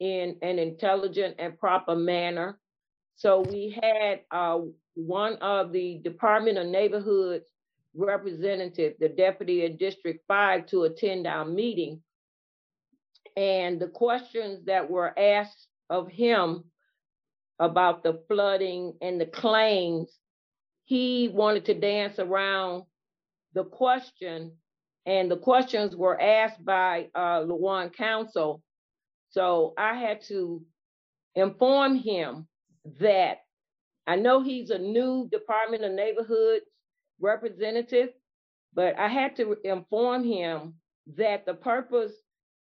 in 0.00 0.36
an 0.42 0.58
intelligent 0.58 1.36
and 1.38 1.58
proper 1.58 1.94
manner. 1.94 2.58
So 3.14 3.40
we 3.40 3.78
had 3.80 4.20
uh, 4.30 4.60
one 4.94 5.36
of 5.36 5.72
the 5.72 5.98
Department 6.02 6.58
of 6.58 6.66
Neighborhoods 6.66 7.46
representative, 7.94 8.94
the 8.98 9.08
deputy 9.08 9.64
in 9.64 9.76
District 9.76 10.24
5, 10.26 10.66
to 10.66 10.84
attend 10.84 11.26
our 11.26 11.44
meeting. 11.44 12.02
And 13.36 13.80
the 13.80 13.88
questions 13.88 14.66
that 14.66 14.90
were 14.90 15.18
asked 15.18 15.66
of 15.88 16.08
him 16.08 16.64
about 17.58 18.02
the 18.02 18.22
flooding 18.28 18.94
and 19.00 19.20
the 19.20 19.26
claims, 19.26 20.18
he 20.84 21.28
wanted 21.28 21.64
to 21.66 21.74
dance 21.74 22.18
around 22.18 22.84
the 23.54 23.64
question, 23.64 24.52
and 25.06 25.30
the 25.30 25.36
questions 25.36 25.94
were 25.94 26.20
asked 26.20 26.64
by 26.64 27.08
uh, 27.14 27.40
Lawan 27.40 27.92
Council. 27.94 28.62
So 29.30 29.74
I 29.78 29.94
had 29.94 30.22
to 30.28 30.62
inform 31.34 31.96
him 31.96 32.46
that 33.00 33.38
I 34.06 34.16
know 34.16 34.42
he's 34.42 34.70
a 34.70 34.78
new 34.78 35.28
Department 35.30 35.84
of 35.84 35.92
Neighborhoods 35.92 36.66
representative, 37.20 38.10
but 38.74 38.98
I 38.98 39.08
had 39.08 39.36
to 39.36 39.56
inform 39.64 40.24
him 40.24 40.74
that 41.16 41.46
the 41.46 41.54
purpose 41.54 42.12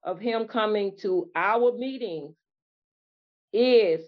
of 0.03 0.19
him 0.19 0.47
coming 0.47 0.95
to 1.01 1.29
our 1.35 1.73
meetings 1.73 2.35
is 3.53 4.01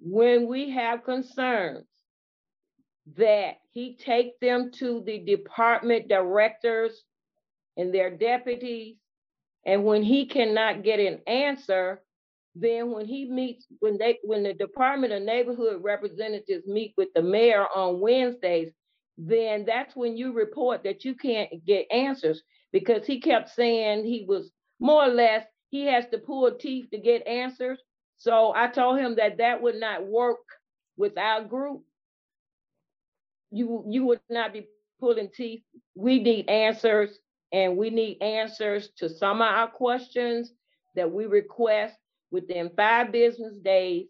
when 0.00 0.46
we 0.46 0.70
have 0.70 1.04
concerns 1.04 1.86
that 3.16 3.56
he 3.72 3.96
take 3.96 4.38
them 4.40 4.70
to 4.72 5.02
the 5.06 5.18
department 5.18 6.08
directors 6.08 7.04
and 7.76 7.94
their 7.94 8.10
deputies 8.10 8.96
and 9.64 9.84
when 9.84 10.02
he 10.02 10.26
cannot 10.26 10.82
get 10.82 11.00
an 11.00 11.20
answer 11.26 12.02
then 12.54 12.90
when 12.90 13.06
he 13.06 13.30
meets 13.30 13.66
when 13.80 13.98
they 13.98 14.18
when 14.24 14.42
the 14.42 14.54
department 14.54 15.12
of 15.12 15.22
neighborhood 15.22 15.82
representatives 15.82 16.66
meet 16.66 16.94
with 16.96 17.08
the 17.14 17.22
mayor 17.22 17.66
on 17.74 18.00
wednesdays 18.00 18.70
then 19.18 19.64
that's 19.66 19.94
when 19.96 20.16
you 20.16 20.32
report 20.32 20.82
that 20.84 21.04
you 21.04 21.14
can't 21.14 21.50
get 21.64 21.86
answers 21.90 22.42
because 22.72 23.06
he 23.06 23.20
kept 23.20 23.50
saying 23.50 24.04
he 24.04 24.24
was 24.28 24.50
more 24.78 25.04
or 25.04 25.08
less 25.08 25.44
he 25.70 25.86
has 25.86 26.06
to 26.08 26.18
pull 26.18 26.50
teeth 26.52 26.90
to 26.90 26.98
get 26.98 27.26
answers 27.26 27.80
so 28.18 28.52
I 28.54 28.68
told 28.68 28.98
him 28.98 29.16
that 29.16 29.38
that 29.38 29.62
would 29.62 29.76
not 29.76 30.06
work 30.06 30.38
with 30.96 31.18
our 31.18 31.44
group. 31.44 31.82
You 33.50 33.84
you 33.88 34.04
would 34.06 34.20
not 34.30 34.52
be 34.52 34.66
pulling 35.00 35.30
teeth. 35.34 35.62
We 35.94 36.18
need 36.20 36.48
answers, 36.48 37.18
and 37.52 37.76
we 37.76 37.90
need 37.90 38.22
answers 38.22 38.88
to 38.96 39.08
some 39.08 39.42
of 39.42 39.48
our 39.48 39.68
questions 39.68 40.52
that 40.94 41.10
we 41.12 41.26
request 41.26 41.94
within 42.30 42.70
five 42.76 43.12
business 43.12 43.56
days, 43.58 44.06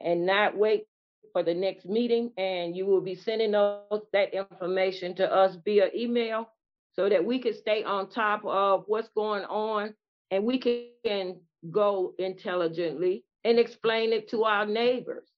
and 0.00 0.26
not 0.26 0.56
wait 0.56 0.86
for 1.32 1.42
the 1.42 1.54
next 1.54 1.84
meeting. 1.84 2.32
And 2.36 2.74
you 2.74 2.86
will 2.86 3.02
be 3.02 3.14
sending 3.14 3.52
those 3.52 4.02
that 4.12 4.34
information 4.34 5.14
to 5.16 5.32
us 5.32 5.56
via 5.64 5.90
email 5.94 6.48
so 6.94 7.08
that 7.08 7.24
we 7.24 7.38
can 7.38 7.54
stay 7.54 7.84
on 7.84 8.08
top 8.08 8.44
of 8.44 8.84
what's 8.86 9.10
going 9.10 9.44
on 9.44 9.94
and 10.30 10.44
we 10.44 10.58
can 10.58 11.36
go 11.70 12.14
intelligently 12.18 13.24
and 13.44 13.58
explain 13.58 14.12
it 14.12 14.28
to 14.30 14.44
our 14.44 14.66
neighbors. 14.66 15.28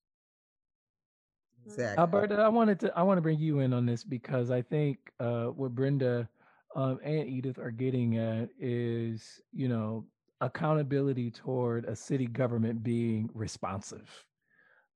Exactly. 1.65 1.99
Alberta, 1.99 2.35
I 2.37 2.49
wanted 2.49 2.81
to 2.81 2.93
I 2.97 3.03
want 3.03 3.19
to 3.19 3.23
bring 3.23 3.39
you 3.39 3.61
in 3.61 3.73
on 3.73 3.87
this 3.87 4.03
because 4.03 4.51
I 4.51 4.63
think 4.63 4.99
uh, 5.21 5.47
what 5.47 5.75
Brenda 5.75 6.29
um, 6.75 6.99
and 7.05 7.29
Edythe 7.29 7.59
are 7.59 7.71
getting 7.71 8.19
at 8.19 8.49
is, 8.59 9.41
you 9.53 9.69
know, 9.69 10.05
accountability 10.41 11.31
toward 11.31 11.85
a 11.85 11.95
city 11.95 12.27
government 12.27 12.83
being 12.83 13.31
responsive 13.33 14.11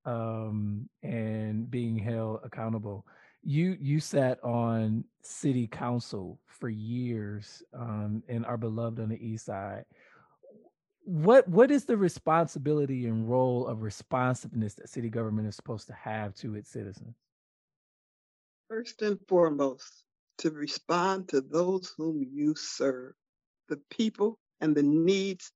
um, 0.05 0.89
and 1.03 1.71
being 1.71 1.97
held 1.97 2.41
accountable. 2.43 3.07
You 3.49 3.77
you 3.81 4.01
sat 4.01 4.43
on 4.43 5.05
city 5.23 5.69
council 5.69 6.41
for 6.47 6.69
years 6.69 7.63
um, 7.73 8.25
and 8.29 8.45
are 8.45 8.57
beloved 8.57 8.99
on 8.99 9.09
the 9.09 9.25
east 9.25 9.47
side. 9.47 9.85
What 11.05 11.47
what 11.47 11.71
is 11.71 11.85
the 11.85 11.97
responsibility 11.97 13.07
and 13.07 13.31
role 13.31 13.69
of 13.69 13.83
responsiveness 13.83 14.75
that 14.75 14.89
city 14.89 15.09
government 15.09 15.47
is 15.47 15.55
supposed 15.55 15.87
to 15.87 15.93
have 15.93 16.35
to 16.37 16.57
its 16.57 16.69
citizens? 16.71 17.15
First 18.69 19.03
and 19.03 19.17
foremost, 19.29 20.03
to 20.39 20.51
respond 20.51 21.29
to 21.29 21.41
those 21.41 21.95
whom 21.97 22.27
you 22.29 22.57
serve, 22.57 23.15
the 23.69 23.81
people 23.91 24.41
and 24.61 24.75
the 24.75 24.83
needs 24.83 25.53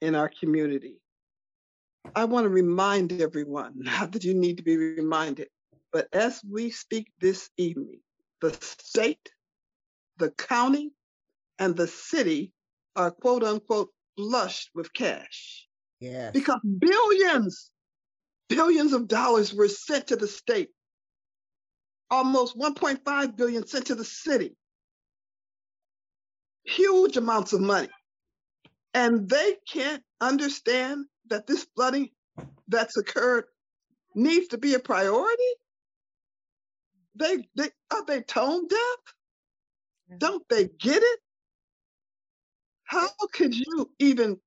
in 0.00 0.14
our 0.14 0.30
community. 0.30 0.96
I 2.16 2.24
want 2.24 2.44
to 2.44 2.48
remind 2.48 3.20
everyone, 3.20 3.74
not 3.76 4.12
that 4.12 4.24
you 4.24 4.32
need 4.32 4.56
to 4.56 4.62
be 4.62 4.78
reminded, 4.78 5.48
but 5.94 6.08
as 6.12 6.42
we 6.50 6.70
speak 6.70 7.12
this 7.20 7.50
evening, 7.56 8.00
the 8.40 8.52
state, 8.60 9.30
the 10.18 10.32
county, 10.32 10.90
and 11.60 11.76
the 11.76 11.86
city 11.86 12.52
are 12.96 13.12
quote 13.12 13.44
unquote 13.44 13.90
flushed 14.16 14.70
with 14.74 14.92
cash. 14.92 15.68
Yes. 16.00 16.32
Because 16.32 16.58
billions, 16.78 17.70
billions 18.48 18.92
of 18.92 19.06
dollars 19.06 19.54
were 19.54 19.68
sent 19.68 20.08
to 20.08 20.16
the 20.16 20.26
state. 20.26 20.70
Almost 22.10 22.58
1.5 22.58 23.36
billion 23.36 23.64
sent 23.64 23.86
to 23.86 23.94
the 23.94 24.04
city. 24.04 24.56
Huge 26.64 27.16
amounts 27.16 27.52
of 27.52 27.60
money. 27.60 27.88
And 28.94 29.28
they 29.28 29.58
can't 29.68 30.02
understand 30.20 31.04
that 31.28 31.46
this 31.46 31.68
flooding 31.76 32.10
that's 32.66 32.96
occurred 32.96 33.44
needs 34.16 34.48
to 34.48 34.58
be 34.58 34.74
a 34.74 34.80
priority? 34.80 35.52
They, 37.16 37.48
they 37.56 37.70
are 37.92 38.04
they 38.06 38.22
tone 38.22 38.68
deaf? 38.68 39.14
Don't 40.18 40.44
they 40.48 40.66
get 40.66 41.02
it? 41.02 41.20
How 42.84 43.08
could 43.32 43.56
you 43.56 43.90
even 43.98 44.38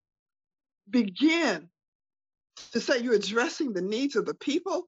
begin 0.89 1.69
to 2.73 2.79
say 2.79 2.99
you're 2.99 3.15
addressing 3.15 3.73
the 3.73 3.81
needs 3.81 4.15
of 4.15 4.25
the 4.25 4.35
people 4.35 4.87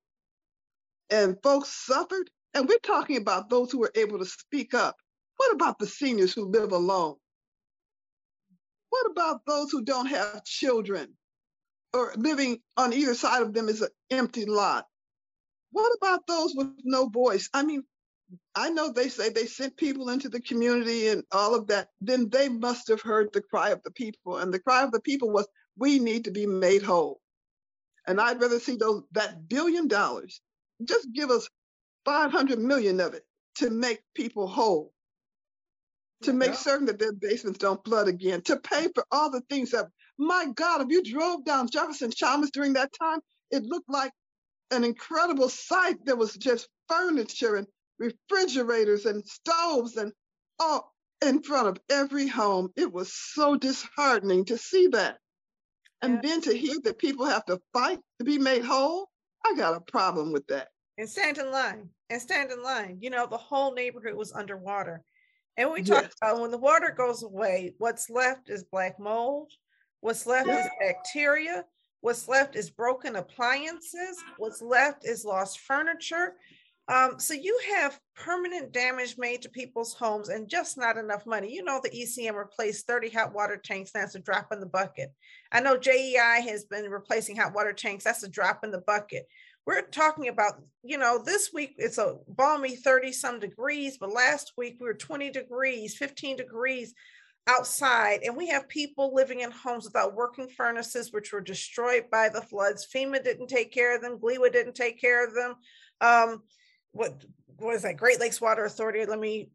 and 1.10 1.38
folks 1.44 1.70
suffered? 1.70 2.30
And 2.54 2.68
we're 2.68 2.80
talking 2.80 3.18
about 3.18 3.50
those 3.50 3.72
who 3.72 3.80
were 3.80 3.92
able 3.96 4.20
to 4.20 4.26
speak 4.26 4.74
up. 4.74 4.96
What 5.38 5.54
about 5.54 5.80
the 5.80 5.88
seniors 5.88 6.34
who 6.34 6.46
live 6.46 6.72
alone? 6.72 7.15
What 8.89 9.12
about 9.12 9.42
those 9.46 9.72
who 9.72 9.84
don't 9.84 10.08
have 10.08 10.44
children 10.46 11.15
or 11.94 12.13
living 12.18 12.60
on 12.78 12.94
either 12.94 13.15
side 13.15 13.44
of 13.44 13.54
them 13.54 13.70
is 13.70 13.82
an 13.82 13.89
empty 14.12 14.46
lot? 14.46 14.86
What 15.71 15.91
about 16.01 16.27
those 16.27 16.53
with 16.55 16.69
no 16.84 17.10
voice? 17.10 17.49
I 17.53 17.63
mean, 17.63 17.84
I 18.55 18.69
know 18.71 18.91
they 18.91 19.10
say 19.10 19.29
they 19.29 19.47
sent 19.47 19.77
people 19.77 20.10
into 20.10 20.29
the 20.29 20.41
community 20.41 21.10
and 21.10 21.23
all 21.32 21.55
of 21.55 21.67
that. 21.67 21.89
Then 22.01 22.29
they 22.29 22.49
must 22.49 22.88
have 22.89 23.01
heard 23.01 23.29
the 23.34 23.41
cry 23.41 23.71
of 23.71 23.84
the 23.84 23.91
people. 23.91 24.38
And 24.38 24.53
the 24.53 24.60
cry 24.60 24.84
of 24.84 24.91
the 24.91 25.01
people 25.01 25.32
was, 25.32 25.47
we 25.77 25.99
need 25.99 26.25
to 26.25 26.32
be 26.32 26.47
made 26.47 26.84
whole. 26.84 27.21
And 28.08 28.21
I'd 28.21 28.41
rather 28.41 28.60
see 28.60 28.77
those 28.77 29.03
that 29.13 29.47
billion 29.49 29.88
dollars, 29.88 30.41
just 30.84 31.08
give 31.13 31.32
us 31.32 31.49
500 32.05 32.60
million 32.60 32.99
of 33.01 33.13
it 33.15 33.25
to 33.58 33.69
make 33.71 34.01
people 34.15 34.47
whole 34.47 34.91
to 36.23 36.34
make 36.34 36.51
Yeah. 36.51 36.58
certain 36.58 36.88
that 36.88 36.99
their 36.99 37.13
basements 37.13 37.60
don't 37.60 37.84
flood 37.86 38.08
again, 38.10 38.41
to 38.43 38.58
pay 38.58 38.89
for 38.95 39.05
all 39.12 39.29
the 39.32 39.41
things 39.43 39.71
that, 39.71 39.88
my 40.17 40.47
God, 40.55 40.82
if 40.82 40.89
you 40.89 41.03
drove 41.03 41.45
down 41.45 41.69
Jefferson 41.69 42.12
Chalmers 42.12 42.51
during 42.51 42.73
that 42.73 42.91
time, 42.93 43.21
it 43.51 43.63
looked 43.63 43.89
like 43.89 44.12
an 44.71 44.84
incredible 44.84 45.49
sight. 45.49 45.97
There 46.05 46.15
was 46.15 46.34
just 46.36 46.67
furniture 46.88 47.55
and 47.55 47.67
refrigerators 47.97 49.05
and 49.05 49.25
stoves 49.25 49.97
and 49.97 50.13
all 50.60 50.93
in 51.21 51.41
front 51.43 51.67
of 51.67 51.79
every 51.89 52.27
home. 52.27 52.71
It 52.75 52.91
was 52.91 53.13
so 53.13 53.55
disheartening 53.55 54.45
to 54.45 54.58
see 54.58 54.88
that. 54.88 55.17
And 56.01 56.15
Yeah. 56.15 56.21
then 56.23 56.41
to 56.41 56.53
hear 56.58 56.79
that 56.84 56.97
people 56.97 57.25
have 57.25 57.45
to 57.45 57.62
fight 57.73 57.99
to 58.19 58.25
be 58.25 58.38
made 58.38 58.63
whole, 58.63 59.10
I 59.45 59.53
got 59.55 59.75
a 59.75 59.82
problem 59.82 60.32
with 60.32 60.47
that. 60.47 60.69
and 60.97 61.10
stand 61.10 61.38
in 61.38 61.49
line 61.49 61.89
and 62.10 62.21
stand 62.21 62.51
in 62.51 62.62
line. 62.62 62.97
You 62.99 63.10
know, 63.10 63.25
the 63.25 63.38
whole 63.38 63.73
neighborhood 63.73 64.15
was 64.15 64.34
underwater. 64.34 65.01
And 65.55 65.71
we 65.71 65.82
talked 65.82 66.03
Yes. 66.08 66.13
about 66.21 66.41
when 66.41 66.51
the 66.51 66.58
water 66.58 66.93
goes 66.97 67.23
away, 67.23 67.73
what's 67.77 68.10
left 68.10 68.49
is 68.49 68.63
black 68.65 68.99
mold, 68.99 69.51
what's 70.01 70.25
left 70.25 70.49
is 70.49 70.69
bacteria, 70.79 71.65
what's 72.02 72.28
left 72.28 72.56
is 72.56 72.70
broken 72.70 73.16
appliances, 73.16 74.18
what's 74.38 74.62
left 74.62 75.06
is 75.06 75.26
lost 75.26 75.60
furniture. 75.60 76.36
Um, 76.88 77.20
so 77.20 77.36
you 77.36 77.60
have 77.76 78.00
permanent 78.16 78.72
damage 78.72 79.16
made 79.20 79.44
to 79.44 79.50
people's 79.50 79.94
homes 79.94 80.30
and 80.30 80.50
just 80.50 80.76
not 80.76 80.98
enough 80.98 81.28
money. 81.28 81.54
You 81.54 81.64
know, 81.64 81.80
the 81.84 81.92
ECN 81.92 82.34
replaced 82.34 82.88
30 82.88 83.10
hot 83.10 83.34
water 83.34 83.58
tanks. 83.64 83.92
That's 83.92 84.16
a 84.16 84.20
drop 84.20 84.48
in 84.52 84.60
the 84.60 84.66
bucket. 84.66 85.14
I 85.52 85.60
know 85.60 85.78
JEI 85.78 86.42
has 86.50 86.64
been 86.66 86.90
replacing 86.90 87.36
hot 87.36 87.54
water 87.54 87.74
tanks. 87.74 88.06
That's 88.06 88.24
a 88.24 88.30
drop 88.30 88.64
in 88.64 88.72
the 88.72 88.82
bucket 88.82 89.28
we're 89.70 89.84
talking 89.84 90.30
about, 90.30 90.54
you 90.82 90.98
know, 90.98 91.22
this 91.24 91.52
week 91.54 91.76
it's 91.78 92.00
a 92.00 92.16
balmy 92.28 92.76
30 92.76 93.12
some 93.12 93.40
degrees, 93.40 94.00
but 94.00 94.12
last 94.12 94.54
week 94.58 94.78
we 94.80 94.88
were 94.88 94.96
20 94.96 95.30
degrees, 95.30 95.96
15 95.96 96.38
degrees 96.38 96.96
outside. 97.50 98.22
And 98.24 98.38
we 98.38 98.48
have 98.48 98.70
people 98.70 99.14
living 99.14 99.42
in 99.42 99.52
homes 99.52 99.86
without 99.86 100.16
working 100.16 100.48
furnaces, 100.48 101.12
which 101.12 101.34
were 101.34 101.42
destroyed 101.42 102.06
by 102.12 102.30
the 102.30 102.42
floods. 102.42 102.88
FEMA 102.94 103.24
didn't 103.24 103.48
take 103.48 103.72
care 103.72 103.96
of 103.96 104.02
them, 104.02 104.20
GLEWA 104.20 104.52
didn't 104.52 104.76
take 104.76 105.02
care 105.02 105.26
of 105.26 105.34
them. 105.34 105.56
Um, 106.02 106.44
what, 106.92 107.24
was 107.60 107.82
that? 107.82 107.98
Great 107.98 108.20
Lakes 108.20 108.40
Water 108.40 108.66
Authority. 108.66 109.06
Let 109.06 109.20
me 109.20 109.50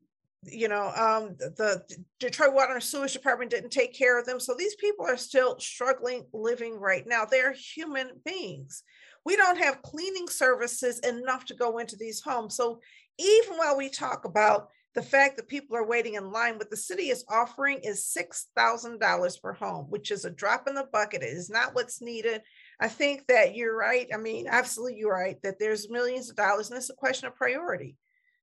you 0.51 0.69
know, 0.69 0.93
um, 0.97 1.37
the, 1.39 1.55
the 1.57 1.97
Detroit 2.21 2.55
Water 2.55 2.75
and 2.75 2.83
Sewage 2.83 3.13
Department 3.13 3.51
didn't 3.51 3.71
take 3.71 3.95
care 3.95 4.19
of 4.19 4.27
them. 4.27 4.41
So 4.41 4.55
these 4.55 4.75
people 4.77 5.07
are 5.07 5.17
still 5.17 5.59
struggling 5.59 6.27
living 6.33 6.79
right 6.79 7.07
now. 7.07 7.25
They're 7.25 7.53
human 7.53 8.11
beings. 8.25 8.83
We 9.25 9.37
don't 9.37 9.59
have 9.59 9.83
cleaning 9.83 10.29
services 10.29 10.99
enough 11.01 11.47
to 11.47 11.55
go 11.55 11.79
into 11.79 11.97
these 11.97 12.21
homes. 12.21 12.57
So 12.57 12.81
even 13.19 13.57
while 13.57 13.77
we 13.77 13.89
talk 13.89 14.25
about 14.25 14.69
the 14.95 15.03
fact 15.03 15.37
that 15.37 15.49
people 15.49 15.77
are 15.77 15.87
waiting 15.87 16.15
in 16.15 16.31
line, 16.31 16.57
what 16.57 16.71
the 16.71 16.77
city 16.77 17.11
is 17.11 17.25
offering 17.29 17.81
is 17.83 18.15
$6,000 18.17 19.43
per 19.43 19.53
home, 19.53 19.87
which 19.89 20.13
is 20.13 20.25
a 20.25 20.31
drop 20.31 20.69
in 20.69 20.75
the 20.75 20.89
bucket. 20.93 21.23
It 21.23 21.31
is 21.31 21.51
not 21.51 21.75
what's 21.75 22.01
needed. 22.01 22.43
I 22.81 22.89
think 22.89 23.27
that 23.27 23.57
you're 23.57 23.77
right. 23.77 24.07
I 24.15 24.19
mean, 24.19 24.47
absolutely, 24.49 24.99
you're 24.99 25.13
right 25.13 25.41
that 25.43 25.59
there's 25.59 25.91
millions 25.91 26.31
of 26.31 26.37
dollars, 26.37 26.71
and 26.71 26.77
it's 26.77 26.91
a 26.91 26.95
question 26.95 27.27
of 27.27 27.35
priority. 27.35 27.97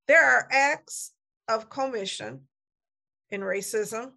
There 0.07 0.23
are 0.23 0.47
acts 0.51 1.11
of 1.47 1.69
commission 1.69 2.41
in 3.29 3.41
racism, 3.41 4.11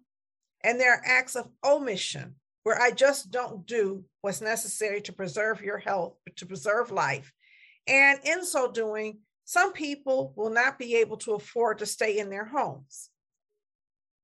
and 0.61 0.79
there 0.79 0.93
are 0.93 1.03
acts 1.05 1.35
of 1.35 1.47
omission 1.63 2.35
where 2.63 2.81
I 2.81 2.91
just 2.91 3.31
don't 3.31 3.65
do 3.65 4.03
what's 4.21 4.41
necessary 4.41 4.99
to 5.01 5.13
preserve 5.13 5.61
your 5.61 5.77
health, 5.77 6.15
to 6.35 6.45
preserve 6.45 6.91
life. 6.91 7.31
And 7.87 8.19
in 8.25 8.43
so 8.43 8.71
doing, 8.71 9.19
some 9.45 9.73
people 9.73 10.33
will 10.35 10.49
not 10.49 10.77
be 10.79 10.95
able 10.97 11.17
to 11.17 11.33
afford 11.33 11.79
to 11.79 11.85
stay 11.85 12.17
in 12.17 12.29
their 12.29 12.45
homes. 12.45 13.09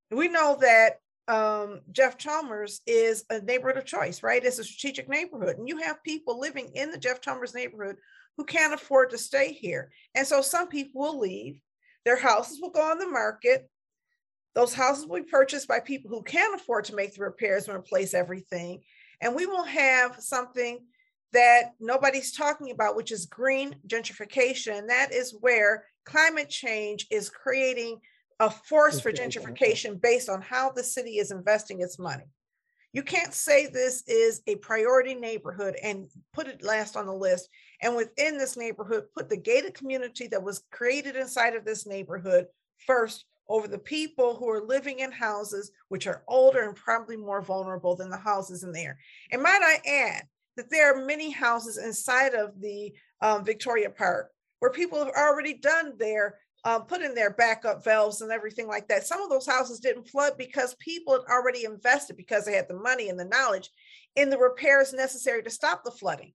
We 0.10 0.28
know 0.28 0.58
that 0.62 0.98
um, 1.28 1.82
Jeff 1.92 2.18
Chalmers 2.18 2.82
is 2.86 3.24
a 3.30 3.40
neighborhood 3.40 3.78
of 3.78 3.86
choice, 3.86 4.24
right? 4.24 4.44
It's 4.44 4.60
a 4.60 4.64
strategic 4.64 5.08
neighborhood, 5.08 5.58
and 5.58 5.68
you 5.68 5.78
have 5.78 6.04
people 6.04 6.40
living 6.40 6.72
in 6.74 6.92
the 6.92 6.98
Jeff 6.98 7.22
Chalmers 7.22 7.54
neighborhood 7.54 7.98
who 8.36 8.44
can't 8.44 8.74
afford 8.74 9.12
to 9.12 9.18
stay 9.18 9.54
here. 9.54 9.92
And 10.16 10.26
so 10.26 10.42
some 10.42 10.68
people 10.68 11.02
will 11.02 11.20
leave. 11.20 11.60
Their 12.04 12.18
houses 12.18 12.60
will 12.60 12.72
go 12.72 12.82
on 12.82 12.98
the 12.98 13.08
market. 13.08 13.70
Those 14.56 14.74
houses 14.74 15.06
will 15.06 15.18
be 15.18 15.30
purchased 15.30 15.68
by 15.68 15.80
people 15.80 16.10
who 16.10 16.24
can 16.24 16.56
afford 16.56 16.86
to 16.86 16.96
make 16.96 17.14
the 17.14 17.24
repairs 17.24 17.68
and 17.68 17.78
replace 17.78 18.14
everything. 18.14 18.82
And 19.22 19.36
we 19.36 19.46
will 19.46 19.64
have 19.64 20.16
something 20.20 20.80
that 21.34 21.74
nobody's 21.80 22.32
talking 22.32 22.72
about, 22.72 22.96
which 22.96 23.12
is 23.12 23.26
green 23.26 23.76
gentrification. 23.88 24.78
And 24.78 24.90
that 24.90 25.14
is 25.14 25.36
where 25.40 25.86
climate 26.06 26.50
change 26.50 27.08
is 27.10 27.30
creating 27.30 28.00
a 28.40 28.50
force 28.50 29.00
for 29.00 29.12
gentrification 29.12 30.02
based 30.02 30.30
on 30.30 30.42
how 30.42 30.72
the 30.72 30.84
city 30.84 31.18
is 31.18 31.32
investing 31.32 31.82
its 31.82 32.00
money. 32.00 32.26
You 32.94 33.04
can't 33.04 33.34
say 33.34 33.68
this 33.68 34.04
is 34.08 34.42
a 34.48 34.56
priority 34.56 35.16
neighborhood 35.16 35.78
and 35.82 36.10
put 36.34 36.48
it 36.48 36.64
last 36.64 36.98
on 36.98 37.06
the 37.06 37.14
list. 37.14 37.48
And 37.82 37.96
within 37.96 38.38
this 38.38 38.58
neighborhood, 38.58 39.06
put 39.16 39.30
the 39.30 39.38
gated 39.38 39.74
community 39.76 40.28
that 40.28 40.44
was 40.44 40.64
created 40.72 41.16
inside 41.16 41.56
of 41.56 41.64
this 41.64 41.88
neighborhood 41.88 42.48
first 42.86 43.26
over 43.48 43.68
the 43.68 43.78
people 43.78 44.36
who 44.36 44.50
are 44.50 44.66
living 44.66 45.00
in 45.00 45.12
houses 45.12 45.72
which 45.90 46.08
are 46.08 46.24
older 46.28 46.64
and 46.64 46.76
probably 46.76 47.18
more 47.18 47.42
vulnerable 47.42 47.96
than 47.96 48.10
the 48.10 48.18
houses 48.18 48.64
in 48.64 48.72
there. 48.72 48.98
And 49.32 49.42
might 49.42 49.62
I 49.62 49.80
add 49.90 50.24
that 50.58 50.70
there 50.70 50.94
are 50.94 51.06
many 51.06 51.32
houses 51.32 51.78
inside 51.78 52.34
of 52.34 52.60
the 52.60 52.94
um, 53.22 53.44
Victoria 53.46 53.90
Park 53.90 54.32
where 54.60 54.72
people 54.72 55.00
have 55.00 55.14
already 55.16 55.56
done 55.56 55.94
their 55.98 56.38
um, 56.64 56.84
put 56.84 57.02
in 57.02 57.16
their 57.16 57.32
backup 57.32 57.84
valves 57.84 58.22
and 58.22 58.32
everything 58.32 58.68
like 58.68 58.88
that. 58.88 59.06
Some 59.06 59.22
of 59.22 59.30
those 59.30 59.48
houses 59.48 59.80
didn't 59.80 60.08
flood 60.08 60.34
because 60.38 60.76
people 60.76 61.14
had 61.14 61.32
already 61.32 61.66
invested 61.66 62.18
because 62.18 62.46
they 62.46 62.54
had 62.54 62.68
the 62.68 62.76
money 62.76 63.10
and 63.10 63.20
the 63.20 63.26
knowledge 63.26 63.70
in 64.16 64.30
the 64.30 64.38
repairs 64.38 64.94
necessary 64.94 65.42
to 65.44 65.50
stop 65.50 65.84
the 65.84 65.92
flooding. 65.92 66.34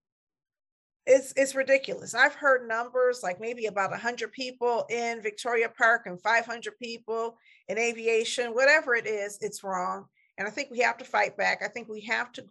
It's, 1.06 1.32
it's 1.36 1.54
ridiculous. 1.54 2.14
I've 2.14 2.34
heard 2.34 2.66
numbers 2.66 3.20
like 3.22 3.40
maybe 3.40 3.66
about 3.66 3.92
100 3.92 4.32
people 4.32 4.84
in 4.90 5.22
Victoria 5.22 5.68
Park 5.68 6.02
and 6.06 6.20
500 6.20 6.76
people 6.82 7.38
in 7.68 7.78
aviation, 7.78 8.52
whatever 8.52 8.96
it 8.96 9.06
is, 9.06 9.38
it's 9.40 9.62
wrong. 9.62 10.06
And 10.38 10.48
I 10.48 10.50
think 10.50 10.70
we 10.72 10.80
have 10.80 10.98
to 10.98 11.04
fight 11.04 11.36
back. 11.36 11.62
I 11.62 11.68
think 11.68 11.88
we 11.88 12.00
have 12.02 12.32
to 12.32 12.44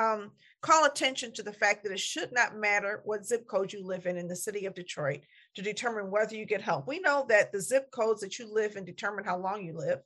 um, 0.00 0.30
call 0.62 0.86
attention 0.86 1.32
to 1.34 1.42
the 1.42 1.52
fact 1.52 1.84
that 1.84 1.92
it 1.92 2.00
should 2.00 2.32
not 2.32 2.56
matter 2.56 3.02
what 3.04 3.26
zip 3.26 3.46
code 3.46 3.72
you 3.72 3.84
live 3.84 4.06
in 4.06 4.16
in 4.16 4.28
the 4.28 4.36
city 4.36 4.64
of 4.64 4.74
Detroit 4.74 5.20
to 5.56 5.62
determine 5.62 6.10
whether 6.10 6.34
you 6.34 6.46
get 6.46 6.62
help. 6.62 6.88
We 6.88 7.00
know 7.00 7.26
that 7.28 7.52
the 7.52 7.60
zip 7.60 7.90
codes 7.90 8.22
that 8.22 8.38
you 8.38 8.52
live 8.52 8.76
in 8.76 8.84
determine 8.84 9.24
how 9.24 9.38
long 9.38 9.62
you 9.62 9.76
live. 9.76 9.98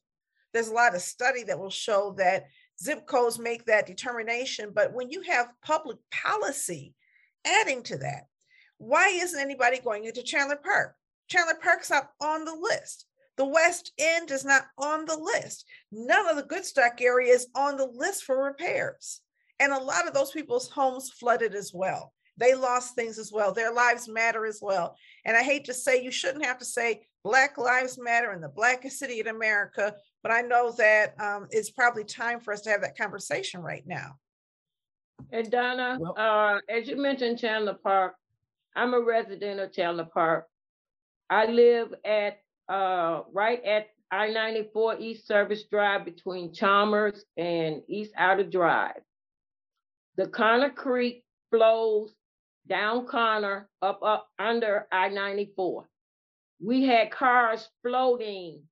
There's 0.53 0.69
a 0.69 0.75
lot 0.75 0.95
of 0.95 1.01
study 1.01 1.45
that 1.45 1.59
will 1.59 1.71
show 1.71 2.15
that 2.19 2.47
zip 2.83 3.07
codes 3.07 3.39
make 3.39 3.65
that 3.67 3.87
determination. 3.87 4.73
But 4.75 4.93
when 4.93 5.11
you 5.11 5.23
have 5.23 5.49
public 5.65 5.99
policy 6.11 6.95
adding 7.47 7.83
to 7.85 7.99
that, 7.99 8.27
why 8.79 9.09
isn't 9.09 9.41
anybody 9.41 9.79
going 9.79 10.05
into 10.05 10.23
Chandler 10.23 10.59
Park? 10.63 10.97
Chandler 11.29 11.59
Park's 11.63 11.91
not 11.91 12.11
on 12.21 12.45
the 12.45 12.55
list. 12.55 13.07
The 13.37 13.45
West 13.45 13.93
End 13.99 14.31
is 14.31 14.45
not 14.45 14.67
on 14.79 15.07
the 15.07 15.17
list. 15.17 15.65
None 15.91 16.29
of 16.29 16.37
the 16.37 16.43
Goodstock 16.43 17.01
area 17.01 17.33
is 17.33 17.49
on 17.55 17.77
the 17.77 17.87
list 17.87 18.25
for 18.25 18.45
repairs. 18.45 19.21
And 19.61 19.73
a 19.73 19.79
lot 19.79 20.07
of 20.07 20.15
those 20.15 20.31
people's 20.31 20.69
homes 20.69 21.11
flooded 21.11 21.55
as 21.55 21.73
well. 21.73 22.13
They 22.37 22.55
lost 22.55 22.95
things 22.95 23.19
as 23.19 23.33
well. 23.33 23.53
Their 23.53 23.73
lives 23.73 24.09
matter 24.09 24.45
as 24.45 24.59
well. 24.61 24.97
And 25.25 25.37
I 25.37 25.43
hate 25.43 25.65
to 25.67 25.75
say, 25.75 26.03
you 26.03 26.11
shouldn't 26.11 26.45
have 26.45 26.59
to 26.59 26.65
say 26.65 27.07
Black 27.23 27.57
Lives 27.57 27.99
Matter 27.99 28.33
in 28.33 28.41
the 28.41 28.49
blackest 28.49 28.99
city 28.99 29.21
in 29.21 29.29
America, 29.29 29.95
but 30.23 30.31
I 30.31 30.43
know 30.43 30.73
that 30.73 31.15
um, 31.21 31.47
it's 31.51 31.71
probably 31.71 32.05
time 32.05 32.41
for 32.41 32.53
us 32.53 32.61
to 32.63 32.71
have 32.71 32.83
that 32.83 32.99
conversation 32.99 33.63
right 33.63 33.85
now. 33.87 34.17
And 35.33 35.51
Donna, 35.51 35.97
well, 35.99 36.15
uh, 36.19 36.59
as 36.69 36.87
you 36.87 36.97
mentioned 36.97 37.39
Chandler 37.39 37.75
Park, 37.75 38.15
I'm 38.77 38.93
a 38.93 39.01
resident 39.01 39.61
of 39.61 39.73
Chandler 39.73 40.05
Park. 40.13 40.47
I 41.31 41.47
live 41.47 41.95
at 42.05 42.41
uh, 42.69 43.23
right 43.33 43.65
at 43.65 43.87
I-94 44.11 45.01
East 45.01 45.27
Service 45.27 45.65
Drive 45.65 46.05
between 46.05 46.53
Chalmers 46.53 47.25
and 47.37 47.83
East 47.89 48.13
Outer 48.17 48.45
Drive. 48.45 49.01
The 50.17 50.29
Conner 50.29 50.71
Creek 50.71 51.25
flows 51.51 52.15
down 52.69 53.07
Conner 53.07 53.69
up 53.83 54.01
up 54.03 54.29
under 54.39 54.87
I-94. 54.93 55.85
We 56.61 56.85
had 56.85 57.11
cars 57.11 57.69
floating 57.83 58.63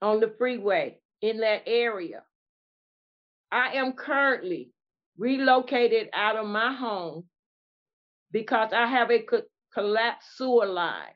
on 0.00 0.20
the 0.20 0.32
freeway 0.38 0.98
in 1.20 1.38
that 1.38 1.62
area. 1.66 2.22
I 3.50 3.74
am 3.74 3.92
currently 3.92 4.70
relocated 5.18 6.10
out 6.12 6.36
of 6.36 6.46
my 6.46 6.72
home 6.72 7.24
because 8.30 8.72
I 8.72 8.86
have 8.86 9.10
a 9.10 9.20
co- 9.20 9.42
collapsed 9.72 10.36
sewer 10.36 10.66
line. 10.66 11.14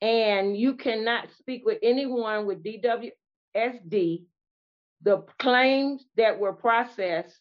And 0.00 0.56
you 0.56 0.74
cannot 0.74 1.28
speak 1.38 1.64
with 1.64 1.78
anyone 1.82 2.46
with 2.46 2.64
DWSD 2.64 4.24
the 5.02 5.24
claims 5.38 6.04
that 6.16 6.38
were 6.38 6.52
processed. 6.52 7.38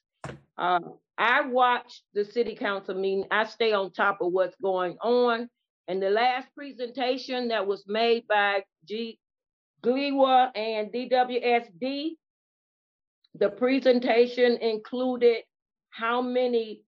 Uh, 0.57 0.79
I 1.17 1.41
watched 1.41 2.03
the 2.13 2.25
city 2.25 2.55
council 2.55 2.95
meeting. 2.95 3.25
I 3.31 3.45
stay 3.45 3.73
on 3.73 3.91
top 3.91 4.21
of 4.21 4.31
what's 4.31 4.55
going 4.61 4.97
on. 5.01 5.49
And 5.87 6.01
the 6.01 6.09
last 6.09 6.47
presentation 6.55 7.49
that 7.49 7.67
was 7.67 7.83
made 7.87 8.27
by 8.27 8.63
G. 8.87 9.19
GLEWA 9.83 10.51
and 10.55 10.91
DWSD, 10.91 12.11
the 13.35 13.49
presentation 13.49 14.57
included 14.57 15.43
how 15.89 16.21
many 16.21 16.81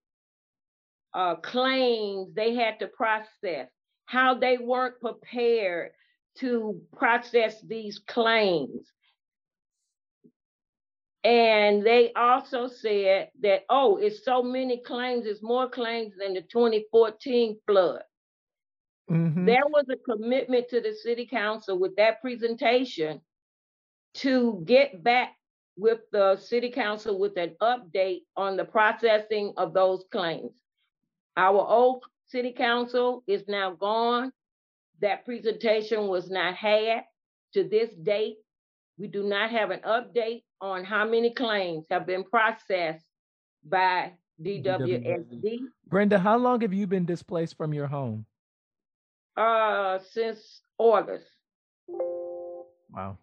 uh, 1.14 1.36
claims 1.36 2.34
they 2.34 2.56
had 2.56 2.80
to 2.80 2.88
process, 2.88 3.68
how 4.06 4.36
they 4.36 4.58
weren't 4.58 5.00
prepared 5.00 5.92
to 6.40 6.82
process 6.96 7.62
these 7.62 8.00
claims. 8.08 8.92
And 11.24 11.86
they 11.86 12.12
also 12.14 12.68
said 12.68 13.30
that, 13.42 13.62
oh, 13.70 13.98
it's 13.98 14.26
so 14.26 14.44
many 14.44 14.82
claims, 14.82 15.26
it's 15.26 15.42
more 15.42 15.70
claims 15.70 16.14
than 16.20 16.34
the 16.34 16.42
2014 16.42 17.58
flood. 17.66 18.02
Mm-hmm. 19.10 19.46
There 19.46 19.68
was 19.68 19.86
a 19.90 19.96
commitment 19.96 20.68
to 20.70 20.82
the 20.82 20.94
city 20.94 21.26
council 21.26 21.80
with 21.80 21.96
that 21.96 22.22
presentation 22.22 23.22
to 24.16 24.62
get 24.66 25.04
back 25.04 25.36
with 25.78 26.00
the 26.12 26.38
city 26.38 26.70
council 26.70 27.18
with 27.18 27.38
an 27.38 27.56
update 27.62 28.24
on 28.36 28.58
the 28.58 28.66
processing 28.66 29.54
of 29.58 29.74
those 29.74 30.04
claims. 30.12 30.52
Our 31.38 31.66
old 31.68 32.04
city 32.28 32.52
council 32.52 33.24
is 33.28 33.48
now 33.48 33.72
gone. 33.72 34.32
That 35.02 35.26
presentation 35.26 36.08
was 36.08 36.30
not 36.30 36.56
had 36.56 37.04
to 37.54 37.64
this 37.64 37.90
date. 38.04 38.38
We 38.98 39.08
do 39.08 39.24
not 39.24 39.50
have 39.50 39.72
an 39.72 39.80
update 39.80 40.44
on 40.64 40.86
how 40.86 41.06
many 41.06 41.30
claims 41.30 41.86
have 41.92 42.08
been 42.08 42.24
processed 42.24 43.06
by 43.66 44.14
DWSD. 44.42 45.60
Brenda, 45.88 46.18
how 46.18 46.38
long 46.38 46.62
have 46.62 46.74
you 46.74 46.88
been 46.88 47.06
displaced 47.06 47.58
from 47.58 47.74
your 47.74 47.86
home? 47.86 48.26
Uh, 49.36 50.00
since 50.00 50.62
August. 50.78 51.28
Wow. 51.88 53.18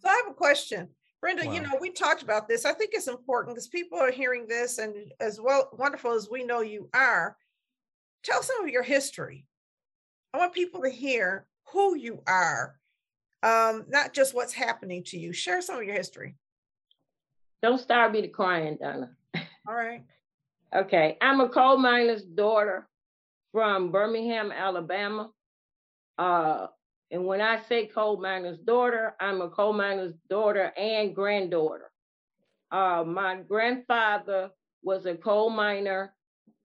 So 0.00 0.08
I 0.08 0.22
have 0.24 0.32
a 0.32 0.34
question. 0.34 0.88
Brenda, 1.20 1.46
wow. 1.46 1.52
you 1.52 1.60
know, 1.60 1.76
we 1.78 1.90
talked 1.90 2.22
about 2.22 2.48
this. 2.48 2.64
I 2.64 2.72
think 2.72 2.92
it's 2.94 3.06
important 3.06 3.54
because 3.54 3.68
people 3.68 3.98
are 3.98 4.10
hearing 4.10 4.46
this, 4.48 4.78
and 4.78 4.94
as 5.20 5.38
well, 5.40 5.68
wonderful 5.74 6.12
as 6.12 6.30
we 6.30 6.42
know 6.42 6.62
you 6.62 6.88
are, 6.94 7.36
tell 8.22 8.42
some 8.42 8.64
of 8.64 8.70
your 8.70 8.82
history. 8.82 9.44
I 10.32 10.38
want 10.38 10.54
people 10.54 10.80
to 10.82 10.90
hear 10.90 11.46
who 11.66 11.96
you 11.96 12.22
are 12.26 12.76
um, 13.44 13.84
not 13.88 14.14
just 14.14 14.34
what's 14.34 14.54
happening 14.54 15.04
to 15.04 15.18
you. 15.18 15.32
Share 15.32 15.60
some 15.60 15.76
of 15.76 15.84
your 15.84 15.94
history. 15.94 16.34
Don't 17.62 17.80
start 17.80 18.12
me 18.12 18.22
to 18.22 18.28
crying, 18.28 18.78
Donna. 18.80 19.10
All 19.68 19.74
right. 19.74 20.02
okay. 20.74 21.18
I'm 21.20 21.40
a 21.40 21.48
coal 21.48 21.76
miner's 21.76 22.22
daughter 22.22 22.88
from 23.52 23.92
Birmingham, 23.92 24.50
Alabama. 24.50 25.30
Uh, 26.18 26.68
and 27.10 27.26
when 27.26 27.40
I 27.40 27.60
say 27.68 27.86
coal 27.86 28.16
miner's 28.16 28.58
daughter, 28.58 29.14
I'm 29.20 29.42
a 29.42 29.50
coal 29.50 29.74
miner's 29.74 30.14
daughter 30.30 30.72
and 30.76 31.14
granddaughter. 31.14 31.90
Uh, 32.70 33.04
my 33.06 33.36
grandfather 33.36 34.50
was 34.82 35.06
a 35.06 35.14
coal 35.14 35.50
miner 35.50 36.14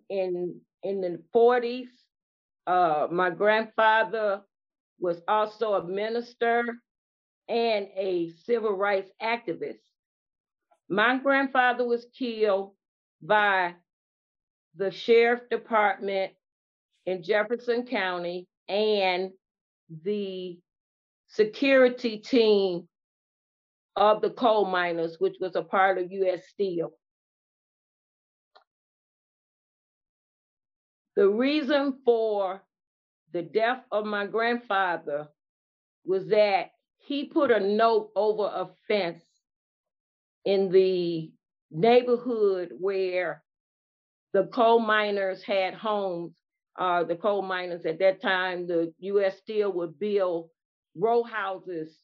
in 0.10 0.60
in 0.82 1.02
the 1.02 1.22
40s. 1.36 1.90
Uh, 2.66 3.08
my 3.12 3.30
grandfather 3.30 4.42
was 5.00 5.22
also 5.28 5.74
a 5.74 5.88
minister 5.88 6.64
and 7.48 7.88
a 7.96 8.32
civil 8.46 8.74
rights 8.74 9.12
activist. 9.22 9.80
My 10.90 11.18
grandfather 11.18 11.86
was 11.86 12.06
killed 12.18 12.74
by 13.22 13.76
the 14.76 14.92
sheriff 14.92 15.42
department 15.50 16.34
in 17.06 17.24
Jefferson 17.24 17.86
County 17.86 18.48
and 18.68 19.32
the 20.04 20.60
security 21.28 22.18
team 22.18 22.88
of 23.96 24.22
the 24.22 24.30
coal 24.30 24.66
miners, 24.66 25.18
which 25.20 25.36
was 25.40 25.56
a 25.56 25.64
part 25.64 25.98
of 25.98 26.12
U.S. 26.12 26.44
Steel. 26.48 26.92
The 31.16 31.28
reason 31.28 32.00
for 32.06 32.64
the 33.34 33.42
death 33.42 33.84
of 33.92 34.06
my 34.06 34.26
grandfather 34.26 35.28
was 36.06 36.28
that 36.28 36.72
he 36.98 37.26
put 37.26 37.52
a 37.52 37.60
note 37.60 38.12
over 38.16 38.44
a 38.44 38.70
fence 38.88 39.24
in 40.46 40.72
the 40.72 41.32
neighborhood 41.72 42.72
where 42.80 43.44
the 44.34 44.46
coal 44.46 44.80
miners 44.80 45.44
had 45.44 45.74
homes. 45.74 46.36
Uh, 46.78 47.04
the 47.04 47.16
coal 47.16 47.42
miners 47.42 47.86
at 47.86 48.00
that 48.00 48.22
time, 48.22 48.66
the 48.66 48.94
U.S. 49.00 49.38
Steel 49.38 49.72
would 49.74 50.00
build 50.00 50.50
row 50.96 51.24
houses 51.24 51.96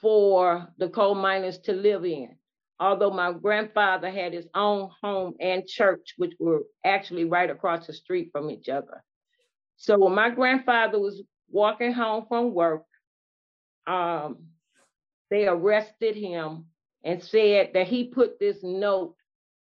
for 0.00 0.66
the 0.78 0.88
coal 0.88 1.14
miners 1.14 1.58
to 1.58 1.72
live 1.72 2.04
in. 2.04 2.36
Although 2.80 3.10
my 3.10 3.32
grandfather 3.32 4.10
had 4.10 4.32
his 4.32 4.46
own 4.54 4.90
home 5.02 5.34
and 5.40 5.66
church, 5.66 6.14
which 6.16 6.32
were 6.38 6.62
actually 6.84 7.24
right 7.24 7.50
across 7.50 7.86
the 7.86 7.92
street 7.92 8.30
from 8.32 8.50
each 8.50 8.68
other. 8.68 9.02
So 9.78 9.98
when 9.98 10.14
my 10.14 10.30
grandfather 10.30 10.98
was 10.98 11.22
walking 11.50 11.92
home 11.92 12.26
from 12.28 12.52
work, 12.52 12.84
um, 13.86 14.38
they 15.30 15.46
arrested 15.46 16.16
him 16.16 16.66
and 17.04 17.22
said 17.22 17.70
that 17.74 17.86
he 17.86 18.04
put 18.08 18.38
this 18.38 18.58
note 18.62 19.14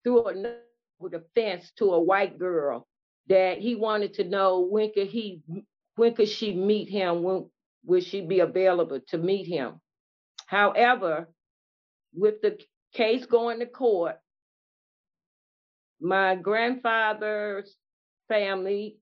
through 0.03 0.25
a 0.25 0.35
note 0.35 0.57
with 0.99 1.13
a 1.13 1.23
fence 1.35 1.71
to 1.77 1.93
a 1.93 2.01
white 2.01 2.37
girl 2.37 2.87
that 3.27 3.59
he 3.59 3.75
wanted 3.75 4.15
to 4.15 4.23
know 4.23 4.61
when 4.61 4.91
could 4.91 5.07
he 5.07 5.41
when 5.95 6.15
could 6.15 6.29
she 6.29 6.55
meet 6.55 6.89
him? 6.89 7.23
When 7.23 7.49
would 7.85 8.03
she 8.03 8.21
be 8.21 8.39
available 8.39 8.99
to 9.09 9.17
meet 9.17 9.45
him? 9.45 9.79
However, 10.47 11.29
with 12.13 12.41
the 12.41 12.57
case 12.93 13.25
going 13.25 13.59
to 13.59 13.67
court, 13.67 14.17
my 16.01 16.35
grandfather's 16.35 17.75
family, 18.27 18.97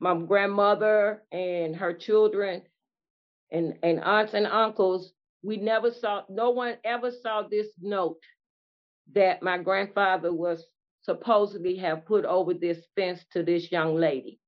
my 0.00 0.18
grandmother 0.18 1.22
and 1.30 1.76
her 1.76 1.92
children, 1.92 2.62
and, 3.52 3.78
and 3.82 4.00
aunts 4.00 4.34
and 4.34 4.46
uncles, 4.46 5.12
we 5.42 5.56
never 5.56 5.90
saw, 5.90 6.22
no 6.28 6.50
one 6.50 6.76
ever 6.84 7.10
saw 7.10 7.42
this 7.42 7.68
note 7.80 8.22
that 9.12 9.42
my 9.42 9.58
grandfather 9.58 10.32
was 10.32 10.64
supposedly 11.02 11.76
have 11.76 12.06
put 12.06 12.24
over 12.24 12.54
this 12.54 12.78
fence 12.96 13.24
to 13.32 13.42
this 13.42 13.70
young 13.72 13.96
lady. 13.96 14.38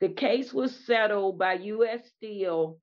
The 0.00 0.08
case 0.08 0.52
was 0.52 0.74
settled 0.86 1.38
by 1.38 1.54
U.S. 1.54 2.00
Steel 2.16 2.78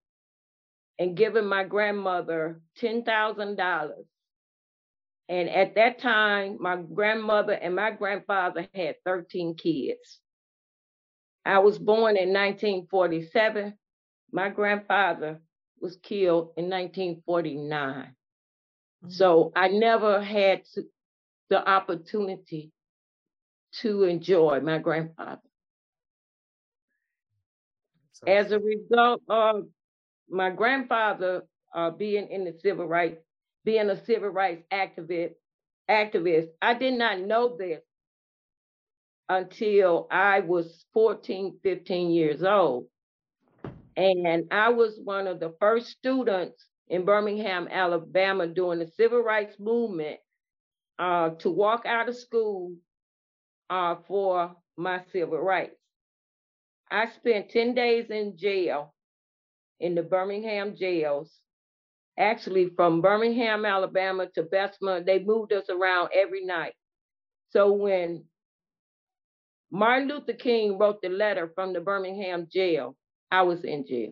and 0.97 1.17
given 1.17 1.45
my 1.45 1.63
grandmother 1.63 2.61
$10,000. 2.81 3.91
And 5.27 5.49
at 5.49 5.75
that 5.75 5.99
time, 5.99 6.57
my 6.59 6.77
grandmother 6.77 7.53
and 7.53 7.75
my 7.75 7.91
grandfather 7.91 8.67
had 8.73 8.95
13 9.05 9.55
kids. 9.55 10.19
I 11.45 11.59
was 11.59 11.77
born 11.77 12.17
in 12.17 12.29
1947. 12.33 13.73
My 14.31 14.49
grandfather 14.49 15.39
was 15.81 15.97
killed 15.97 16.51
in 16.57 16.65
1949. 16.65 17.95
Mm-hmm. 19.03 19.09
So 19.09 19.51
I 19.55 19.69
never 19.69 20.21
had 20.21 20.63
to, 20.75 20.83
the 21.49 21.67
opportunity 21.67 22.71
to 23.81 24.03
enjoy 24.03 24.59
my 24.61 24.79
grandfather. 24.79 25.41
As 28.27 28.51
a 28.51 28.59
result 28.59 29.21
of 29.29 29.67
my 30.29 30.49
grandfather 30.49 31.43
uh, 31.73 31.91
being 31.91 32.29
in 32.29 32.43
the 32.43 32.53
civil 32.61 32.85
rights, 32.85 33.21
being 33.63 33.89
a 33.89 34.05
civil 34.05 34.29
rights 34.29 34.63
activist, 34.71 35.35
activist, 35.89 36.49
I 36.61 36.73
did 36.73 36.95
not 36.95 37.19
know 37.19 37.55
this 37.57 37.81
until 39.29 40.07
I 40.11 40.41
was 40.41 40.85
14, 40.93 41.59
15 41.63 42.11
years 42.11 42.43
old. 42.43 42.87
And 43.95 44.45
I 44.51 44.69
was 44.69 44.99
one 45.03 45.27
of 45.27 45.39
the 45.39 45.53
first 45.59 45.87
students 45.87 46.65
in 46.87 47.05
Birmingham, 47.05 47.67
Alabama 47.69 48.47
during 48.47 48.79
the 48.79 48.87
civil 48.97 49.21
rights 49.21 49.55
movement 49.59 50.19
uh, 50.97 51.31
to 51.39 51.49
walk 51.49 51.85
out 51.85 52.09
of 52.09 52.15
school 52.17 52.73
uh, 53.69 53.95
for 54.07 54.55
my 54.77 55.01
civil 55.11 55.39
rights. 55.39 55.75
I 56.89 57.07
spent 57.11 57.49
10 57.49 57.75
days 57.75 58.09
in 58.09 58.35
jail 58.37 58.95
in 59.79 59.95
the 59.95 60.01
Birmingham 60.01 60.75
jails. 60.75 61.31
Actually, 62.17 62.69
from 62.75 63.01
Birmingham, 63.01 63.65
Alabama 63.65 64.27
to 64.35 64.43
Bessemer, 64.43 65.03
they 65.03 65.19
moved 65.19 65.53
us 65.53 65.69
around 65.69 66.09
every 66.13 66.43
night. 66.45 66.73
So 67.51 67.71
when 67.73 68.25
Martin 69.71 70.07
Luther 70.07 70.33
King 70.33 70.77
wrote 70.77 71.01
the 71.01 71.09
letter 71.09 71.51
from 71.53 71.73
the 71.73 71.79
Birmingham 71.79 72.47
jail, 72.51 72.95
I 73.31 73.43
was 73.43 73.63
in 73.63 73.85
jail. 73.85 74.11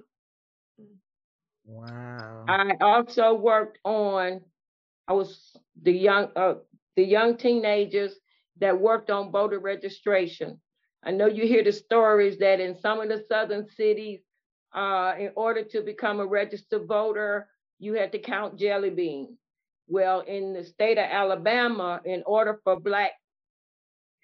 Wow. 1.65 2.45
I 2.47 2.73
also 2.79 3.33
worked 3.33 3.79
on, 3.83 4.41
I 5.07 5.13
was 5.13 5.55
the 5.81 5.91
young, 5.91 6.29
uh, 6.35 6.55
the 6.95 7.03
young 7.03 7.37
teenagers 7.37 8.13
that 8.59 8.79
worked 8.79 9.09
on 9.09 9.31
voter 9.31 9.59
registration. 9.59 10.59
I 11.03 11.11
know 11.11 11.27
you 11.27 11.47
hear 11.47 11.63
the 11.63 11.71
stories 11.71 12.37
that 12.39 12.59
in 12.59 12.79
some 12.79 13.01
of 13.01 13.09
the 13.09 13.23
southern 13.27 13.67
cities, 13.67 14.21
uh, 14.73 15.13
in 15.17 15.31
order 15.35 15.63
to 15.63 15.81
become 15.81 16.19
a 16.19 16.25
registered 16.25 16.87
voter, 16.87 17.47
you 17.79 17.93
had 17.93 18.11
to 18.11 18.19
count 18.19 18.57
jelly 18.59 18.89
beans. 18.89 19.37
Well, 19.87 20.21
in 20.21 20.53
the 20.53 20.63
state 20.63 20.97
of 20.97 21.05
Alabama, 21.09 22.01
in 22.03 22.23
order 22.25 22.59
for 22.63 22.79
Black 22.79 23.11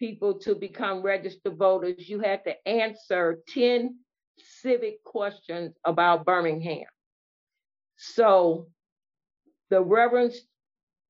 people 0.04 0.34
to 0.34 0.54
become 0.54 1.02
registered 1.02 1.56
voters, 1.58 2.10
you 2.10 2.20
had 2.20 2.44
to 2.44 2.68
answer 2.68 3.39
10 3.54 3.98
civic 4.38 5.02
questions 5.06 5.74
about 5.86 6.26
Birmingham. 6.26 6.89
So 7.96 8.68
the 9.70 9.82
Reverend 9.82 10.34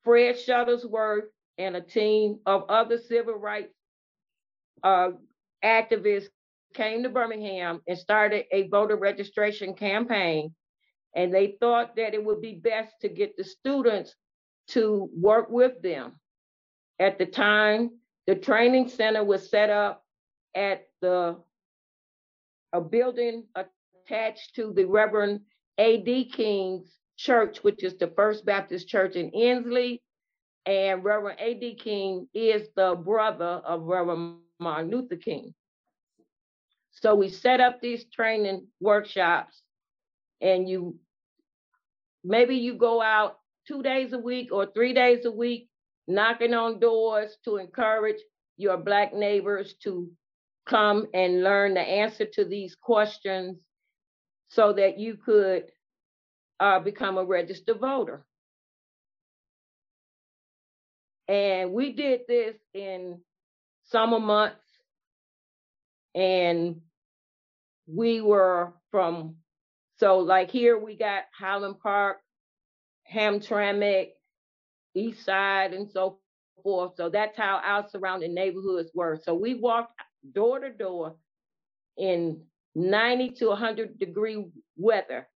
Fred 0.04 0.36
Shuttlesworth 0.36 1.24
and 1.58 1.76
a 1.76 1.82
team 1.82 2.38
of 2.46 2.66
other 2.70 3.00
civil 3.00 3.34
rights 3.34 3.74
uh, 4.84 5.10
activists 5.66 6.28
came 6.76 7.02
to 7.02 7.10
Birmingham 7.10 7.82
and 7.88 7.98
started 7.98 8.46
a 8.52 8.68
voter 8.68 8.96
registration 8.96 9.74
campaign. 9.74 10.54
And 11.16 11.34
they 11.34 11.56
thought 11.60 11.96
that 11.96 12.14
it 12.14 12.24
would 12.24 12.42
be 12.42 12.62
best 12.64 12.94
to 13.02 13.10
get 13.10 13.38
the 13.38 13.44
students 13.44 14.14
to 14.68 15.10
work 15.18 15.50
with 15.50 15.82
them. 15.82 16.20
At 17.00 17.18
the 17.18 17.26
time, 17.26 17.90
the 18.28 18.36
training 18.36 18.90
center 18.90 19.24
was 19.24 19.50
set 19.50 19.70
up 19.70 20.04
at 20.56 20.88
the 21.02 21.38
a 22.74 22.82
building 22.82 23.44
attached 23.56 24.56
to 24.56 24.74
the 24.76 24.86
Reverend 24.86 25.42
A.D. 25.78 26.32
King's 26.34 26.98
church, 27.18 27.60
which 27.64 27.84
is 27.84 27.96
the 27.98 28.08
First 28.16 28.46
Baptist 28.46 28.88
Church 28.88 29.16
in 29.16 29.30
Ensley. 29.30 30.02
And 30.66 31.04
Reverend 31.04 31.40
A.D. 31.40 31.76
King 31.76 32.28
is 32.34 32.70
the 32.76 32.96
brother 32.96 33.62
of 33.66 33.84
Reverend 33.84 34.38
Martin 34.60 34.90
Luther 34.90 35.18
King. 35.18 35.54
So 36.92 37.16
we 37.16 37.30
set 37.30 37.60
up 37.60 37.82
these 37.82 38.06
training 38.06 38.68
workshops 38.80 39.62
and 40.42 40.70
you 40.70 40.98
maybe 42.24 42.56
you 42.56 42.76
go 42.76 43.02
out 43.02 43.40
two 43.68 43.84
days 43.84 44.14
a 44.14 44.18
week 44.18 44.50
or 44.52 44.68
three 44.68 44.94
days 44.94 45.26
a 45.26 45.32
week 45.32 45.70
knocking 46.08 46.54
on 46.54 46.80
doors 46.80 47.38
to 47.46 47.58
encourage 47.58 48.20
your 48.58 48.78
black 48.78 49.14
neighbors 49.14 49.76
to 49.84 50.10
come 50.66 51.08
and 51.14 51.44
learn 51.44 51.74
the 51.74 51.82
answer 51.82 52.26
to 52.26 52.46
these 52.46 52.76
questions 52.76 53.58
so 54.50 54.74
that 54.74 54.98
you 55.00 55.16
could 55.16 55.64
uh, 56.60 56.80
become 56.80 57.18
a 57.18 57.26
registered 57.26 57.80
voter. 57.80 58.26
And 61.28 61.72
we 61.72 61.94
did 61.94 62.22
this 62.28 62.56
in 62.74 63.20
summer 63.86 64.20
months, 64.20 64.60
and 66.14 66.82
we 67.88 68.22
were 68.22 68.74
from, 68.92 69.36
so 69.98 70.20
like 70.20 70.52
here 70.52 70.78
we 70.78 70.96
got 70.96 71.24
Highland 71.38 71.80
Park, 71.82 72.18
Hamtramck, 73.12 74.10
East 74.96 75.26
Side, 75.26 75.74
and 75.74 75.90
so 75.90 76.20
forth. 76.64 76.94
So 76.96 77.10
that's 77.10 77.38
how 77.38 77.62
our 77.64 77.88
surrounding 77.90 78.34
neighborhoods 78.34 78.92
were. 78.94 79.20
So 79.24 79.34
we 79.34 79.56
walked 79.56 79.94
door 80.34 80.60
to 80.60 80.70
door 80.72 81.16
in 81.98 82.42
90 82.76 83.32
to 83.32 83.48
100 83.48 84.00
degree 84.00 84.46
weather 84.78 85.28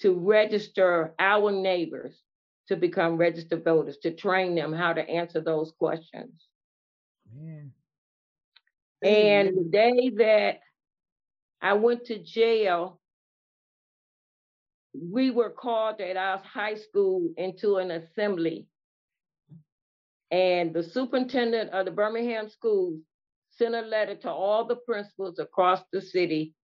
to 0.00 0.14
register 0.14 1.14
our 1.18 1.50
neighbors 1.50 2.22
to 2.68 2.76
become 2.76 3.16
registered 3.16 3.64
voters, 3.64 3.96
to 3.98 4.10
train 4.10 4.54
them 4.54 4.72
how 4.72 4.92
to 4.92 5.08
answer 5.08 5.40
those 5.40 5.72
questions. 5.78 6.46
Man. 7.34 7.72
And 9.02 9.56
the 9.56 9.64
day 9.70 10.10
that 10.18 10.60
I 11.60 11.74
went 11.74 12.06
to 12.06 12.18
jail, 12.18 13.00
we 15.00 15.30
were 15.30 15.50
called 15.50 16.00
at 16.00 16.16
our 16.16 16.38
high 16.38 16.74
school 16.74 17.30
into 17.36 17.76
an 17.76 17.90
assembly. 17.90 18.66
And 20.30 20.74
the 20.74 20.82
superintendent 20.82 21.70
of 21.70 21.86
the 21.86 21.90
Birmingham 21.90 22.48
schools 22.48 23.00
sent 23.50 23.74
a 23.74 23.80
letter 23.80 24.14
to 24.14 24.30
all 24.30 24.64
the 24.64 24.76
principals 24.76 25.38
across 25.38 25.80
the 25.92 26.00
city 26.00 26.54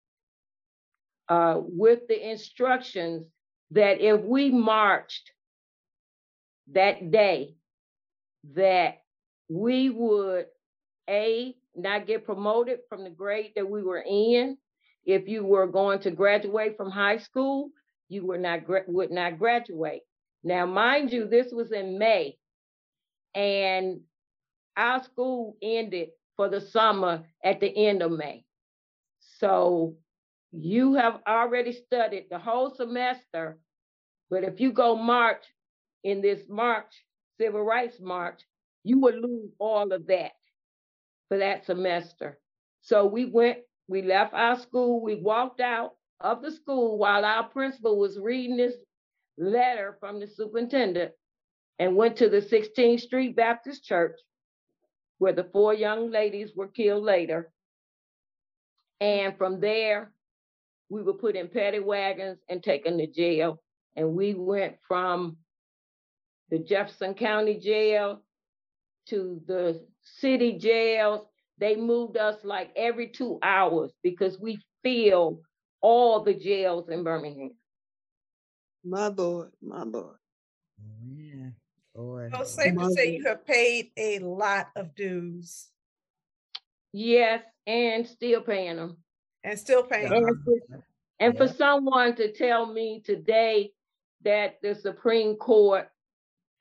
uh, 1.28 1.60
with 1.60 2.00
the 2.08 2.30
instructions 2.30 3.26
that 3.70 4.00
if 4.00 4.20
we 4.20 4.50
marched 4.50 5.30
that 6.72 7.10
day, 7.10 7.56
that 8.54 8.98
we 9.48 9.90
would 9.90 10.46
a 11.08 11.54
not 11.74 12.06
get 12.06 12.24
promoted 12.24 12.80
from 12.88 13.04
the 13.04 13.10
grade 13.10 13.52
that 13.56 13.68
we 13.68 13.82
were 13.82 14.04
in. 14.06 14.56
If 15.04 15.28
you 15.28 15.44
were 15.44 15.66
going 15.66 15.98
to 16.00 16.10
graduate 16.10 16.76
from 16.76 16.90
high 16.90 17.18
school, 17.18 17.70
you 18.08 18.26
were 18.26 18.38
not 18.38 18.60
would 18.88 19.10
not 19.10 19.38
graduate. 19.38 20.02
Now, 20.42 20.66
mind 20.66 21.12
you, 21.12 21.26
this 21.26 21.52
was 21.52 21.72
in 21.72 21.98
May, 21.98 22.36
and 23.34 24.00
our 24.76 25.02
school 25.02 25.56
ended 25.62 26.10
for 26.36 26.48
the 26.48 26.60
summer 26.60 27.24
at 27.44 27.60
the 27.60 27.86
end 27.86 28.02
of 28.02 28.12
May. 28.12 28.44
So 29.38 29.96
you 30.52 30.94
have 30.94 31.20
already 31.26 31.72
studied 31.72 32.26
the 32.30 32.38
whole 32.38 32.74
semester, 32.74 33.58
but 34.30 34.44
if 34.44 34.60
you 34.60 34.72
go 34.72 34.96
March 34.96 35.44
in 36.02 36.20
this 36.20 36.42
March, 36.48 36.92
Civil 37.40 37.62
Rights 37.62 37.98
March, 38.00 38.42
you 38.82 39.00
would 39.00 39.16
lose 39.16 39.50
all 39.58 39.92
of 39.92 40.06
that 40.08 40.32
for 41.28 41.38
that 41.38 41.64
semester. 41.64 42.38
So 42.82 43.06
we 43.06 43.24
went 43.24 43.58
We 43.88 44.02
left 44.02 44.34
our 44.34 44.58
school. 44.58 45.02
We 45.02 45.16
walked 45.16 45.60
out 45.60 45.92
of 46.20 46.42
the 46.42 46.50
school 46.50 46.98
while 46.98 47.24
our 47.24 47.44
principal 47.44 47.98
was 47.98 48.18
reading 48.18 48.56
this 48.56 48.74
letter 49.36 49.96
from 50.00 50.20
the 50.20 50.26
superintendent 50.26 51.12
and 51.78 51.96
went 51.96 52.16
to 52.16 52.28
the 52.28 52.40
16th 52.40 53.00
Street 53.00 53.36
Baptist 53.36 53.84
Church 53.84 54.18
where 55.18 55.32
the 55.32 55.48
four 55.52 55.74
young 55.74 56.10
ladies 56.10 56.50
were 56.54 56.68
killed 56.68 57.04
later. 57.04 57.50
And 59.00 59.36
from 59.36 59.60
there, 59.60 60.12
we 60.88 61.02
were 61.02 61.14
put 61.14 61.36
in 61.36 61.48
paddy 61.48 61.78
wagons 61.80 62.38
and 62.48 62.62
taken 62.62 62.98
to 62.98 63.06
jail. 63.06 63.60
And 63.96 64.14
we 64.14 64.34
went 64.34 64.76
from 64.86 65.36
the 66.50 66.58
Jefferson 66.58 67.14
County 67.14 67.58
Jail 67.58 68.22
to 69.08 69.40
the 69.46 69.84
city 70.02 70.58
jails. 70.58 71.26
They 71.58 71.76
moved 71.76 72.16
us 72.16 72.36
like 72.44 72.70
every 72.76 73.08
two 73.08 73.38
hours 73.42 73.92
because 74.02 74.38
we 74.40 74.58
filled 74.82 75.40
all 75.84 76.20
the 76.20 76.32
jails 76.32 76.88
in 76.88 77.04
Birmingham. 77.04 77.50
My 78.82 79.08
Lord, 79.08 79.50
my 79.60 79.82
Lord. 79.82 80.16
Yeah. 81.14 81.50
Lord. 81.94 82.32
So 82.34 82.40
it's 82.40 82.54
safe 82.54 82.74
to 82.74 82.90
say 82.92 83.16
you 83.16 83.24
have 83.26 83.46
paid 83.46 83.90
a 83.98 84.18
lot 84.20 84.68
of 84.76 84.94
dues 84.94 85.68
Yes, 86.94 87.42
and 87.66 88.06
still 88.06 88.40
paying 88.40 88.76
them. 88.76 88.96
and 89.42 89.58
still 89.58 89.82
paying. 89.82 90.10
Yeah. 90.10 90.18
And 90.18 90.44
for, 90.44 90.84
and 91.20 91.36
for 91.36 91.48
someone 91.48 92.14
to 92.16 92.32
tell 92.32 92.64
me 92.72 93.02
today 93.04 93.72
that 94.22 94.56
the 94.62 94.74
Supreme 94.74 95.36
Court 95.36 95.88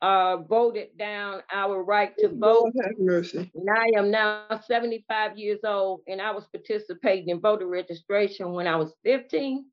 uh, 0.04 0.36
voted 0.36 0.90
down 0.98 1.42
our 1.52 1.82
right 1.82 2.12
to 2.18 2.28
vote, 2.28 2.74
Lord 2.74 2.74
have 2.84 3.00
mercy. 3.00 3.50
and 3.56 3.70
I 3.70 3.98
am 3.98 4.12
now 4.12 4.44
75 4.68 5.38
years 5.38 5.62
old, 5.64 6.02
and 6.08 6.22
I 6.22 6.32
was 6.32 6.46
participating 6.48 7.30
in 7.30 7.40
voter 7.40 7.68
registration 7.68 8.52
when 8.52 8.68
I 8.68 8.76
was 8.76 8.94
15, 9.06 9.66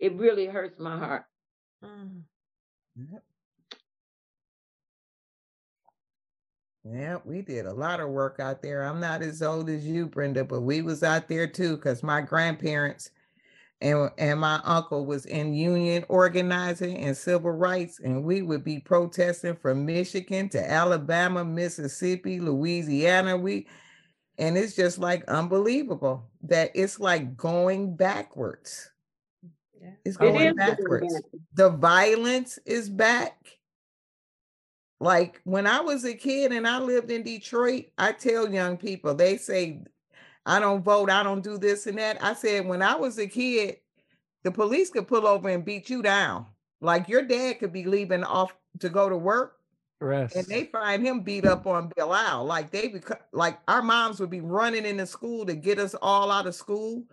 it 0.00 0.14
really 0.14 0.46
hurts 0.46 0.80
my 0.80 0.96
heart. 0.98 1.24
Mm. 1.84 2.22
Yep. 2.96 3.22
Yeah, 6.90 7.18
we 7.26 7.42
did 7.42 7.66
a 7.66 7.72
lot 7.72 8.00
of 8.00 8.08
work 8.08 8.40
out 8.40 8.62
there. 8.62 8.82
I'm 8.82 9.00
not 9.00 9.20
as 9.20 9.42
old 9.42 9.68
as 9.68 9.86
you, 9.86 10.06
Brenda, 10.06 10.44
but 10.44 10.62
we 10.62 10.80
was 10.80 11.02
out 11.02 11.28
there 11.28 11.46
too 11.46 11.76
because 11.76 12.02
my 12.02 12.22
grandparents 12.22 13.10
and 13.84 14.10
and 14.16 14.40
my 14.40 14.60
uncle 14.64 15.04
was 15.04 15.26
in 15.26 15.52
union 15.52 16.04
organizing 16.08 16.96
and 16.96 17.16
civil 17.16 17.50
rights, 17.50 18.00
and 18.00 18.24
we 18.24 18.40
would 18.40 18.64
be 18.64 18.80
protesting 18.80 19.56
from 19.56 19.84
Michigan 19.84 20.48
to 20.48 20.70
Alabama, 20.70 21.44
Mississippi, 21.44 22.40
Louisiana. 22.40 23.36
We 23.36 23.66
and 24.38 24.56
it's 24.56 24.74
just 24.74 24.98
like 24.98 25.22
unbelievable 25.26 26.30
that 26.44 26.70
it's 26.74 26.98
like 26.98 27.36
going 27.36 27.94
backwards. 27.94 28.90
Yeah. 29.80 29.90
It's 30.04 30.16
going 30.16 30.34
is 30.34 30.40
going 30.40 30.56
backwards 30.56 31.14
back. 31.14 31.24
the 31.52 31.70
violence 31.70 32.58
is 32.64 32.88
back. 32.88 33.36
Like 34.98 35.42
when 35.44 35.66
I 35.66 35.80
was 35.80 36.06
a 36.06 36.14
kid 36.14 36.52
and 36.52 36.66
I 36.66 36.78
lived 36.78 37.10
in 37.10 37.22
Detroit, 37.22 37.86
I 37.98 38.12
tell 38.12 38.50
young 38.50 38.78
people, 38.78 39.14
they 39.14 39.36
say, 39.36 39.82
I 40.46 40.60
don't 40.60 40.82
vote, 40.82 41.10
I 41.10 41.22
don't 41.22 41.42
do 41.42 41.58
this 41.58 41.86
and 41.86 41.98
that. 41.98 42.22
I 42.22 42.34
said, 42.34 42.66
when 42.66 42.82
I 42.82 42.94
was 42.96 43.18
a 43.18 43.26
kid, 43.26 43.78
the 44.42 44.50
police 44.50 44.90
could 44.90 45.08
pull 45.08 45.26
over 45.26 45.48
and 45.48 45.64
beat 45.64 45.88
you 45.88 46.02
down. 46.02 46.46
Like 46.80 47.08
your 47.08 47.22
dad 47.22 47.60
could 47.60 47.72
be 47.72 47.84
leaving 47.84 48.24
off 48.24 48.54
to 48.80 48.88
go 48.88 49.08
to 49.08 49.16
work 49.16 49.56
Rest. 50.00 50.36
and 50.36 50.46
they 50.46 50.64
find 50.64 51.04
him 51.04 51.20
beat 51.20 51.46
up 51.46 51.66
on 51.66 51.90
Bilal. 51.96 52.44
Like 52.44 52.70
they 52.70 52.88
beca- 52.88 53.20
like 53.32 53.58
our 53.68 53.82
moms 53.82 54.20
would 54.20 54.30
be 54.30 54.40
running 54.40 54.84
into 54.84 55.06
school 55.06 55.46
to 55.46 55.54
get 55.54 55.78
us 55.78 55.94
all 56.02 56.30
out 56.30 56.46
of 56.46 56.54
school. 56.54 57.04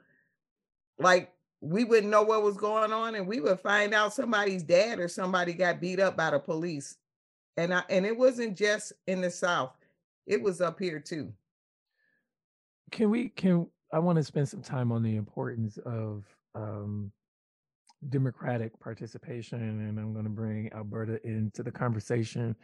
Like 1.00 1.32
we 1.62 1.84
wouldn't 1.84 2.12
know 2.12 2.24
what 2.24 2.44
was 2.44 2.58
going 2.58 2.92
on, 2.92 3.16
and 3.16 3.28
we 3.28 3.40
would 3.40 3.60
find 3.60 3.94
out 3.94 4.14
somebody's 4.14 4.64
dad 4.64 5.00
or 5.00 5.08
somebody 5.08 5.54
got 5.54 5.80
beat 5.80 6.00
up 6.00 6.18
by 6.18 6.32
the 6.32 6.40
police. 6.40 6.98
And 7.56 7.74
I 7.74 7.84
and 7.90 8.06
it 8.06 8.18
wasn't 8.18 8.58
just 8.58 8.94
in 9.08 9.22
the 9.22 9.32
South, 9.32 9.72
it 10.26 10.42
was 10.42 10.60
up 10.60 10.80
here 10.80 11.00
too. 11.00 11.32
Can 12.92 13.10
we 13.10 13.30
can 13.30 13.68
i 13.94 14.00
want 14.00 14.18
to 14.18 14.24
spend 14.24 14.48
some 14.48 14.62
time 14.62 14.92
on 14.92 15.04
the 15.04 15.16
importance 15.16 15.78
of 15.86 16.26
um 16.56 17.12
democratic 18.10 18.78
participation 18.80 19.60
and 19.60 20.00
i'm 20.00 20.14
going 20.14 20.26
to 20.26 20.32
bring 20.32 20.72
alberta 20.74 21.20
into 21.26 21.64
the 21.64 21.72
conversation 21.72 22.56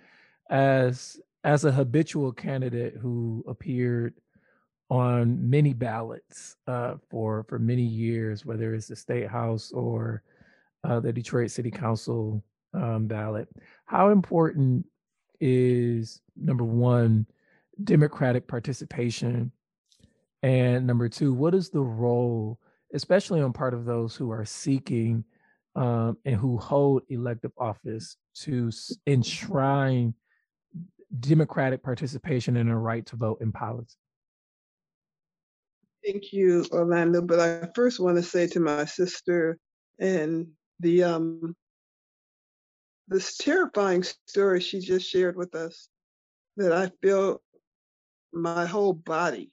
as 0.49 1.19
as 1.43 1.65
a 1.65 1.71
habitual 1.71 2.31
candidate 2.31 2.95
who 2.99 3.43
appeared 3.47 4.15
on 4.89 5.49
many 5.49 5.73
ballots 5.73 6.55
uh, 6.67 6.95
for 7.09 7.45
for 7.49 7.59
many 7.59 7.83
years 7.83 8.45
whether 8.45 8.73
it's 8.73 8.87
the 8.87 8.95
state 8.95 9.27
house 9.27 9.71
or 9.73 10.23
uh, 10.83 10.99
the 10.99 11.11
detroit 11.11 11.51
city 11.51 11.69
council 11.69 12.43
um, 12.73 13.07
ballot. 13.07 13.47
How 13.85 14.09
important 14.09 14.85
is 15.39 16.21
number 16.35 16.63
one 16.63 17.25
democratic 17.83 18.47
participation 18.47 19.51
and 20.47 20.87
number 20.87 21.09
two, 21.09 21.33
what 21.33 21.53
is 21.53 21.69
the 21.69 21.81
role, 21.81 22.57
especially 22.93 23.41
on 23.41 23.51
part 23.51 23.73
of 23.73 23.83
those 23.83 24.15
who 24.15 24.31
are 24.31 24.45
seeking 24.45 25.25
um, 25.75 26.17
and 26.23 26.37
who 26.37 26.57
hold 26.57 27.01
elective 27.09 27.51
office, 27.57 28.15
to 28.35 28.71
enshrine 29.07 30.13
democratic 31.19 31.83
participation 31.83 32.55
and 32.55 32.69
a 32.69 32.75
right 32.75 33.05
to 33.07 33.17
vote 33.17 33.39
in 33.41 33.51
politics? 33.51 33.97
Thank 36.05 36.31
you, 36.31 36.65
Orlando. 36.71 37.21
But 37.21 37.41
I 37.41 37.67
first 37.75 37.99
want 37.99 38.15
to 38.15 38.23
say 38.23 38.47
to 38.47 38.61
my 38.61 38.85
sister 38.85 39.57
and 39.99 40.47
the 40.79 41.03
um 41.03 41.57
this 43.09 43.35
terrifying 43.35 44.03
story 44.27 44.61
she 44.61 44.79
just 44.79 45.09
shared 45.09 45.35
with 45.35 45.55
us 45.55 45.89
that 46.55 46.71
I 46.71 46.89
feel 47.01 47.41
my 48.31 48.65
whole 48.65 48.93
body 48.93 49.51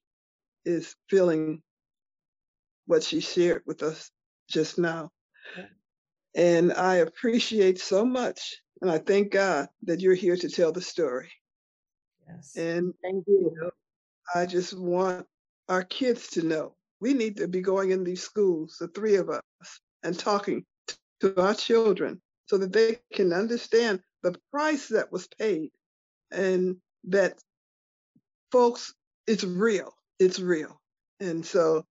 is 0.65 0.95
feeling 1.09 1.63
what 2.87 3.03
she 3.03 3.21
shared 3.21 3.63
with 3.67 3.83
us 3.83 4.11
just 4.49 4.79
now. 4.79 5.11
And 6.35 6.73
I 6.73 6.97
appreciate 6.97 7.81
so 7.81 8.05
much. 8.05 8.57
And 8.81 8.91
I 8.91 8.99
thank 8.99 9.31
God 9.33 9.69
that 9.85 10.01
you're 10.01 10.15
here 10.15 10.37
to 10.37 10.49
tell 10.49 10.73
the 10.73 10.83
story. 10.83 11.31
Yes. 12.29 12.57
And 12.57 12.93
Thank 13.03 13.25
you. 13.27 13.71
I 14.35 14.47
just 14.47 14.77
want 14.77 15.27
our 15.69 15.85
kids 15.85 16.29
to 16.31 16.43
know 16.43 16.75
we 17.01 17.13
need 17.15 17.37
to 17.37 17.49
be 17.49 17.61
going 17.61 17.91
in 17.91 18.05
these 18.05 18.23
schools, 18.23 18.77
the 18.81 18.89
three 18.89 19.17
of 19.17 19.29
us, 19.29 19.43
and 20.03 20.19
talking 20.19 20.65
to 21.21 21.41
our 21.41 21.55
children 21.55 22.21
so 22.47 22.59
that 22.59 22.73
they 22.73 22.99
can 23.13 23.33
understand 23.33 24.01
the 24.23 24.35
price 24.51 24.89
that 24.89 25.13
was 25.13 25.29
paid 25.39 25.71
and 26.31 26.77
that 27.05 27.39
folks, 28.51 28.95
it's 29.27 29.45
real. 29.45 29.95
It's 30.25 30.41
real. 30.41 30.81
And 31.21 31.47
so, 31.47 31.87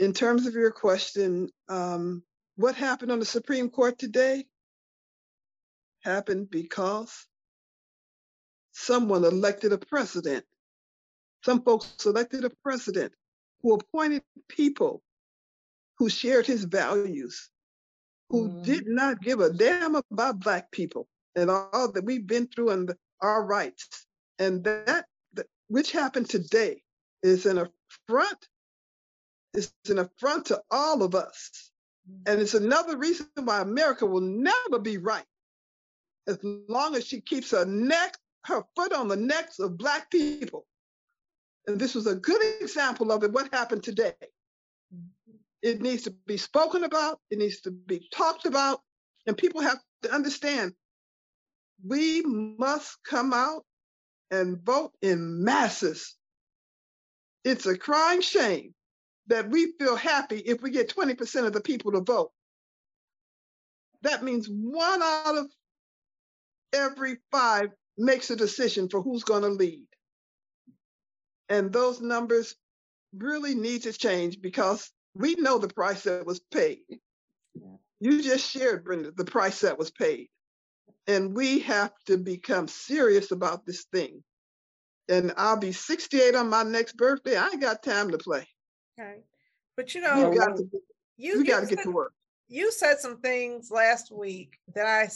in 0.00 0.12
terms 0.14 0.46
of 0.46 0.54
your 0.54 0.72
question, 0.72 1.50
um, 1.68 2.24
what 2.56 2.76
happened 2.76 3.12
on 3.12 3.20
the 3.20 3.26
Supreme 3.26 3.70
Court 3.70 3.98
today 3.98 4.46
happened 6.02 6.50
because 6.50 7.26
someone 8.72 9.24
elected 9.24 9.72
a 9.72 9.78
president 9.78 10.44
some 11.44 11.62
folks 11.62 12.04
elected 12.06 12.44
a 12.44 12.50
president 12.62 13.12
who 13.62 13.74
appointed 13.74 14.22
people 14.48 15.02
who 15.98 16.08
shared 16.08 16.46
his 16.46 16.64
values, 16.64 17.50
who 18.30 18.50
Mm. 18.50 18.62
did 18.62 18.84
not 18.88 19.20
give 19.22 19.40
a 19.40 19.50
damn 19.52 19.96
about 19.96 20.40
Black 20.40 20.70
people 20.72 21.08
and 21.36 21.50
all 21.50 21.92
that 21.92 22.04
we've 22.04 22.26
been 22.26 22.48
through 22.48 22.70
and 22.70 22.94
our 23.20 23.44
rights. 23.44 24.06
And 24.38 24.64
that, 24.64 25.06
that 25.34 25.46
which 25.68 25.92
happened 25.92 26.28
today 26.30 26.82
is 27.22 27.46
an 27.46 27.58
affront. 27.58 28.48
It's 29.54 29.72
an 29.88 29.98
affront 29.98 30.46
to 30.46 30.62
all 30.70 31.02
of 31.02 31.14
us. 31.14 31.70
And 32.26 32.40
it's 32.40 32.54
another 32.54 32.96
reason 32.96 33.26
why 33.36 33.60
America 33.60 34.06
will 34.06 34.20
never 34.20 34.78
be 34.80 34.98
right 34.98 35.24
as 36.26 36.38
long 36.42 36.94
as 36.94 37.06
she 37.06 37.20
keeps 37.20 37.50
her 37.50 37.64
neck, 37.64 38.16
her 38.44 38.62
foot 38.76 38.92
on 38.92 39.08
the 39.08 39.16
necks 39.16 39.58
of 39.58 39.78
Black 39.78 40.10
people. 40.10 40.66
And 41.66 41.78
this 41.78 41.94
was 41.94 42.06
a 42.06 42.14
good 42.14 42.40
example 42.60 43.12
of 43.12 43.22
it, 43.22 43.32
what 43.32 43.52
happened 43.52 43.82
today. 43.82 44.14
It 45.62 45.82
needs 45.82 46.04
to 46.04 46.10
be 46.26 46.36
spoken 46.36 46.84
about, 46.84 47.20
it 47.30 47.38
needs 47.38 47.60
to 47.62 47.70
be 47.70 48.08
talked 48.12 48.46
about, 48.46 48.80
and 49.26 49.36
people 49.36 49.60
have 49.60 49.78
to 50.02 50.12
understand 50.12 50.74
we 51.86 52.22
must 52.22 52.98
come 53.04 53.32
out 53.32 53.64
and 54.30 54.58
vote 54.58 54.92
in 55.02 55.44
masses. 55.44 56.16
It's 57.44 57.66
a 57.66 57.76
crying 57.76 58.20
shame 58.20 58.74
that 59.28 59.48
we 59.48 59.72
feel 59.78 59.96
happy 59.96 60.38
if 60.38 60.60
we 60.60 60.70
get 60.70 60.94
20% 60.94 61.46
of 61.46 61.52
the 61.52 61.60
people 61.60 61.92
to 61.92 62.00
vote. 62.00 62.32
That 64.02 64.22
means 64.22 64.48
one 64.48 65.02
out 65.02 65.36
of 65.36 65.46
every 66.72 67.18
five 67.30 67.70
makes 67.96 68.30
a 68.30 68.36
decision 68.36 68.88
for 68.88 69.02
who's 69.02 69.24
going 69.24 69.42
to 69.42 69.48
lead. 69.48 69.86
And 71.48 71.72
those 71.72 72.00
numbers 72.00 72.54
really 73.16 73.54
need 73.54 73.82
to 73.82 73.92
change 73.92 74.40
because 74.40 74.90
we 75.14 75.34
know 75.34 75.58
the 75.58 75.68
price 75.68 76.02
that 76.04 76.24
was 76.24 76.40
paid. 76.40 76.78
You 78.00 78.22
just 78.22 78.48
shared, 78.48 78.84
Brenda, 78.84 79.12
the 79.12 79.24
price 79.24 79.60
that 79.60 79.78
was 79.78 79.90
paid. 79.90 80.28
And 81.06 81.34
we 81.34 81.60
have 81.60 81.92
to 82.06 82.16
become 82.16 82.68
serious 82.68 83.30
about 83.30 83.66
this 83.66 83.84
thing. 83.92 84.22
And 85.10 85.32
I'll 85.36 85.58
be 85.58 85.72
68 85.72 86.34
on 86.36 86.48
my 86.48 86.62
next 86.62 86.96
birthday. 86.96 87.36
I 87.36 87.48
ain't 87.48 87.60
got 87.60 87.82
time 87.82 88.10
to 88.10 88.18
play. 88.18 88.46
Okay. 88.98 89.16
But 89.76 89.94
you 89.94 90.00
know, 90.02 90.30
We 90.30 90.38
got 90.38 90.56
to, 90.56 90.64
you, 91.16 91.38
we 91.38 91.44
got 91.44 91.60
to 91.60 91.66
get 91.66 91.82
to 91.82 91.90
work. 91.90 92.12
you 92.48 92.70
said 92.70 92.98
some 92.98 93.20
things 93.20 93.70
last 93.70 94.10
week 94.12 94.58
that 94.74 94.86
I 94.86 95.08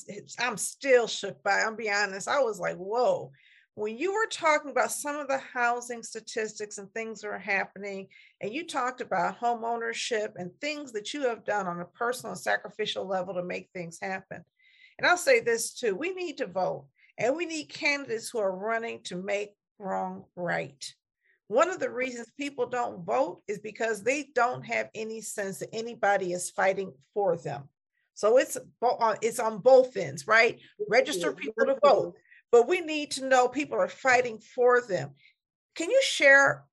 I'm 0.42 0.57
still 0.57 1.07
shook 1.07 1.42
by. 1.42 1.61
I'm 1.62 1.76
be 1.76 1.90
honest. 1.90 2.28
I 2.28 2.40
was 2.40 2.59
like, 2.59 2.76
whoa. 2.76 3.30
When 3.76 3.99
you 3.99 4.12
were 4.12 4.28
talking 4.30 4.70
about 4.70 4.92
some 4.92 5.16
of 5.16 5.26
the 5.26 5.38
housing 5.38 6.05
statistics 6.05 6.78
and 6.78 6.88
things 6.92 7.20
that 7.20 7.28
are 7.28 7.38
happening, 7.38 8.07
and 8.40 8.53
you 8.53 8.66
talked 8.66 9.01
about 9.01 9.36
home 9.36 9.64
ownership 9.64 10.34
and 10.36 10.51
things 10.61 10.92
that 10.92 11.12
you 11.12 11.22
have 11.28 11.45
done 11.45 11.66
on 11.66 11.80
a 11.80 11.84
personal 11.86 12.32
and 12.32 12.40
sacrificial 12.40 13.05
level 13.05 13.34
to 13.34 13.42
make 13.42 13.68
things 13.74 13.99
happen. 14.01 14.45
And 14.99 15.07
I'll 15.07 15.16
say 15.16 15.40
this 15.40 15.74
too: 15.74 15.97
we 15.97 16.14
need 16.14 16.38
to 16.38 16.47
vote, 16.47 16.86
and 17.18 17.36
we 17.36 17.47
need 17.47 17.64
candidates 17.64 18.30
who 18.30 18.38
are 18.38 18.57
running 18.57 19.03
to 19.05 19.16
make 19.16 19.51
wrong 19.78 20.24
right. 20.36 20.92
One 21.48 21.68
of 21.68 21.78
the 21.78 21.90
reasons 21.90 22.32
people 22.38 22.66
don't 22.66 23.04
vote 23.04 23.42
is 23.48 23.58
because 23.58 24.02
they 24.02 24.30
don't 24.34 24.64
have 24.64 24.88
any 24.94 25.20
sense 25.20 25.58
that 25.58 25.74
anybody 25.74 26.32
is 26.32 26.50
fighting 26.50 26.92
for 27.12 27.36
them. 27.36 27.68
So 28.14 28.38
it's 28.38 28.56
bo- 28.80 28.96
uh, 28.96 29.16
it's 29.20 29.40
on 29.40 29.58
both 29.58 29.96
ends, 29.96 30.26
right? 30.26 30.58
Register 30.88 31.32
people 31.32 31.66
to 31.66 31.76
vote, 31.84 32.14
but 32.50 32.68
we 32.68 32.80
need 32.80 33.10
to 33.12 33.28
know 33.28 33.48
people 33.48 33.78
are 33.78 33.88
fighting 33.88 34.38
for 34.38 34.80
them. 34.80 35.10
Can 35.74 35.90
you 35.90 36.00
share? 36.02 36.64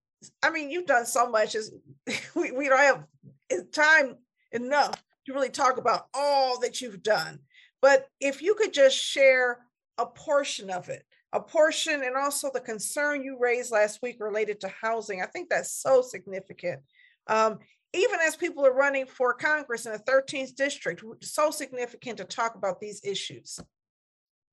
I 0.43 0.51
mean, 0.51 0.69
you've 0.69 0.85
done 0.85 1.05
so 1.05 1.29
much. 1.29 1.55
As 1.55 1.71
we, 2.35 2.51
we 2.51 2.69
don't 2.69 2.79
have 2.79 3.71
time 3.71 4.15
enough 4.51 5.03
to 5.25 5.33
really 5.33 5.49
talk 5.49 5.77
about 5.77 6.07
all 6.13 6.59
that 6.59 6.79
you've 6.79 7.03
done. 7.03 7.39
But 7.81 8.07
if 8.19 8.41
you 8.41 8.53
could 8.53 8.73
just 8.73 8.95
share 8.95 9.59
a 9.97 10.05
portion 10.05 10.69
of 10.69 10.89
it, 10.89 11.03
a 11.33 11.39
portion, 11.39 12.03
and 12.03 12.15
also 12.15 12.49
the 12.53 12.59
concern 12.59 13.23
you 13.23 13.37
raised 13.39 13.71
last 13.71 13.99
week 14.01 14.17
related 14.19 14.59
to 14.61 14.67
housing, 14.69 15.21
I 15.21 15.27
think 15.27 15.49
that's 15.49 15.71
so 15.71 16.01
significant. 16.01 16.81
Um, 17.27 17.59
even 17.93 18.19
as 18.25 18.35
people 18.35 18.65
are 18.65 18.73
running 18.73 19.05
for 19.05 19.33
Congress 19.33 19.85
in 19.85 19.93
the 19.93 19.99
13th 19.99 20.55
district, 20.55 21.03
so 21.21 21.51
significant 21.51 22.17
to 22.17 22.23
talk 22.23 22.55
about 22.55 22.79
these 22.79 23.01
issues. 23.03 23.59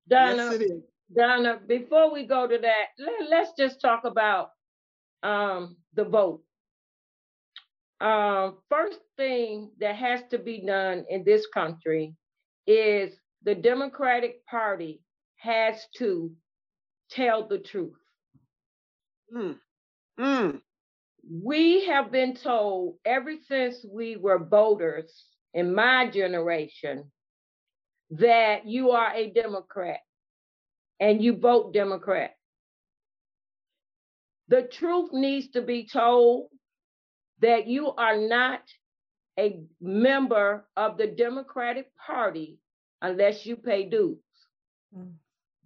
Donna, 0.09 0.37
Yes, 0.37 0.55
it 0.55 0.63
is. 0.63 0.83
Donna, 1.17 1.61
before 1.67 2.13
we 2.13 2.27
go 2.27 2.47
to 2.47 2.59
that, 2.59 2.87
let, 2.99 3.31
let's 3.31 3.53
just 3.59 3.81
talk 3.81 4.05
about 4.05 4.51
um, 5.23 5.77
the 5.95 6.05
vote. 6.05 6.43
Um, 8.01 8.59
first 8.69 9.01
thing 9.17 9.71
that 9.81 9.97
has 9.97 10.21
to 10.31 10.39
be 10.39 10.65
done 10.65 11.05
in 11.09 11.25
this 11.25 11.47
country 11.53 12.15
is 12.67 13.13
the 13.43 13.55
Democratic 13.55 14.45
Party 14.47 15.01
has 15.37 15.87
to 15.97 16.31
tell 17.11 17.49
the 17.49 17.59
truth. 17.59 17.99
Mm. 19.35 19.57
Mm. 20.19 20.61
We 21.31 21.87
have 21.87 22.11
been 22.11 22.35
told 22.35 22.97
ever 23.05 23.33
since 23.47 23.85
we 23.89 24.17
were 24.17 24.39
voters 24.39 25.13
in 25.55 25.75
my 25.75 26.09
generation 26.09 27.11
that 28.11 28.67
you 28.67 28.93
are 28.93 29.13
a 29.15 29.31
Democrat 29.31 30.01
and 31.01 31.23
you 31.23 31.37
vote 31.37 31.75
Democrat. 31.75 32.35
The 34.49 34.63
truth 34.63 35.13
needs 35.13 35.49
to 35.51 35.63
be 35.63 35.87
told 35.87 36.49
that 37.41 37.67
you 37.67 37.93
are 37.93 38.17
not 38.17 38.63
a 39.39 39.61
member 39.81 40.67
of 40.77 40.97
the 40.97 41.07
Democratic 41.07 41.91
Party 41.97 42.59
unless 43.03 43.47
you 43.47 43.57
pay 43.57 43.85
dues. 43.85 44.19
Mm. 44.97 45.13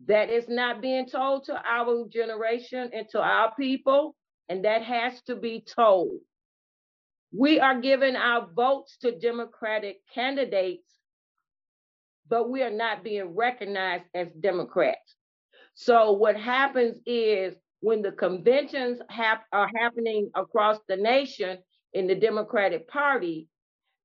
That 0.06 0.30
is 0.30 0.48
not 0.48 0.82
being 0.82 1.06
told 1.06 1.44
to 1.44 1.60
our 1.64 2.06
generation 2.08 2.90
and 2.92 3.08
to 3.10 3.20
our 3.20 3.54
people, 3.54 4.16
and 4.48 4.64
that 4.64 4.82
has 4.82 5.22
to 5.22 5.36
be 5.36 5.60
told. 5.60 6.18
We 7.32 7.60
are 7.60 7.80
giving 7.80 8.16
our 8.16 8.48
votes 8.54 8.96
to 8.98 9.18
Democratic 9.18 10.00
candidates, 10.12 10.88
but 12.28 12.50
we 12.50 12.62
are 12.62 12.70
not 12.70 13.04
being 13.04 13.34
recognized 13.34 14.04
as 14.14 14.28
Democrats. 14.40 15.14
So 15.74 16.12
what 16.12 16.36
happens 16.36 16.98
is 17.06 17.54
when 17.80 18.02
the 18.02 18.12
conventions 18.12 19.00
hap- 19.08 19.46
are 19.52 19.70
happening 19.76 20.30
across 20.34 20.78
the 20.88 20.96
nation 20.96 21.58
in 21.92 22.06
the 22.06 22.14
Democratic 22.14 22.88
Party, 22.88 23.48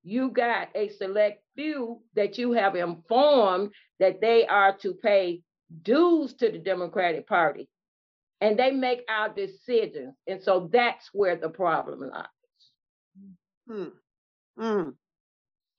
you 0.04 0.30
got 0.30 0.70
a 0.76 0.90
select 0.90 1.44
few 1.56 2.02
that 2.16 2.38
you 2.38 2.54
have 2.54 2.76
informed 2.76 3.74
that 4.00 4.22
they 4.22 4.46
are 4.48 4.78
to 4.78 4.94
pay 4.94 5.42
dues 5.84 6.34
to 6.36 6.52
the 6.52 6.58
Democratic 6.58 7.28
Party. 7.28 7.70
And 8.40 8.58
they 8.58 8.72
make 8.72 9.02
our 9.10 9.30
decisions. 9.30 10.14
And 10.28 10.42
so 10.42 10.70
that's 10.72 11.10
where 11.12 11.36
the 11.36 11.50
problem 11.50 12.02
lies. 12.02 12.26
Mm. 13.70 13.92
Mm. 14.60 14.94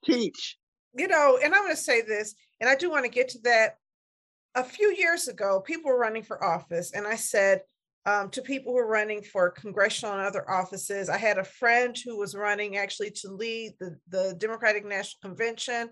Teach. 0.04 0.58
you 0.96 1.08
know, 1.08 1.38
and 1.42 1.54
I'm 1.54 1.62
going 1.62 1.74
to 1.74 1.80
say 1.80 2.02
this, 2.02 2.34
and 2.60 2.68
I 2.68 2.74
do 2.74 2.90
want 2.90 3.04
to 3.04 3.10
get 3.10 3.28
to 3.30 3.38
that. 3.44 3.76
A 4.54 4.64
few 4.64 4.92
years 4.96 5.28
ago, 5.28 5.60
people 5.60 5.90
were 5.90 5.98
running 5.98 6.22
for 6.24 6.42
office, 6.42 6.92
and 6.92 7.06
I 7.06 7.14
said 7.14 7.60
um, 8.06 8.30
to 8.30 8.42
people 8.42 8.72
who 8.72 8.76
were 8.76 8.88
running 8.88 9.22
for 9.22 9.50
congressional 9.50 10.14
and 10.14 10.22
other 10.22 10.50
offices, 10.50 11.08
I 11.08 11.18
had 11.18 11.38
a 11.38 11.44
friend 11.44 11.96
who 12.04 12.18
was 12.18 12.34
running 12.34 12.76
actually 12.76 13.10
to 13.16 13.30
lead 13.30 13.74
the, 13.78 13.96
the 14.08 14.34
Democratic 14.38 14.84
National 14.84 15.20
Convention. 15.22 15.90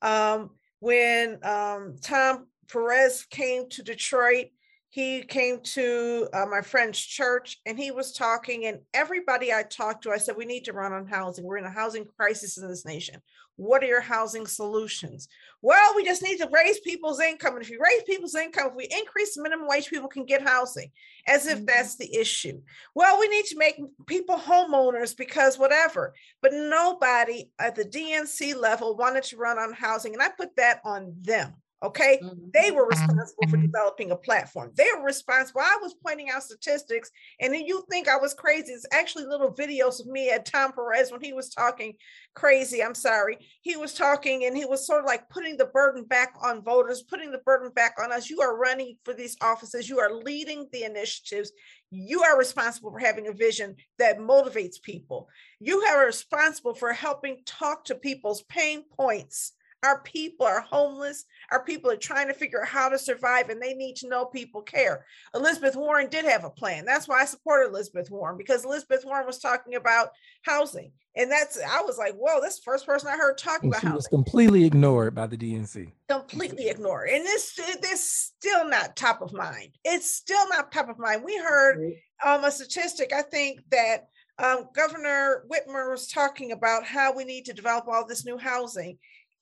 Um, 0.00 0.50
when 0.80 1.38
um, 1.44 1.96
Tom 2.00 2.46
Perez 2.70 3.24
came 3.24 3.68
to 3.70 3.82
Detroit, 3.82 4.46
he 4.90 5.22
came 5.22 5.60
to 5.60 6.28
uh, 6.32 6.46
my 6.46 6.62
friend's 6.62 6.98
church 6.98 7.58
and 7.66 7.78
he 7.78 7.90
was 7.90 8.12
talking, 8.12 8.64
and 8.64 8.80
everybody 8.94 9.52
I 9.52 9.62
talked 9.62 10.04
to, 10.04 10.10
I 10.12 10.16
said, 10.16 10.36
We 10.36 10.46
need 10.46 10.64
to 10.64 10.72
run 10.72 10.92
on 10.92 11.06
housing. 11.06 11.44
We're 11.44 11.58
in 11.58 11.66
a 11.66 11.70
housing 11.70 12.06
crisis 12.16 12.56
in 12.56 12.66
this 12.66 12.86
nation. 12.86 13.20
What 13.56 13.82
are 13.82 13.88
your 13.88 14.00
housing 14.00 14.46
solutions? 14.46 15.28
Well, 15.62 15.94
we 15.94 16.04
just 16.04 16.22
need 16.22 16.38
to 16.38 16.48
raise 16.50 16.78
people's 16.80 17.20
income. 17.20 17.54
And 17.54 17.62
if 17.62 17.70
you 17.70 17.80
raise 17.84 18.02
people's 18.04 18.36
income, 18.36 18.68
if 18.68 18.74
we 18.76 18.88
increase 18.90 19.34
the 19.34 19.42
minimum 19.42 19.66
wage, 19.68 19.90
people 19.90 20.08
can 20.08 20.24
get 20.24 20.42
housing, 20.42 20.90
as 21.26 21.46
if 21.46 21.58
Mhm. 21.58 21.66
that's 21.66 21.96
the 21.96 22.16
issue. 22.16 22.62
Well, 22.94 23.18
we 23.18 23.28
need 23.28 23.44
to 23.46 23.58
make 23.58 23.80
people 24.06 24.36
homeowners 24.36 25.14
because 25.14 25.58
whatever. 25.58 26.14
But 26.40 26.54
nobody 26.54 27.50
at 27.58 27.74
the 27.74 27.84
DNC 27.84 28.54
level 28.54 28.96
wanted 28.96 29.24
to 29.24 29.36
run 29.36 29.58
on 29.58 29.72
housing. 29.72 30.14
And 30.14 30.22
I 30.22 30.28
put 30.30 30.56
that 30.56 30.80
on 30.84 31.14
them. 31.20 31.60
Okay. 31.80 32.18
Mm-hmm. 32.22 32.46
They 32.52 32.72
were 32.72 32.86
responsible 32.86 33.44
for 33.48 33.56
mm-hmm. 33.56 33.66
developing 33.66 34.10
a 34.10 34.16
platform. 34.16 34.72
They 34.74 34.88
were 34.96 35.04
responsible. 35.04 35.60
I 35.60 35.78
was 35.80 35.94
pointing 36.04 36.28
out 36.28 36.42
statistics, 36.42 37.10
and 37.40 37.54
then 37.54 37.66
you 37.66 37.84
think 37.88 38.08
I 38.08 38.16
was 38.16 38.34
crazy. 38.34 38.72
It's 38.72 38.86
actually 38.92 39.26
little 39.26 39.54
videos 39.54 40.00
of 40.00 40.06
me 40.06 40.30
at 40.30 40.44
Tom 40.44 40.72
Perez 40.72 41.12
when 41.12 41.20
he 41.20 41.32
was 41.32 41.50
talking 41.50 41.94
crazy. 42.34 42.82
I'm 42.82 42.96
sorry. 42.96 43.38
He 43.60 43.76
was 43.76 43.94
talking 43.94 44.44
and 44.44 44.56
he 44.56 44.64
was 44.64 44.86
sort 44.86 45.00
of 45.00 45.06
like 45.06 45.28
putting 45.28 45.56
the 45.56 45.66
burden 45.66 46.04
back 46.04 46.34
on 46.42 46.62
voters, 46.62 47.02
putting 47.02 47.30
the 47.30 47.38
burden 47.38 47.70
back 47.74 47.94
on 48.02 48.12
us. 48.12 48.28
You 48.28 48.40
are 48.40 48.56
running 48.56 48.96
for 49.04 49.14
these 49.14 49.36
offices, 49.40 49.88
you 49.88 50.00
are 50.00 50.12
leading 50.12 50.68
the 50.72 50.84
initiatives. 50.84 51.52
You 51.90 52.22
are 52.22 52.38
responsible 52.38 52.90
for 52.90 52.98
having 52.98 53.28
a 53.28 53.32
vision 53.32 53.76
that 53.98 54.18
motivates 54.18 54.82
people. 54.82 55.28
You 55.58 55.80
are 55.80 56.04
responsible 56.04 56.74
for 56.74 56.92
helping 56.92 57.38
talk 57.46 57.84
to 57.86 57.94
people's 57.94 58.42
pain 58.42 58.84
points. 58.94 59.52
Our 59.84 60.00
people 60.02 60.44
are 60.44 60.60
homeless. 60.60 61.24
Our 61.52 61.64
people 61.64 61.90
are 61.90 61.96
trying 61.96 62.28
to 62.28 62.34
figure 62.34 62.62
out 62.62 62.68
how 62.68 62.88
to 62.88 62.98
survive, 62.98 63.48
and 63.48 63.62
they 63.62 63.74
need 63.74 63.96
to 63.96 64.08
know 64.08 64.24
people 64.24 64.62
care. 64.62 65.04
Elizabeth 65.34 65.76
Warren 65.76 66.08
did 66.08 66.24
have 66.24 66.44
a 66.44 66.50
plan. 66.50 66.84
That's 66.84 67.06
why 67.06 67.20
I 67.20 67.24
supported 67.24 67.70
Elizabeth 67.70 68.10
Warren 68.10 68.36
because 68.36 68.64
Elizabeth 68.64 69.04
Warren 69.04 69.26
was 69.26 69.38
talking 69.38 69.76
about 69.76 70.10
housing. 70.42 70.90
And 71.16 71.30
that's, 71.30 71.58
I 71.58 71.82
was 71.82 71.98
like, 71.98 72.14
whoa, 72.14 72.40
this 72.40 72.54
is 72.54 72.60
the 72.60 72.64
first 72.64 72.86
person 72.86 73.08
I 73.08 73.16
heard 73.16 73.38
talking 73.38 73.72
And 73.72 73.82
about 73.82 73.90
she 73.90 73.94
was 73.94 74.06
completely 74.06 74.64
ignored 74.64 75.14
by 75.14 75.26
the 75.26 75.36
DNC. 75.36 75.90
Completely 76.08 76.68
ignored. 76.68 77.10
And 77.10 77.24
this, 77.24 77.58
this 77.80 78.08
still 78.10 78.68
not 78.68 78.94
top 78.94 79.20
of 79.20 79.32
mind. 79.32 79.70
It's 79.84 80.10
still 80.14 80.48
not 80.48 80.70
top 80.70 80.88
of 80.88 80.98
mind. 80.98 81.22
We 81.24 81.36
heard 81.36 81.92
um, 82.24 82.44
a 82.44 82.50
statistic, 82.50 83.12
I 83.12 83.22
think 83.22 83.60
that 83.70 84.08
um, 84.38 84.68
Governor 84.74 85.44
Whitmer 85.50 85.90
was 85.90 86.06
talking 86.06 86.52
about 86.52 86.84
how 86.84 87.12
we 87.12 87.24
need 87.24 87.44
to 87.46 87.52
develop 87.52 87.86
all 87.88 88.06
this 88.06 88.24
new 88.24 88.38
housing. 88.38 88.98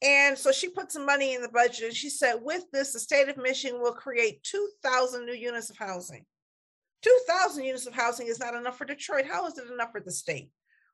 And 0.06 0.38
so 0.38 0.52
she 0.52 0.68
put 0.68 0.92
some 0.92 1.04
money 1.04 1.34
in 1.34 1.42
the 1.42 1.48
budget 1.48 1.86
and 1.86 1.94
she 1.94 2.10
said, 2.10 2.36
with 2.40 2.62
this, 2.72 2.92
the 2.92 3.00
state 3.00 3.28
of 3.28 3.36
Michigan 3.36 3.80
will 3.80 3.92
create 3.92 4.40
2,000 4.44 5.26
new 5.26 5.34
units 5.34 5.68
of 5.68 5.76
housing. 5.76 6.24
2,000 7.02 7.64
units 7.64 7.86
of 7.86 7.92
housing 7.92 8.28
is 8.28 8.38
not 8.38 8.54
enough 8.54 8.78
for 8.78 8.84
Detroit. 8.84 9.26
How 9.26 9.46
is 9.48 9.58
it 9.58 9.68
enough 9.68 9.90
for 9.90 10.00
the 10.00 10.12
state? 10.12 10.50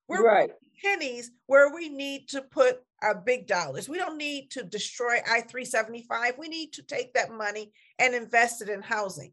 We're 0.09 0.25
Right. 0.25 0.51
pennies 0.83 1.31
where 1.47 1.75
we 1.75 1.91
need 1.91 2.29
to 2.31 2.41
put 2.43 2.83
our 3.03 3.15
big 3.15 3.47
dollars. 3.47 3.87
We 3.89 3.99
don't 3.99 4.17
need 4.17 4.51
to 4.53 4.63
destroy 4.63 5.21
I 5.29 5.43
375. 5.43 6.39
We 6.39 6.49
need 6.49 6.73
to 6.73 6.83
take 6.83 7.13
that 7.15 7.31
money 7.31 7.73
and 7.99 8.15
invest 8.15 8.63
it 8.63 8.71
in 8.71 8.81
housing. 8.83 9.33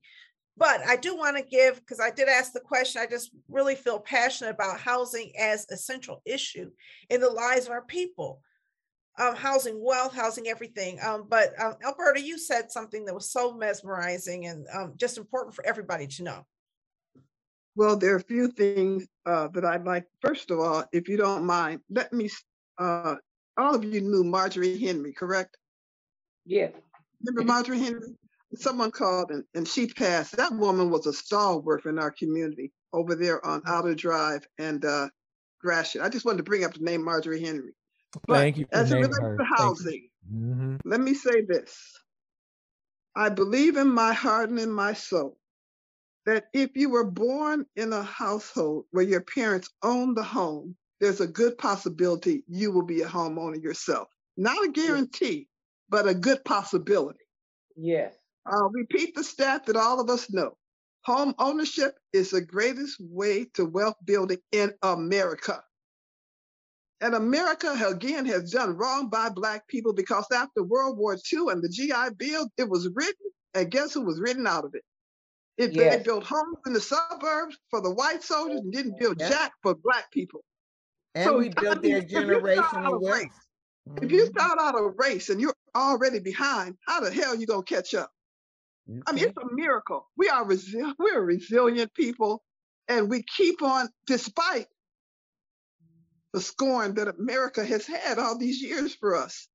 But 0.58 0.82
I 0.82 0.98
do 0.98 1.16
want 1.16 1.38
to 1.38 1.44
give, 1.44 1.76
because 1.76 2.02
I 2.02 2.12
did 2.12 2.28
ask 2.28 2.52
the 2.52 2.60
question, 2.60 3.02
I 3.02 3.06
just 3.06 3.32
really 3.48 3.76
feel 3.76 4.00
passionate 4.00 4.52
about 4.52 4.80
housing 4.80 5.32
as 5.40 5.66
a 5.72 5.78
central 5.78 6.22
issue 6.26 6.70
in 7.10 7.22
the 7.22 7.30
lives 7.30 7.66
of 7.66 7.72
our 7.72 7.86
people. 7.86 8.42
Um, 9.20 9.36
housing 9.36 9.84
wealth, 9.84 10.16
housing 10.16 10.48
everything. 10.48 10.98
Um, 11.06 11.26
but 11.30 11.50
um, 11.62 11.74
Alberta, 11.86 12.22
you 12.22 12.40
said 12.40 12.72
something 12.72 13.04
that 13.04 13.14
was 13.14 13.30
so 13.30 13.54
mesmerizing 13.54 14.46
and 14.46 14.66
um, 14.74 14.94
just 14.96 15.18
important 15.18 15.54
for 15.54 15.66
everybody 15.66 16.08
to 16.08 16.24
know. 16.24 16.46
Well, 17.76 17.98
there 17.98 18.14
are 18.14 18.18
a 18.18 18.24
few 18.24 18.48
things 18.48 19.06
uh, 19.26 19.50
that 19.54 19.66
I'd 19.66 19.86
like. 19.86 20.06
First 20.22 20.52
of 20.52 20.60
all, 20.60 20.86
if 20.94 21.10
you 21.10 21.18
don't 21.18 21.46
mind, 21.46 21.82
let 21.90 22.14
me. 22.14 22.30
Uh, 22.78 23.16
all 23.58 23.76
of 23.76 23.84
you 23.84 24.00
knew 24.00 24.24
Marjorie 24.24 24.80
Henry, 24.80 25.12
correct? 25.12 25.58
Yes. 26.46 26.72
Remember 27.22 27.46
Marjorie 27.52 27.80
Henry? 27.80 28.16
Someone 28.56 28.90
called 28.90 29.32
and, 29.32 29.44
and 29.54 29.68
she 29.68 29.88
passed. 29.88 30.38
That 30.38 30.54
woman 30.54 30.90
was 30.90 31.06
a 31.06 31.14
stalwart 31.14 31.86
in 31.86 32.00
our 32.00 32.12
community 32.12 32.72
over 32.94 33.16
there 33.16 33.46
on 33.46 33.62
Outer 33.68 33.96
Drive 33.96 34.48
and 34.58 34.84
uh, 34.86 35.10
Gratiot. 35.62 36.02
I 36.02 36.10
just 36.10 36.26
wanted 36.26 36.38
to 36.38 36.44
bring 36.44 36.64
up 36.64 36.74
the 36.74 36.80
name 36.80 37.04
Marjorie 37.04 37.44
Henry. 37.44 37.74
But 38.28 38.38
Thank 38.38 38.58
you. 38.58 38.66
as 38.72 38.92
it 38.92 38.96
relates 38.96 39.20
her. 39.20 39.38
to 39.38 39.44
housing, 39.44 40.10
mm-hmm. 40.32 40.78
let 40.86 41.00
me 41.00 41.14
say 41.14 41.42
this. 41.42 41.78
I 43.16 43.30
believe 43.30 43.78
in 43.78 43.92
my 43.92 44.14
heart 44.14 44.50
and 44.50 44.60
in 44.60 44.72
my 44.72 44.94
soul 44.94 45.38
that 46.26 46.46
if 46.54 46.72
you 46.76 46.90
were 46.90 47.10
born 47.10 47.66
in 47.76 47.92
a 47.94 48.04
household 48.04 48.86
where 48.92 49.04
your 49.04 49.22
parents 49.22 49.70
own 49.84 50.14
the 50.14 50.24
home, 50.24 50.76
there's 51.00 51.22
a 51.22 51.28
good 51.28 51.58
possibility 51.58 52.44
you 52.48 52.72
will 52.72 52.86
be 52.86 53.02
a 53.02 53.08
homeowner 53.08 53.62
yourself. 53.62 54.08
Not 54.38 54.64
a 54.66 54.72
guarantee, 54.72 55.48
but 55.90 56.08
a 56.08 56.14
good 56.14 56.44
possibility. 56.46 57.20
Yes. 57.76 58.16
I'll 58.46 58.70
repeat 58.70 59.16
the 59.16 59.24
stat 59.24 59.66
that 59.66 59.76
all 59.76 60.00
of 60.00 60.10
us 60.10 60.32
know. 60.32 60.56
Home 61.06 61.34
ownership 61.40 61.98
is 62.14 62.32
the 62.32 62.42
greatest 62.42 62.98
way 63.00 63.46
to 63.54 63.66
wealth 63.66 63.96
building 64.06 64.40
in 64.52 64.74
America. 64.84 65.64
And 67.02 67.16
America, 67.16 67.78
again, 67.88 68.26
has 68.26 68.52
done 68.52 68.76
wrong 68.76 69.10
by 69.10 69.30
Black 69.30 69.68
people 69.68 69.94
because 69.94 70.26
after 70.34 70.64
World 70.64 70.98
War 70.98 71.16
II 71.32 71.46
and 71.50 71.64
the 71.64 71.70
GI 71.70 72.16
Bill, 72.18 72.50
it 72.58 72.68
was 72.68 72.90
written, 72.94 73.32
and 73.54 73.72
guess 73.72 73.94
who 73.94 74.02
was 74.02 74.20
written 74.20 74.46
out 74.46 74.66
of 74.66 74.76
it? 74.76 74.84
it 75.58 75.74
yes. 75.74 75.98
they 75.98 76.04
built 76.04 76.26
homes 76.26 76.58
in 76.66 76.74
the 76.74 76.82
suburbs 76.82 77.58
for 77.70 77.82
the 77.82 77.92
white 77.92 78.24
soldiers 78.24 78.62
and 78.62 78.72
didn't 78.72 79.00
build 79.00 79.18
yes. 79.20 79.30
jack 79.30 79.52
for 79.62 79.76
Black 79.76 80.12
people. 80.12 80.42
And 81.16 81.26
so 81.26 81.38
we 81.38 81.50
built 81.50 81.82
their 81.82 82.02
generational 82.02 83.02
wealth. 83.02 83.24
Mm-hmm. 83.88 84.04
If 84.04 84.12
you 84.12 84.26
start 84.28 84.60
out 84.60 84.76
a 84.76 84.94
race 84.98 85.30
and 85.30 85.42
you're 85.42 85.56
already 85.76 86.20
behind, 86.20 86.76
how 86.86 87.00
the 87.00 87.12
hell 87.12 87.34
are 87.34 87.36
you 87.36 87.46
gonna 87.46 87.64
catch 87.64 87.94
up? 87.94 88.12
Okay. 88.90 89.02
I 89.08 89.12
mean, 89.12 89.26
it's 89.26 89.38
a 89.38 89.54
miracle. 89.54 90.08
We 90.18 90.30
are 90.30 90.46
resil- 90.46 90.94
we're 90.98 91.22
resilient 91.22 91.94
people, 91.94 92.42
and 92.88 93.10
we 93.10 93.24
keep 93.24 93.62
on, 93.62 93.90
despite 94.08 94.68
the 96.34 96.42
scorn 96.42 96.94
that 96.96 97.08
America 97.08 97.66
has 97.66 97.86
had 97.86 98.20
all 98.20 98.38
these 98.38 98.62
years 98.62 98.94
for 98.94 99.16
us. 99.16 99.48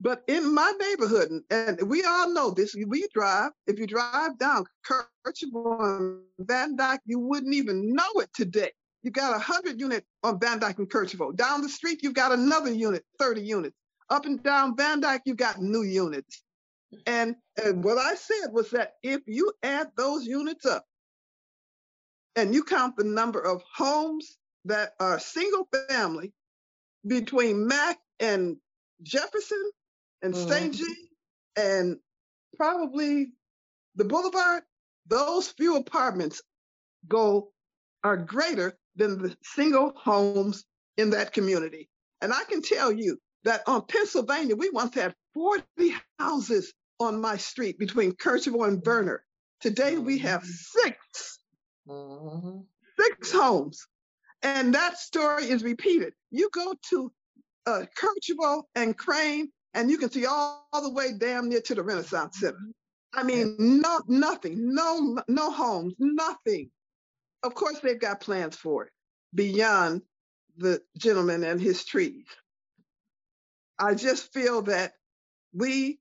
But 0.00 0.22
in 0.28 0.54
my 0.54 0.72
neighborhood, 0.78 1.42
and 1.50 1.82
we 1.88 2.04
all 2.04 2.32
know 2.32 2.50
this, 2.50 2.74
we 2.86 3.08
drive, 3.12 3.50
if 3.66 3.80
you 3.80 3.86
drive 3.86 4.38
down 4.38 4.64
and 4.88 6.20
Van 6.38 6.76
Dyke, 6.76 7.00
you 7.04 7.18
wouldn't 7.18 7.54
even 7.54 7.92
know 7.94 8.20
it 8.20 8.30
today. 8.32 8.70
You 9.02 9.10
got 9.10 9.30
a 9.30 9.38
100 9.38 9.80
unit 9.80 10.04
on 10.22 10.38
Van 10.38 10.60
Dyke 10.60 10.78
and 10.78 10.88
Kercheval. 10.88 11.36
Down 11.36 11.62
the 11.62 11.68
street, 11.68 12.02
you've 12.02 12.14
got 12.14 12.32
another 12.32 12.72
unit, 12.72 13.04
30 13.18 13.42
units. 13.42 13.76
Up 14.10 14.24
and 14.24 14.42
down 14.42 14.76
Van 14.76 15.00
Dyke, 15.00 15.22
you've 15.24 15.36
got 15.36 15.60
new 15.60 15.82
units. 15.82 16.42
And, 17.06 17.34
and 17.62 17.82
what 17.84 17.98
I 17.98 18.14
said 18.14 18.52
was 18.52 18.70
that 18.70 18.94
if 19.02 19.20
you 19.26 19.52
add 19.62 19.88
those 19.96 20.24
units 20.24 20.64
up 20.64 20.84
and 22.36 22.54
you 22.54 22.62
count 22.62 22.96
the 22.96 23.04
number 23.04 23.40
of 23.40 23.62
homes 23.74 24.38
that 24.68 24.92
are 25.00 25.18
single 25.18 25.66
family 25.88 26.32
between 27.06 27.66
Mack 27.66 27.98
and 28.20 28.56
Jefferson 29.02 29.70
and 30.22 30.34
mm-hmm. 30.34 30.48
St. 30.48 30.74
Jean 30.74 31.08
and 31.56 31.96
probably 32.56 33.28
the 33.96 34.04
Boulevard, 34.04 34.62
those 35.06 35.48
few 35.48 35.76
apartments 35.76 36.42
go 37.08 37.50
are 38.04 38.16
greater 38.16 38.78
than 38.96 39.22
the 39.22 39.36
single 39.42 39.92
homes 39.96 40.64
in 40.96 41.10
that 41.10 41.32
community. 41.32 41.88
And 42.20 42.32
I 42.32 42.44
can 42.44 42.60
tell 42.60 42.92
you 42.92 43.18
that 43.44 43.62
on 43.66 43.86
Pennsylvania, 43.86 44.54
we 44.54 44.68
once 44.70 44.94
had 44.94 45.14
40 45.34 45.64
houses 46.18 46.74
on 47.00 47.20
my 47.20 47.36
street 47.38 47.78
between 47.78 48.12
Kercheval 48.12 48.68
and 48.68 48.82
Vernor. 48.82 49.20
Today 49.60 49.96
we 49.96 50.18
have 50.18 50.42
mm-hmm. 50.42 50.88
6 50.88 51.38
mm-hmm. 51.88 52.58
six 53.00 53.32
homes 53.32 53.86
and 54.42 54.74
that 54.74 54.98
story 54.98 55.44
is 55.44 55.62
repeated. 55.62 56.12
You 56.30 56.48
go 56.52 56.74
to 56.90 57.12
uh, 57.66 57.84
Kercheval 57.98 58.62
and 58.74 58.96
Crane, 58.96 59.50
and 59.74 59.90
you 59.90 59.98
can 59.98 60.10
see 60.10 60.26
all, 60.26 60.66
all, 60.72 60.82
the 60.82 60.90
way 60.90 61.12
damn 61.18 61.48
near 61.48 61.60
to 61.62 61.74
the 61.74 61.82
Renaissance 61.82 62.40
Center. 62.40 62.58
I 63.14 63.22
mean, 63.22 63.56
no, 63.58 64.00
nothing, 64.06 64.74
no, 64.74 65.18
no 65.28 65.50
homes, 65.50 65.94
nothing. 65.98 66.70
Of 67.42 67.54
course, 67.54 67.80
they've 67.80 67.98
got 67.98 68.20
plans 68.20 68.56
for 68.56 68.84
it 68.84 68.92
beyond 69.34 70.02
the 70.56 70.82
gentleman 70.96 71.44
and 71.44 71.60
his 71.60 71.84
trees. 71.84 72.26
I 73.78 73.94
just 73.94 74.32
feel 74.32 74.62
that 74.62 74.92
we 75.52 76.00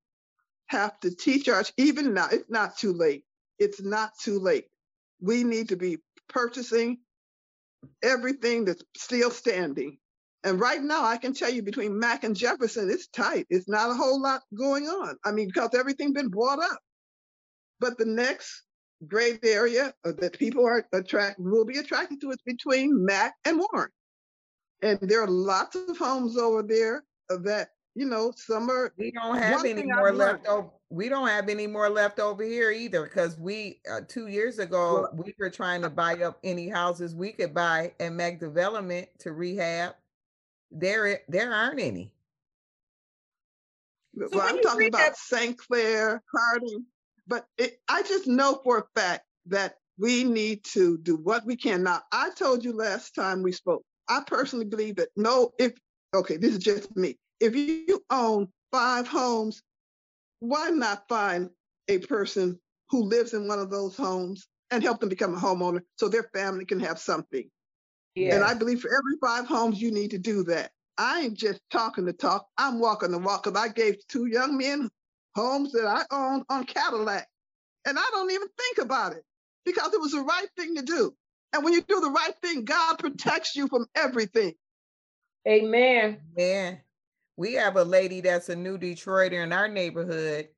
have 0.67 0.99
to 1.01 1.15
teach 1.15 1.47
our, 1.47 1.63
even 1.77 2.13
now, 2.13 2.27
it's 2.31 2.49
not 2.49 2.77
too 2.77 2.93
late. 2.93 3.23
It's 3.59 3.81
not 3.81 4.11
too 4.19 4.39
late. 4.39 4.65
We 5.21 5.43
need 5.43 5.69
to 5.69 5.75
be 5.75 5.99
purchasing 6.27 6.99
everything 8.03 8.65
that's 8.65 8.84
still 8.95 9.32
standing. 9.32 9.97
And 10.43 10.59
right 10.59 10.82
now, 10.82 11.03
I 11.03 11.17
can 11.17 11.34
tell 11.34 11.49
you 11.49 11.63
between 11.63 11.97
Mack 11.97 12.23
and 12.23 12.36
Jefferson, 12.36 12.89
it's 12.89 13.07
tight. 13.07 13.47
It's 13.49 13.67
not 13.67 13.89
a 13.89 13.95
whole 13.95 14.21
lot 14.21 14.43
going 14.57 14.86
on. 14.86 15.17
I 15.25 15.32
mean, 15.32 15.47
because 15.47 15.71
everything's 15.73 16.13
been 16.13 16.30
bought 16.30 16.59
up. 16.59 16.80
But 17.80 17.97
the 17.97 18.05
next 18.05 18.63
great 19.07 19.43
area 19.43 19.93
uh, 20.05 20.13
that 20.19 20.39
people 20.39 20.65
are 20.65 20.88
attract 20.93 21.39
will 21.39 21.65
be 21.65 21.78
attracted 21.78 22.21
to 22.21 22.32
is 22.32 22.41
between 22.45 23.05
Mack 23.05 23.34
and 23.45 23.59
Warren. 23.59 23.89
And 24.82 24.99
there 25.01 25.23
are 25.23 25.30
lots 25.30 25.75
of 25.75 25.97
homes 25.97 26.38
over 26.38 26.63
there 26.63 27.03
uh, 27.30 27.38
that 27.43 27.69
you 27.97 28.05
know, 28.05 28.31
some 28.35 28.69
are. 28.69 28.93
We 28.95 29.09
don't 29.09 29.37
have 29.37 29.65
any 29.65 29.83
more 29.83 30.11
left 30.11 30.45
over. 30.45 30.69
We 30.89 31.09
don't 31.09 31.27
have 31.27 31.49
any 31.49 31.65
more 31.65 31.89
left 31.89 32.19
over 32.19 32.43
here 32.43 32.69
either 32.69 33.03
because 33.03 33.39
we 33.39 33.81
uh, 33.91 34.01
two 34.07 34.27
years 34.27 34.59
ago 34.59 35.09
well, 35.11 35.23
we 35.25 35.33
were 35.39 35.49
trying 35.49 35.81
to 35.81 35.89
buy 35.89 36.13
up 36.17 36.37
any 36.43 36.69
houses 36.69 37.15
we 37.15 37.31
could 37.31 37.55
buy 37.55 37.93
and 37.99 38.15
make 38.15 38.39
development 38.39 39.07
to 39.19 39.33
rehab. 39.33 39.95
There, 40.69 41.21
there 41.27 41.51
aren't 41.51 41.79
any. 41.79 42.11
So 44.15 44.27
well, 44.31 44.47
I'm 44.47 44.61
talking 44.61 44.89
about 44.89 44.99
that- 44.99 45.17
St. 45.17 45.57
Clair, 45.57 46.21
Harding, 46.31 46.85
but 47.27 47.47
it, 47.57 47.79
I 47.89 48.03
just 48.03 48.27
know 48.27 48.61
for 48.63 48.77
a 48.77 48.99
fact 48.99 49.25
that 49.47 49.77
we 49.97 50.23
need 50.23 50.63
to 50.65 50.99
do 50.99 51.15
what 51.15 51.45
we 51.47 51.55
can. 51.55 51.81
Now, 51.81 52.01
I 52.11 52.29
told 52.29 52.63
you 52.63 52.73
last 52.73 53.15
time 53.15 53.41
we 53.41 53.53
spoke. 53.53 53.83
I 54.07 54.21
personally 54.25 54.65
believe 54.65 54.97
that 54.97 55.09
no, 55.15 55.53
if 55.57 55.73
okay, 56.13 56.37
this 56.37 56.51
is 56.51 56.59
just 56.59 56.95
me 56.95 57.17
if 57.39 57.55
you 57.55 58.03
own 58.09 58.47
five 58.71 59.07
homes, 59.07 59.61
why 60.39 60.69
not 60.69 61.07
find 61.07 61.49
a 61.88 61.99
person 61.99 62.59
who 62.89 63.03
lives 63.03 63.33
in 63.33 63.47
one 63.47 63.59
of 63.59 63.69
those 63.69 63.95
homes 63.95 64.47
and 64.71 64.83
help 64.83 64.99
them 64.99 65.09
become 65.09 65.33
a 65.33 65.39
homeowner 65.39 65.81
so 65.97 66.07
their 66.07 66.29
family 66.33 66.65
can 66.65 66.79
have 66.79 66.99
something? 66.99 67.49
Yes. 68.15 68.35
And 68.35 68.43
I 68.43 68.53
believe 68.53 68.81
for 68.81 68.89
every 68.89 69.17
five 69.21 69.45
homes, 69.45 69.81
you 69.81 69.91
need 69.91 70.11
to 70.11 70.17
do 70.17 70.43
that. 70.45 70.71
I 70.97 71.21
ain't 71.21 71.38
just 71.38 71.61
talking 71.69 72.05
the 72.05 72.13
talk, 72.13 72.47
I'm 72.57 72.79
walking 72.79 73.11
the 73.11 73.19
walk 73.19 73.43
because 73.43 73.59
I 73.59 73.71
gave 73.71 73.95
two 74.07 74.25
young 74.25 74.57
men 74.57 74.89
homes 75.35 75.71
that 75.73 75.85
I 75.85 76.03
owned 76.11 76.43
on 76.49 76.63
Cadillac. 76.65 77.27
And 77.85 77.97
I 77.97 78.09
don't 78.11 78.31
even 78.31 78.47
think 78.57 78.79
about 78.79 79.13
it 79.13 79.23
because 79.63 79.93
it 79.93 80.01
was 80.01 80.11
the 80.11 80.21
right 80.21 80.47
thing 80.57 80.75
to 80.75 80.81
do. 80.81 81.13
And 81.53 81.63
when 81.63 81.73
you 81.73 81.81
do 81.81 82.01
the 82.01 82.09
right 82.09 82.33
thing, 82.41 82.65
God 82.65 82.97
protects 82.97 83.55
you 83.55 83.67
from 83.67 83.85
everything. 83.95 84.53
Amen. 85.47 86.17
Amen 86.38 86.81
we 87.38 87.53
have 87.53 87.77
a 87.77 87.83
lady 87.83 88.19
that's 88.19 88.49
a 88.49 88.55
new 88.55 88.77
Detroiter 88.77 89.43
in 89.43 89.53
our 89.53 89.67
neighborhood. 89.67 90.49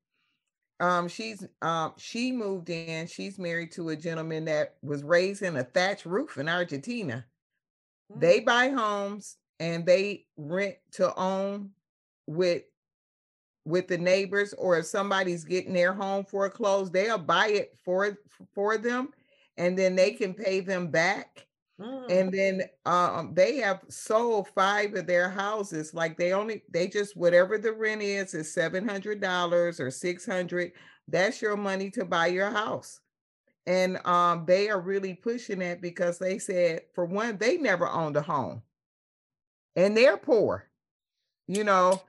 Um, 0.80 1.08
she's 1.08 1.46
um, 1.60 1.92
she 1.98 2.32
moved 2.32 2.70
in. 2.70 3.06
She's 3.06 3.38
married 3.38 3.70
to 3.72 3.90
a 3.90 3.96
gentleman 3.96 4.46
that 4.46 4.76
was 4.82 5.04
raised 5.04 5.42
in 5.42 5.56
a 5.56 5.64
thatch 5.64 6.06
roof 6.06 6.38
in 6.38 6.48
Argentina. 6.48 7.26
Mm-hmm. 8.10 8.20
They 8.20 8.40
mm. 8.40 8.46
buy 8.46 8.68
homes 8.70 9.36
and 9.60 9.84
they 9.84 10.24
rent 10.38 10.76
to 10.92 11.14
own 11.16 11.70
with 12.26 12.62
with 13.66 13.88
the 13.88 13.98
neighbors, 13.98 14.54
or 14.54 14.78
if 14.78 14.86
somebody's 14.86 15.44
getting 15.44 15.74
their 15.74 15.92
home 15.92 16.24
foreclosed, 16.24 16.94
they'll 16.94 17.18
buy 17.18 17.48
it 17.48 17.76
for 17.84 18.18
for 18.54 18.78
them, 18.78 19.10
and 19.58 19.76
then 19.76 19.94
they 19.94 20.12
can 20.12 20.32
pay 20.32 20.60
them 20.60 20.88
back 20.88 21.46
Mm. 21.80 22.10
And 22.10 22.32
then 22.32 22.62
um, 22.84 23.34
they 23.34 23.56
have 23.58 23.80
sold 23.88 24.48
five 24.54 24.94
of 24.94 25.06
their 25.06 25.30
houses. 25.30 25.94
Like 25.94 26.16
they 26.18 26.32
only, 26.32 26.62
they 26.70 26.88
just, 26.88 27.16
whatever 27.16 27.58
the 27.58 27.72
rent 27.72 28.02
is, 28.02 28.34
is 28.34 28.54
$700 28.54 29.80
or 29.80 29.90
600 29.90 30.72
That's 31.08 31.42
your 31.42 31.56
money 31.56 31.90
to 31.92 32.04
buy 32.04 32.26
your 32.28 32.50
house. 32.50 33.00
And 33.66 34.04
um, 34.06 34.44
they 34.46 34.68
are 34.68 34.80
really 34.80 35.14
pushing 35.14 35.62
it 35.62 35.80
because 35.80 36.18
they 36.18 36.38
said, 36.38 36.82
for 36.94 37.04
one, 37.04 37.38
they 37.38 37.56
never 37.56 37.88
owned 37.88 38.16
a 38.16 38.22
home 38.22 38.62
and 39.76 39.96
they're 39.96 40.16
poor, 40.16 40.68
you 41.46 41.64
know, 41.64 42.02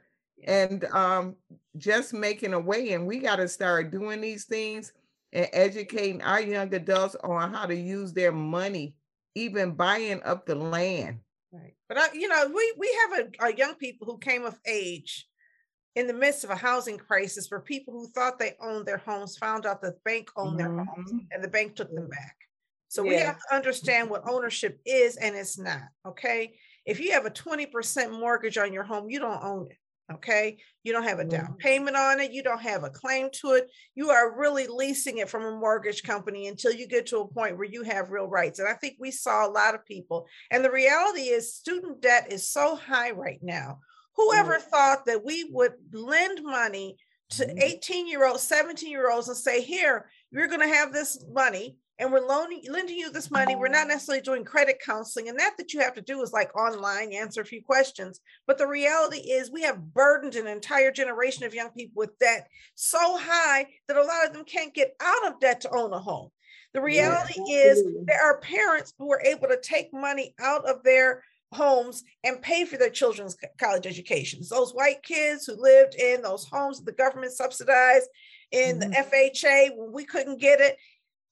and 0.43 0.86
um, 0.86 1.36
just 1.78 2.13
making 2.13 2.53
a 2.53 2.59
way. 2.59 2.93
And 2.93 3.05
we 3.07 3.19
got 3.19 3.38
to 3.38 3.47
start 3.47 3.91
doing 3.91 4.22
these 4.22 4.45
things 4.45 4.93
and 5.34 5.47
educating 5.53 6.22
our 6.22 6.41
young 6.41 6.74
adults 6.74 7.15
on 7.24 7.53
how 7.53 7.65
to 7.65 7.76
use 7.76 8.13
their 8.13 8.32
money, 8.32 8.95
even 9.36 9.71
buying 9.71 10.21
up 10.23 10.45
the 10.45 10.55
land. 10.55 11.19
Right. 11.51 11.73
But, 11.88 11.97
uh, 11.97 12.07
you 12.13 12.27
know, 12.27 12.47
we, 12.47 12.73
we 12.77 12.99
have 13.01 13.19
a, 13.19 13.45
a 13.47 13.55
young 13.55 13.75
people 13.75 14.07
who 14.07 14.17
came 14.17 14.45
of 14.45 14.57
age 14.65 15.27
in 15.95 16.07
the 16.07 16.13
midst 16.13 16.43
of 16.43 16.49
a 16.49 16.55
housing 16.55 16.97
crisis 16.97 17.49
where 17.49 17.59
people 17.59 17.93
who 17.93 18.07
thought 18.07 18.39
they 18.39 18.53
owned 18.61 18.86
their 18.86 18.97
homes 18.97 19.38
found 19.38 19.65
out 19.65 19.82
that 19.82 19.93
the 19.93 19.99
bank 20.05 20.29
owned 20.38 20.57
mm-hmm. 20.57 20.75
their 20.77 20.86
homes 20.86 21.11
and 21.32 21.43
the 21.43 21.49
bank 21.49 21.75
took 21.75 21.93
them 21.93 22.07
back. 22.07 22.36
So 22.88 23.03
yeah. 23.03 23.09
we 23.09 23.15
have 23.17 23.38
to 23.38 23.55
understand 23.55 24.09
what 24.09 24.27
ownership 24.29 24.79
is 24.86 25.17
and 25.17 25.36
it's 25.36 25.57
not. 25.57 25.82
Okay. 26.05 26.55
If 26.86 26.99
you 26.99 27.11
have 27.11 27.25
a 27.25 27.32
20% 27.32 28.19
mortgage 28.19 28.57
on 28.57 28.73
your 28.73 28.84
home, 28.84 29.09
you 29.09 29.19
don't 29.19 29.43
own 29.43 29.67
it. 29.69 29.77
Okay. 30.12 30.58
You 30.84 30.93
don't 30.93 31.04
have 31.04 31.20
a 31.20 31.26
down 31.26 31.45
mm-hmm. 31.45 31.56
payment 31.56 31.95
on 31.95 32.20
it. 32.20 32.32
You 32.32 32.43
don't 32.43 32.62
have 32.62 32.84
a 32.84 32.89
claim 32.89 33.30
to 33.41 33.54
it. 33.54 33.70
You 33.95 34.10
are 34.10 34.38
really 34.38 34.68
leasing 34.68 35.20
it 35.20 35.30
from 35.30 35.43
a 35.43 35.58
mortgage 35.58 36.04
company 36.04 36.47
until 36.47 36.74
you 36.74 36.88
get 36.88 37.08
to 37.08 37.20
a 37.20 37.28
point 37.28 37.58
where 37.58 37.68
you 37.68 37.84
have 37.84 38.12
real 38.12 38.28
rights. 38.28 38.60
And 38.60 38.68
I 38.68 38.74
think 38.74 38.95
we 38.99 39.12
saw 39.12 39.47
a 39.47 39.52
lot 39.52 39.76
of 39.76 39.86
people. 39.86 40.26
And 40.49 40.66
the 40.66 40.72
reality 40.72 41.30
is, 41.30 41.54
student 41.54 42.02
debt 42.02 42.32
is 42.32 42.52
so 42.52 42.76
high 42.76 43.12
right 43.12 43.39
now 43.41 43.80
Whoever 44.16 44.56
mm-hmm. 44.56 44.70
thought 44.70 45.06
that 45.06 45.24
we 45.24 45.45
would 45.52 45.74
lend 45.91 46.43
money 46.43 46.97
to 47.32 47.45
mm-hmm. 47.45 47.58
18 47.60 48.08
year 48.08 48.26
olds, 48.26 48.43
17 48.43 48.89
year 48.89 49.10
olds 49.10 49.28
and 49.28 49.38
say, 49.38 49.62
here, 49.62 50.10
you're 50.32 50.47
going 50.47 50.62
to 50.62 50.68
have 50.68 50.91
this 50.91 51.24
money 51.32 51.78
and 52.02 52.12
we're 52.12 52.28
loaning, 52.28 52.64
lending 52.68 52.97
you 52.97 53.12
this 53.12 53.30
money. 53.30 53.56
We're 53.56 53.68
not 53.68 53.88
necessarily 53.88 54.24
doing 54.24 54.43
credit 54.43 54.82
counseling. 54.84 55.30
And 55.30 55.39
that 55.39 55.54
that 55.58 55.72
you 55.72 55.80
have 55.82 55.93
to 55.93 56.02
do 56.02 56.24
is 56.24 56.34
like 56.34 56.54
online, 56.58 57.14
answer 57.14 57.41
a 57.41 57.45
few 57.45 57.62
questions. 57.64 58.20
But 58.47 58.58
the 58.58 58.68
reality 58.68 59.20
is 59.20 59.52
we 59.52 59.62
have 59.62 59.93
burdened 59.93 60.36
an 60.36 60.47
entire 60.47 60.91
generation 60.91 61.45
of 61.45 61.54
young 61.54 61.70
people 61.70 61.93
with 61.95 62.18
debt 62.18 62.47
so 62.74 63.18
high 63.20 63.68
that 63.88 63.97
a 63.97 64.04
lot 64.04 64.26
of 64.26 64.34
them 64.34 64.45
can't 64.45 64.74
get 64.74 64.95
out 64.99 65.28
of 65.28 65.39
debt 65.39 65.62
to 65.62 65.76
own 65.76 65.93
a 65.93 65.99
home. 65.99 66.30
The 66.74 66.82
reality 66.82 67.39
yeah. 67.45 67.58
is 67.66 67.84
there 68.06 68.24
are 68.24 68.39
parents 68.39 68.93
who 68.97 69.12
are 69.12 69.22
able 69.22 69.47
to 69.49 69.60
take 69.62 69.93
money 69.93 70.34
out 70.39 70.68
of 70.68 70.82
their 70.84 71.24
homes 71.54 72.04
and 72.24 72.41
pay 72.41 72.66
for 72.66 72.78
their 72.78 72.89
children's 72.89 73.38
college 73.60 73.86
educations. 73.86 74.49
Those 74.49 74.72
white 74.72 75.04
kids 75.04 75.45
who 75.45 75.62
lived 75.62 75.95
in 75.95 76.24
those 76.24 76.47
homes 76.47 76.82
the 76.82 76.93
government 76.93 77.34
subsidized 77.34 78.08
in 78.52 78.80
mm-hmm. 78.80 78.91
the 78.91 78.97
FHA 78.97 79.76
when 79.76 79.91
we 79.91 80.06
couldn't 80.06 80.39
get 80.39 80.60
it. 80.60 80.78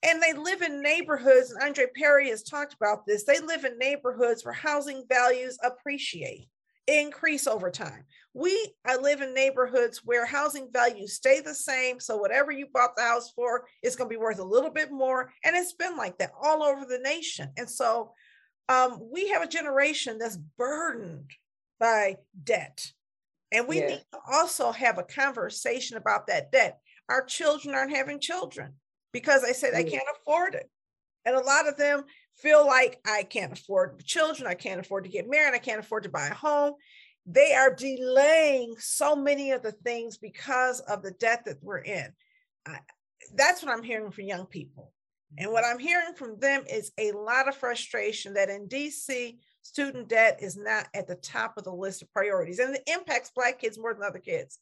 And 0.01 0.21
they 0.23 0.33
live 0.33 0.61
in 0.61 0.81
neighborhoods, 0.81 1.51
and 1.51 1.61
Andre 1.61 1.87
Perry 1.93 2.29
has 2.29 2.43
talked 2.43 2.73
about 2.73 3.05
this. 3.05 3.25
They 3.25 3.39
live 3.39 3.65
in 3.65 3.77
neighborhoods 3.77 4.45
where 4.45 4.53
housing 4.53 5.03
values 5.09 5.57
appreciate, 5.61 6.47
increase 6.87 7.47
over 7.47 7.69
time. 7.69 8.05
We 8.33 8.73
I 8.85 8.95
live 8.95 9.21
in 9.21 9.33
neighborhoods 9.33 10.01
where 10.05 10.25
housing 10.25 10.69
values 10.71 11.15
stay 11.15 11.41
the 11.41 11.53
same. 11.53 11.99
So 11.99 12.15
whatever 12.15 12.51
you 12.51 12.67
bought 12.73 12.95
the 12.95 13.03
house 13.03 13.31
for, 13.35 13.65
it's 13.83 13.97
going 13.97 14.09
to 14.09 14.13
be 14.13 14.19
worth 14.19 14.39
a 14.39 14.43
little 14.43 14.69
bit 14.69 14.89
more. 14.89 15.33
And 15.43 15.55
it's 15.55 15.73
been 15.73 15.97
like 15.97 16.17
that 16.19 16.31
all 16.41 16.63
over 16.63 16.85
the 16.85 16.99
nation. 16.99 17.49
And 17.57 17.69
so 17.69 18.13
um, 18.69 18.99
we 19.11 19.29
have 19.29 19.41
a 19.41 19.47
generation 19.47 20.17
that's 20.17 20.37
burdened 20.57 21.31
by 21.79 22.17
debt. 22.41 22.91
And 23.51 23.67
we 23.67 23.81
need 23.81 24.03
to 24.13 24.19
also 24.31 24.71
have 24.71 24.99
a 24.99 25.03
conversation 25.03 25.97
about 25.97 26.27
that 26.27 26.51
debt. 26.51 26.79
Our 27.09 27.25
children 27.25 27.73
aren't 27.73 27.95
having 27.95 28.19
children 28.19 28.75
because 29.11 29.41
they 29.41 29.53
say 29.53 29.71
they 29.71 29.83
can't 29.83 30.03
afford 30.15 30.55
it. 30.55 30.69
And 31.25 31.35
a 31.35 31.41
lot 31.41 31.67
of 31.67 31.77
them 31.77 32.03
feel 32.37 32.65
like 32.65 32.99
I 33.05 33.23
can't 33.23 33.53
afford 33.53 34.03
children, 34.05 34.47
I 34.47 34.53
can't 34.53 34.79
afford 34.79 35.03
to 35.03 35.09
get 35.09 35.29
married, 35.29 35.53
I 35.53 35.59
can't 35.59 35.79
afford 35.79 36.03
to 36.03 36.09
buy 36.09 36.27
a 36.27 36.33
home. 36.33 36.73
They 37.25 37.53
are 37.53 37.73
delaying 37.73 38.75
so 38.79 39.15
many 39.15 39.51
of 39.51 39.61
the 39.61 39.73
things 39.73 40.17
because 40.17 40.79
of 40.79 41.03
the 41.03 41.11
debt 41.11 41.45
that 41.45 41.61
we're 41.61 41.79
in. 41.79 42.07
I, 42.65 42.79
that's 43.35 43.61
what 43.61 43.71
I'm 43.71 43.83
hearing 43.83 44.11
from 44.11 44.25
young 44.25 44.45
people. 44.45 44.91
And 45.37 45.51
what 45.51 45.63
I'm 45.63 45.77
hearing 45.77 46.15
from 46.15 46.39
them 46.39 46.63
is 46.67 46.91
a 46.97 47.11
lot 47.11 47.47
of 47.47 47.55
frustration 47.55 48.33
that 48.33 48.49
in 48.49 48.67
DC, 48.67 49.37
student 49.61 50.07
debt 50.07 50.39
is 50.41 50.57
not 50.57 50.87
at 50.95 51.07
the 51.07 51.15
top 51.15 51.57
of 51.57 51.65
the 51.65 51.73
list 51.73 52.01
of 52.01 52.11
priorities. 52.11 52.57
And 52.57 52.75
it 52.75 52.83
impacts 52.87 53.31
Black 53.35 53.59
kids 53.59 53.77
more 53.77 53.93
than 53.93 54.03
other 54.03 54.19
kids 54.19 54.59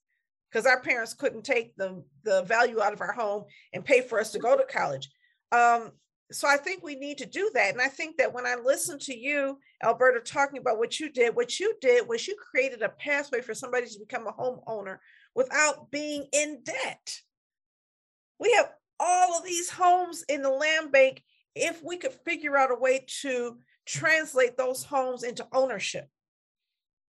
because 0.52 0.66
our 0.66 0.82
parents 0.82 1.14
couldn't 1.14 1.44
take 1.44 1.76
the, 1.76 2.04
the 2.24 2.44
value 2.44 2.82
out 2.82 2.94
of 2.94 3.02
our 3.02 3.14
home 3.14 3.46
and 3.74 3.86
pay 3.86 4.02
for 4.02 4.20
us 4.20 4.32
to 4.32 4.40
go 4.40 4.58
to 4.58 4.64
college. 4.66 5.10
Um, 5.52 5.92
so 6.32 6.48
I 6.48 6.58
think 6.58 6.84
we 6.84 6.96
need 6.96 7.18
to 7.20 7.26
do 7.26 7.50
that. 7.54 7.72
And 7.72 7.82
I 7.82 7.88
think 7.88 8.18
that 8.18 8.34
when 8.34 8.46
I 8.46 8.56
listen 8.56 9.00
to 9.00 9.18
you, 9.18 9.60
Alberta, 9.84 10.20
talking 10.20 10.60
about 10.60 10.78
what 10.78 11.00
you 11.00 11.12
did, 11.12 11.36
what 11.36 11.60
you 11.60 11.74
did 11.80 12.08
was 12.08 12.28
you 12.28 12.36
created 12.36 12.82
a 12.82 12.90
pathway 12.90 13.42
for 13.42 13.54
somebody 13.54 13.88
to 13.88 14.00
become 14.00 14.28
a 14.28 14.34
homeowner 14.34 14.98
without 15.36 15.90
being 15.90 16.28
in 16.34 16.64
debt. 16.64 17.22
We 18.40 18.52
have 18.54 18.72
all 19.00 19.38
of 19.38 19.46
these 19.46 19.70
homes 19.70 20.26
in 20.28 20.42
the 20.42 20.50
land 20.50 20.92
bank 20.92 21.24
if 21.56 21.82
we 21.84 21.98
could 21.98 22.14
figure 22.14 22.58
out 22.58 22.72
a 22.72 22.76
way 22.76 23.06
to 23.22 23.58
translate 23.86 24.58
those 24.58 24.84
homes 24.84 25.24
into 25.24 25.48
ownership. 25.54 26.10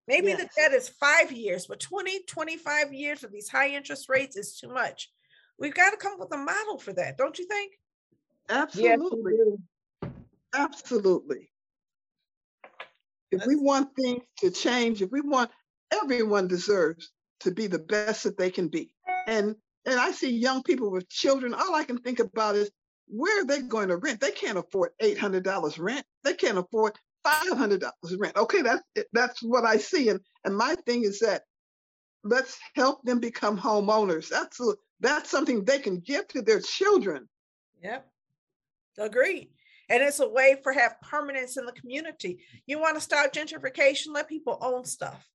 Maybe 0.09 0.29
yes. 0.29 0.41
the 0.41 0.49
debt 0.57 0.73
is 0.73 0.89
five 0.89 1.31
years, 1.31 1.67
but 1.67 1.81
20, 1.81 2.23
25 2.23 2.95
years 2.95 3.21
with 3.21 3.31
these 3.31 3.51
high 3.51 3.69
interest 3.69 4.09
rates 4.09 4.37
is 4.37 4.59
too 4.59 4.69
much. 4.69 5.11
We've 5.59 5.75
got 5.75 5.91
to 5.91 5.99
come 5.99 6.15
up 6.15 6.21
with 6.21 6.33
a 6.33 6.39
model 6.39 6.79
for 6.79 6.95
that, 6.95 7.19
don't 7.19 7.39
you 7.39 7.47
think? 7.47 7.75
Absolutely. 8.49 9.35
Yes, 10.03 10.11
Absolutely. 10.55 11.51
If 13.31 13.45
we 13.47 13.57
want 13.57 13.95
things 13.95 14.23
to 14.39 14.51
change, 14.51 15.03
if 15.03 15.11
we 15.11 15.21
want, 15.21 15.51
everyone 15.93 16.49
deserves 16.49 17.11
to 17.41 17.51
be 17.51 17.67
the 17.67 17.79
best 17.79 18.25
that 18.25 18.39
they 18.39 18.51
can 18.51 18.69
be. 18.69 18.95
And 19.27 19.55
and 19.85 20.01
I 20.01 20.13
see 20.13 20.31
young 20.31 20.63
people 20.63 20.91
with 20.91 21.09
children, 21.11 21.53
all 21.53 21.75
I 21.75 21.85
can 21.85 21.99
think 21.99 22.19
about 22.19 22.57
is 22.57 22.71
where 23.09 23.43
are 23.43 23.45
they 23.45 23.61
going 23.61 23.89
to 23.89 23.97
rent? 23.97 24.21
They 24.21 24.31
can't 24.31 24.59
afford 24.59 24.91
$800 25.03 25.79
rent. 25.79 26.05
They 26.25 26.35
can't 26.35 26.59
afford 26.59 26.95
$500 27.27 27.91
rent. 28.19 28.37
Okay, 28.37 28.63
that's 28.63 28.83
that's 29.13 29.43
what 29.43 29.65
I 29.65 29.77
see. 29.77 30.09
And, 30.09 30.21
and 30.45 30.57
my 30.57 30.75
thing 30.87 31.05
is 31.05 31.21
that 31.21 31.43
let's 32.25 32.59
help 32.75 33.03
them 33.05 33.21
become 33.21 33.59
homeowners. 33.59 34.29
That's, 34.29 34.61
a, 34.61 34.75
that's 35.01 35.31
something 35.31 35.65
they 35.65 35.79
can 35.79 36.01
give 36.01 36.29
to 36.29 36.43
their 36.43 36.61
children. 36.61 37.29
Yep, 37.83 38.07
agreed. 38.99 39.51
And 39.91 40.03
it's 40.03 40.21
a 40.21 40.29
way 40.29 40.57
for 40.63 40.73
have 40.73 41.01
permanence 41.01 41.57
in 41.57 41.65
the 41.65 41.73
community. 41.73 42.41
You 42.67 42.79
want 42.79 42.97
to 42.97 43.01
stop 43.01 43.33
gentrification? 43.33 44.09
Let 44.13 44.29
people 44.29 44.59
own 44.61 44.85
stuff. 44.85 45.27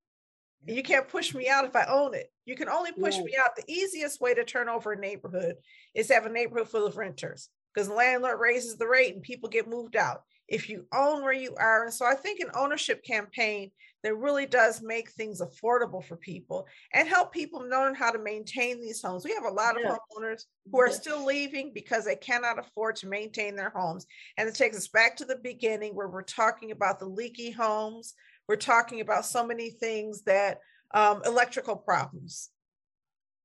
You 0.65 0.84
can't 0.84 1.09
push 1.09 1.34
me 1.34 1.49
out 1.49 1.65
if 1.65 1.75
I 1.75 1.86
own 1.86 2.13
it. 2.13 2.31
You 2.45 2.55
can 2.55 2.69
only 2.69 2.91
push 2.91 3.17
yeah. 3.17 3.23
me 3.23 3.36
out. 3.41 3.55
The 3.55 3.69
easiest 3.71 4.21
way 4.21 4.34
to 4.34 4.45
turn 4.45 4.69
over 4.69 4.93
a 4.93 4.99
neighborhood 4.99 5.55
is 5.93 6.07
to 6.07 6.13
have 6.13 6.25
a 6.25 6.29
neighborhood 6.29 6.69
full 6.69 6.86
of 6.86 6.97
renters 6.97 7.49
because 7.73 7.88
the 7.88 7.95
landlord 7.95 8.39
raises 8.39 8.77
the 8.77 8.88
rate 8.88 9.13
and 9.13 9.23
people 9.23 9.49
get 9.49 9.67
moved 9.67 9.95
out. 9.95 10.21
If 10.47 10.69
you 10.69 10.85
own 10.93 11.23
where 11.23 11.33
you 11.33 11.55
are, 11.57 11.83
and 11.83 11.93
so 11.93 12.05
I 12.05 12.15
think 12.15 12.39
an 12.39 12.51
ownership 12.55 13.03
campaign 13.03 13.71
that 14.03 14.15
really 14.15 14.45
does 14.45 14.81
make 14.81 15.09
things 15.11 15.41
affordable 15.41 16.03
for 16.03 16.17
people 16.17 16.67
and 16.93 17.07
help 17.07 17.31
people 17.31 17.61
learn 17.61 17.95
how 17.95 18.11
to 18.11 18.19
maintain 18.19 18.81
these 18.81 19.01
homes. 19.01 19.23
We 19.23 19.33
have 19.33 19.45
a 19.45 19.49
lot 19.49 19.77
of 19.77 19.83
homeowners 19.83 20.43
who 20.69 20.81
are 20.81 20.91
still 20.91 21.25
leaving 21.25 21.71
because 21.73 22.03
they 22.03 22.17
cannot 22.17 22.59
afford 22.59 22.97
to 22.97 23.07
maintain 23.07 23.55
their 23.55 23.69
homes. 23.69 24.05
And 24.37 24.47
it 24.47 24.55
takes 24.55 24.75
us 24.75 24.89
back 24.89 25.15
to 25.17 25.25
the 25.25 25.37
beginning 25.41 25.95
where 25.95 26.09
we're 26.09 26.23
talking 26.23 26.71
about 26.71 26.99
the 26.99 27.05
leaky 27.05 27.49
homes, 27.49 28.13
we're 28.47 28.57
talking 28.57 28.99
about 28.99 29.25
so 29.25 29.45
many 29.45 29.69
things 29.69 30.23
that 30.23 30.59
um, 30.93 31.21
electrical 31.25 31.77
problems, 31.77 32.49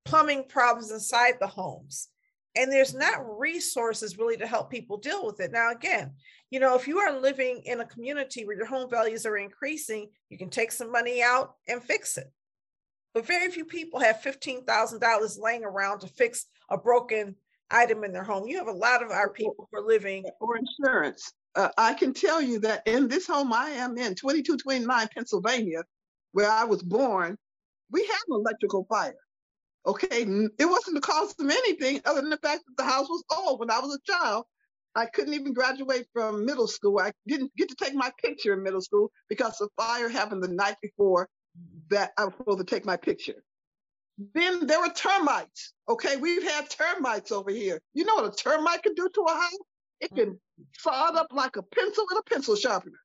plumbing 0.05 0.45
problems 0.49 0.91
inside 0.91 1.35
the 1.41 1.47
homes. 1.47 2.09
And 2.59 2.71
there's 2.73 2.95
not 2.95 3.39
resources 3.39 4.19
really 4.19 4.37
to 4.37 4.47
help 4.47 4.71
people 4.71 4.97
deal 4.97 5.25
with 5.25 5.41
it. 5.41 5.53
Now, 5.53 5.71
again, 5.71 6.13
you 6.51 6.61
know, 6.61 6.75
if 6.75 6.89
you 6.89 6.99
are 6.99 7.19
living 7.19 7.63
in 7.65 7.81
a 7.81 7.87
community 7.87 8.45
where 8.45 8.57
your 8.57 8.67
home 8.67 8.91
values 8.91 9.25
are 9.25 9.37
increasing, 9.37 10.09
you 10.29 10.37
can 10.37 10.51
take 10.51 10.73
some 10.73 10.91
money 10.91 11.23
out 11.23 11.55
and 11.69 11.83
fix 11.83 12.19
it. 12.19 12.31
But 13.15 13.27
very 13.27 13.51
few 13.51 13.65
people 13.65 14.01
have 14.01 14.23
$15,000 14.23 15.39
laying 15.41 15.65
around 15.65 16.01
to 16.01 16.09
fix 16.09 16.47
a 16.69 16.77
broken 16.77 17.37
item 17.71 18.05
in 18.05 18.13
their 18.13 18.25
home. 18.25 18.47
You 18.47 18.59
have 18.59 18.69
a 18.69 18.73
lot 18.73 19.03
of 19.03 19.11
our 19.11 19.31
people 19.31 19.69
who 19.71 19.79
are 19.79 19.87
living. 19.87 20.25
Or 20.41 20.57
insurance 20.59 21.33
uh, 21.59 21.71
I 21.77 21.95
can 21.95 22.15
tell 22.15 22.41
you 22.41 22.61
that 22.61 22.87
in 22.87 23.09
this 23.09 23.27
home 23.27 23.53
I 23.53 23.71
am 23.71 23.99
in, 23.99 24.15
2229 24.15 25.09
Pennsylvania, 25.13 25.83
where 26.33 26.51
I 26.51 26.65
was 26.65 26.83
born, 26.83 27.37
we 27.91 28.03
had 28.03 28.19
an 28.29 28.35
electrical 28.35 28.85
fire. 28.89 29.17
Okay, 29.87 30.27
it 30.59 30.67
wasn't 30.67 30.97
the 30.97 31.01
cost 31.01 31.41
of 31.41 31.49
anything 31.49 32.01
other 32.05 32.21
than 32.21 32.31
the 32.31 32.39
fact 32.39 32.63
that 32.67 32.77
the 32.77 32.89
house 32.89 33.09
was 33.09 33.25
old. 33.35 33.61
When 33.61 33.71
I 33.71 33.79
was 33.79 33.95
a 33.95 34.13
child, 34.13 34.45
I 34.95 35.07
couldn't 35.07 35.35
even 35.35 35.53
graduate 35.53 36.07
from 36.13 36.45
middle 36.45 36.67
school. 36.67 36.99
I 36.99 37.13
didn't 37.27 37.55
get 37.57 37.69
to 37.69 37.77
take 37.77 37.95
my 37.95 38.11
picture 38.23 38.53
in 38.53 38.63
middle 38.63 38.81
school 38.81 39.11
because 39.29 39.57
the 39.59 39.69
fire 39.77 40.09
happened 40.09 40.43
the 40.43 40.49
night 40.49 40.77
before 40.83 41.29
that 41.91 42.13
I 42.19 42.25
was 42.25 42.35
supposed 42.37 42.59
to 42.59 42.65
take 42.65 42.85
my 42.85 42.97
picture. 42.97 43.43
Then 44.35 44.67
there 44.67 44.81
were 44.81 44.93
termites. 44.93 45.73
Okay, 45.89 46.17
we've 46.17 46.43
had 46.43 46.69
termites 46.69 47.31
over 47.31 47.51
here. 47.51 47.81
You 47.95 48.05
know 48.05 48.17
what 48.17 48.33
a 48.33 48.37
termite 48.37 48.83
can 48.83 48.95
do 48.95 49.09
to 49.09 49.21
a 49.23 49.33
house? 49.33 49.59
It 50.01 50.15
can 50.15 50.41
saw 50.79 51.11
it 51.11 51.17
up 51.17 51.29
like 51.33 51.57
a 51.57 51.63
pencil 51.63 52.05
with 52.11 52.19
a 52.19 52.29
pencil 52.29 52.57
sharpener. 52.57 52.99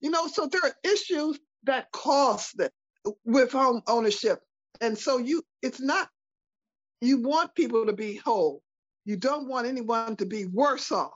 You 0.00 0.10
know, 0.10 0.26
so 0.26 0.46
there 0.46 0.60
are 0.64 0.74
issues 0.82 1.38
that 1.64 1.90
cost 1.92 2.56
that 2.58 2.72
with 3.24 3.52
home 3.52 3.82
ownership. 3.86 4.40
And 4.80 4.98
so 4.98 5.18
you 5.18 5.42
it's 5.62 5.80
not 5.80 6.08
you 7.00 7.20
want 7.20 7.54
people 7.54 7.86
to 7.86 7.92
be 7.92 8.16
whole. 8.16 8.62
You 9.04 9.16
don't 9.16 9.48
want 9.48 9.66
anyone 9.66 10.16
to 10.16 10.26
be 10.26 10.46
worse 10.46 10.90
off. 10.90 11.12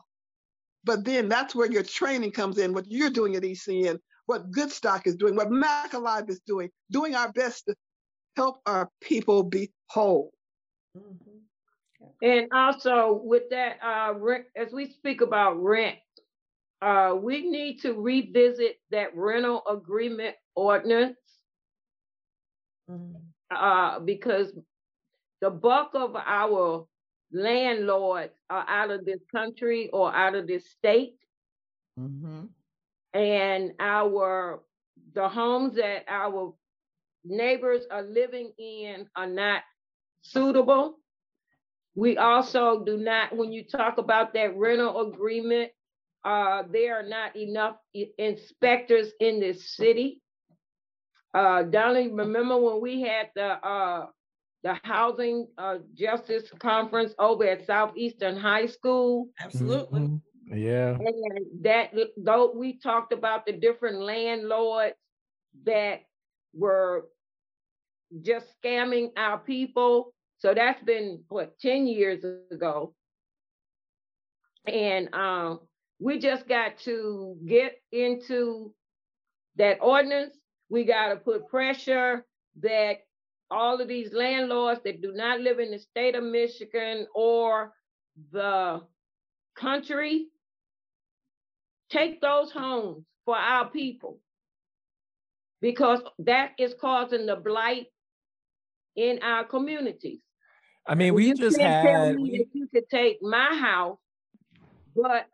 But 0.85 1.05
then 1.05 1.28
that's 1.28 1.55
where 1.55 1.70
your 1.70 1.83
training 1.83 2.33
comes 2.33 2.59
in, 2.59 2.72
what 2.72 2.91
you're 2.91 3.11
doing 3.11 3.37
at 3.37 3.43
ECN, 3.43 3.99
what 4.26 4.51
Goodstock 4.51 5.07
is 5.07 5.16
doing, 5.16 5.37
what 5.37 5.51
Mack 5.51 5.93
Alive 5.93 6.24
is 6.28 6.41
doing, 6.47 6.70
doing 6.91 7.14
our 7.14 7.31
best 7.33 7.66
to 7.66 7.74
help 8.37 8.61
our 8.66 8.89
people 9.01 9.43
be 9.43 9.70
whole. 9.89 10.33
Mm-hmm. 10.97 11.41
And 12.22 12.49
also 12.53 13.20
with 13.22 13.45
that, 13.51 13.78
uh, 13.85 14.14
rent, 14.14 14.45
as 14.57 14.72
we 14.72 14.91
speak 14.91 15.20
about 15.20 15.62
rent, 15.62 15.99
uh, 16.81 17.14
we 17.20 17.49
need 17.51 17.81
to 17.81 17.93
revisit 17.93 18.76
that 18.91 19.14
rental 19.14 19.62
agreement 19.70 20.37
ordinance 20.55 21.18
mm-hmm. 22.91 23.16
uh, 23.55 23.99
because 24.01 24.53
the 25.41 25.51
bulk 25.51 25.91
of 25.95 26.14
our 26.16 26.86
landlords 27.32 28.32
are 28.49 28.64
out 28.68 28.91
of 28.91 29.05
this 29.05 29.20
country 29.32 29.88
or 29.93 30.14
out 30.14 30.34
of 30.34 30.47
this 30.47 30.70
state. 30.70 31.14
Mm-hmm. 31.99 32.47
And 33.12 33.72
our 33.80 34.62
the 35.14 35.28
homes 35.28 35.76
that 35.76 36.05
our 36.09 36.55
neighbors 37.24 37.84
are 37.91 38.03
living 38.03 38.53
in 38.59 39.07
are 39.16 39.26
not 39.26 39.62
suitable. 40.22 40.99
We 41.95 42.16
also 42.16 42.84
do 42.84 42.97
not, 42.97 43.36
when 43.36 43.53
you 43.53 43.64
talk 43.64 43.99
about 43.99 44.34
that 44.34 44.57
rental 44.57 45.11
agreement, 45.12 45.70
uh, 46.24 46.62
there 46.70 46.99
are 46.99 47.09
not 47.09 47.34
enough 47.36 47.76
inspectors 48.18 49.11
in 49.20 49.41
this 49.41 49.74
city. 49.74 50.20
Uh, 51.34 51.62
Donnie, 51.62 52.09
remember 52.09 52.59
when 52.59 52.80
we 52.80 53.03
had 53.03 53.30
the 53.34 53.66
uh, 53.66 54.07
the 54.63 54.75
housing 54.83 55.47
uh, 55.59 55.79
justice 55.95 56.51
conference 56.59 57.15
over 57.19 57.45
at 57.45 57.67
Southeastern 57.67 58.37
High 58.37 58.67
School? 58.67 59.29
Absolutely. 59.41 60.01
Mm-hmm. 60.01 60.57
Yeah. 60.57 60.97
And 60.99 61.47
that 61.63 61.95
though 62.17 62.53
we 62.55 62.79
talked 62.79 63.13
about 63.13 63.47
the 63.47 63.53
different 63.53 64.01
landlords 64.01 64.97
that 65.65 66.01
were 66.53 67.07
just 68.23 68.47
scamming 68.63 69.11
our 69.17 69.39
people. 69.39 70.13
So 70.39 70.55
that's 70.55 70.83
been 70.83 71.23
what 71.29 71.59
10 71.61 71.87
years 71.87 72.25
ago. 72.51 72.95
And 74.67 75.15
um, 75.15 75.61
we 76.01 76.19
just 76.19 76.49
got 76.49 76.79
to 76.81 77.37
get 77.47 77.77
into 77.93 78.75
that 79.57 79.79
ordinance. 79.81 80.35
We 80.69 80.85
got 80.85 81.09
to 81.09 81.17
put 81.17 81.49
pressure 81.49 82.25
that 82.61 82.99
all 83.51 83.81
of 83.81 83.89
these 83.89 84.13
landlords 84.13 84.81
that 84.85 85.03
do 85.03 85.13
not 85.13 85.41
live 85.41 85.59
in 85.59 85.71
the 85.71 85.79
state 85.79 86.15
of 86.15 86.25
Michigan 86.25 87.07
or 87.15 87.73
the 88.33 88.81
country 89.57 90.27
take 91.91 92.21
those 92.21 92.51
homes 92.53 93.05
for 93.25 93.37
our 93.37 93.69
people 93.69 94.19
because 95.61 96.01
that 96.21 96.53
is 96.59 96.75
causing 96.81 97.27
the 97.27 97.37
blight 97.37 97.87
in 98.97 99.19
our 99.23 99.45
communities. 99.45 100.21
I 100.87 100.95
mean, 100.95 101.15
we 101.15 101.33
just 101.35 101.61
had. 101.61 102.17
We, 102.17 102.47
you 102.53 102.69
could 102.73 102.89
take 102.91 103.19
my 103.23 103.55
house, 103.55 103.99
but 104.97 105.27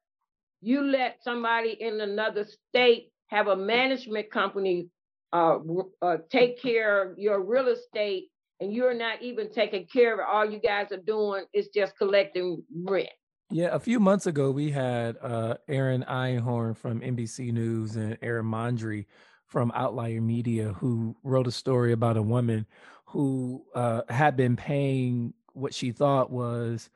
you 0.61 0.83
let 0.83 1.23
somebody 1.23 1.77
in 1.79 2.01
another 2.01 2.47
state 2.69 3.13
have 3.29 3.47
a 3.47 3.57
management 3.57 4.31
company 4.31 4.89
uh, 5.33 5.59
uh, 6.03 6.17
take 6.31 6.61
care 6.61 7.11
of 7.11 7.19
your 7.19 7.43
real 7.43 7.69
estate, 7.69 8.31
and 8.61 8.73
you're 8.73 8.95
not 8.95 9.23
even 9.23 9.51
taking 9.51 9.87
care 9.87 10.15
of 10.15 10.21
it. 10.21 10.27
All 10.31 10.51
you 10.51 10.61
guys 10.61 10.93
are 10.93 10.99
doing 10.99 11.45
is 11.53 11.69
just 11.69 11.97
collecting 11.97 12.63
rent. 12.85 13.09
Yeah, 13.51 13.69
a 13.73 13.79
few 13.79 14.01
months 14.01 14.27
ago, 14.27 14.51
we 14.51 14.71
had 14.71 15.17
uh, 15.23 15.55
Aaron 15.69 16.05
Einhorn 16.09 16.77
from 16.77 17.01
NBC 17.01 17.53
News 17.53 17.95
and 17.95 18.19
Aaron 18.21 18.47
Mondry 18.47 19.07
from 19.47 19.71
Outlier 19.75 20.21
Media 20.21 20.73
who 20.73 21.17
wrote 21.23 21.47
a 21.47 21.53
story 21.53 21.93
about 21.93 22.17
a 22.17 22.23
woman 22.23 22.67
who 23.05 23.65
uh, 23.75 24.03
had 24.09 24.37
been 24.37 24.57
paying 24.57 25.33
what 25.53 25.73
she 25.73 25.93
thought 25.93 26.31
was 26.31 26.91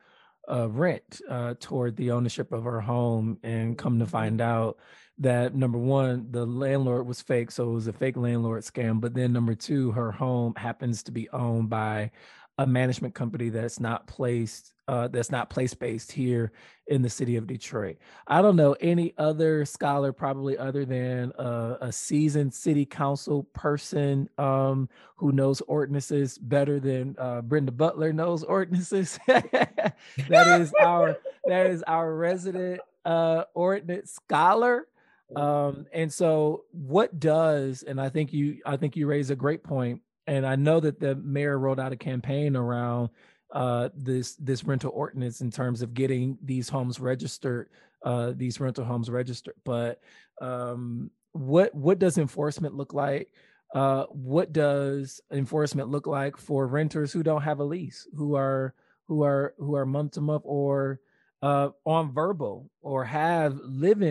uh, 0.51 0.69
rent 0.69 1.21
uh, 1.29 1.53
toward 1.59 1.95
the 1.95 2.11
ownership 2.11 2.51
of 2.51 2.63
her 2.63 2.81
home, 2.81 3.37
and 3.43 3.77
come 3.77 3.99
to 3.99 4.05
find 4.05 4.41
out 4.41 4.77
that 5.21 5.55
number 5.55 5.77
one, 5.77 6.27
the 6.31 6.45
landlord 6.45 7.05
was 7.05 7.21
fake, 7.21 7.51
so 7.51 7.69
it 7.69 7.73
was 7.73 7.87
a 7.87 7.93
fake 7.93 8.17
landlord 8.17 8.63
scam. 8.63 8.99
But 8.99 9.13
then 9.13 9.31
number 9.31 9.53
two, 9.53 9.91
her 9.91 10.11
home 10.11 10.53
happens 10.55 11.03
to 11.03 11.11
be 11.11 11.29
owned 11.29 11.69
by 11.69 12.11
a 12.57 12.65
management 12.67 13.13
company 13.13 13.49
that's 13.49 13.79
not 13.79 14.07
placed 14.07 14.73
uh, 14.87 15.07
that's 15.07 15.31
not 15.31 15.49
place 15.49 15.73
based 15.73 16.11
here 16.11 16.51
in 16.87 17.01
the 17.01 17.09
city 17.09 17.37
of 17.37 17.47
Detroit. 17.47 17.97
I 18.27 18.41
don't 18.41 18.57
know 18.57 18.75
any 18.81 19.13
other 19.17 19.63
scholar, 19.63 20.11
probably 20.11 20.57
other 20.57 20.83
than 20.83 21.31
a, 21.37 21.77
a 21.81 21.91
seasoned 21.93 22.53
city 22.53 22.85
council 22.85 23.43
person 23.53 24.27
um, 24.37 24.89
who 25.15 25.31
knows 25.31 25.61
ordinances 25.61 26.37
better 26.37 26.79
than 26.79 27.15
uh, 27.17 27.41
Brenda 27.41 27.71
Butler 27.71 28.11
knows 28.11 28.43
ordinances. 28.43 29.17
that 29.27 29.95
is 30.27 30.73
our 30.81 31.17
that 31.45 31.67
is 31.67 31.83
our 31.87 32.13
resident 32.13 32.81
uh, 33.05 33.43
ordinance 33.53 34.11
scholar. 34.11 34.87
Um, 35.35 35.85
and 35.93 36.11
so, 36.11 36.63
what 36.71 37.19
does 37.19 37.83
and 37.83 37.99
I 38.01 38.09
think 38.09 38.33
you 38.33 38.59
I 38.65 38.77
think 38.77 38.95
you 38.95 39.07
raise 39.07 39.29
a 39.29 39.35
great 39.35 39.63
point, 39.63 40.01
and 40.27 40.45
I 40.45 40.55
know 40.55 40.79
that 40.79 40.99
the 40.99 41.15
mayor 41.15 41.57
wrote 41.57 41.79
out 41.79 41.93
a 41.93 41.97
campaign 41.97 42.55
around 42.55 43.09
uh, 43.51 43.89
this 43.95 44.35
this 44.35 44.63
rental 44.63 44.91
ordinance 44.93 45.41
in 45.41 45.51
terms 45.51 45.81
of 45.81 45.93
getting 45.93 46.37
these 46.43 46.69
homes 46.69 46.99
registered, 46.99 47.69
uh, 48.03 48.33
these 48.35 48.59
rental 48.59 48.83
homes 48.83 49.09
registered. 49.09 49.55
But 49.63 50.01
um, 50.41 51.11
what 51.33 51.73
what 51.73 51.99
does 51.99 52.17
enforcement 52.17 52.75
look 52.75 52.93
like? 52.93 53.29
Uh, 53.73 54.03
what 54.09 54.51
does 54.51 55.21
enforcement 55.31 55.89
look 55.89 56.07
like 56.07 56.35
for 56.35 56.67
renters 56.67 57.13
who 57.13 57.23
don't 57.23 57.43
have 57.43 57.59
a 57.59 57.63
lease, 57.63 58.07
who 58.15 58.35
are 58.35 58.73
who 59.07 59.23
are 59.23 59.53
who 59.57 59.75
are 59.75 59.85
month 59.85 60.13
to 60.13 60.21
month 60.21 60.43
or 60.45 60.99
uh, 61.41 61.69
on 61.85 62.13
verbal 62.13 62.69
or 62.81 63.03
have 63.05 63.57
live 63.63 64.01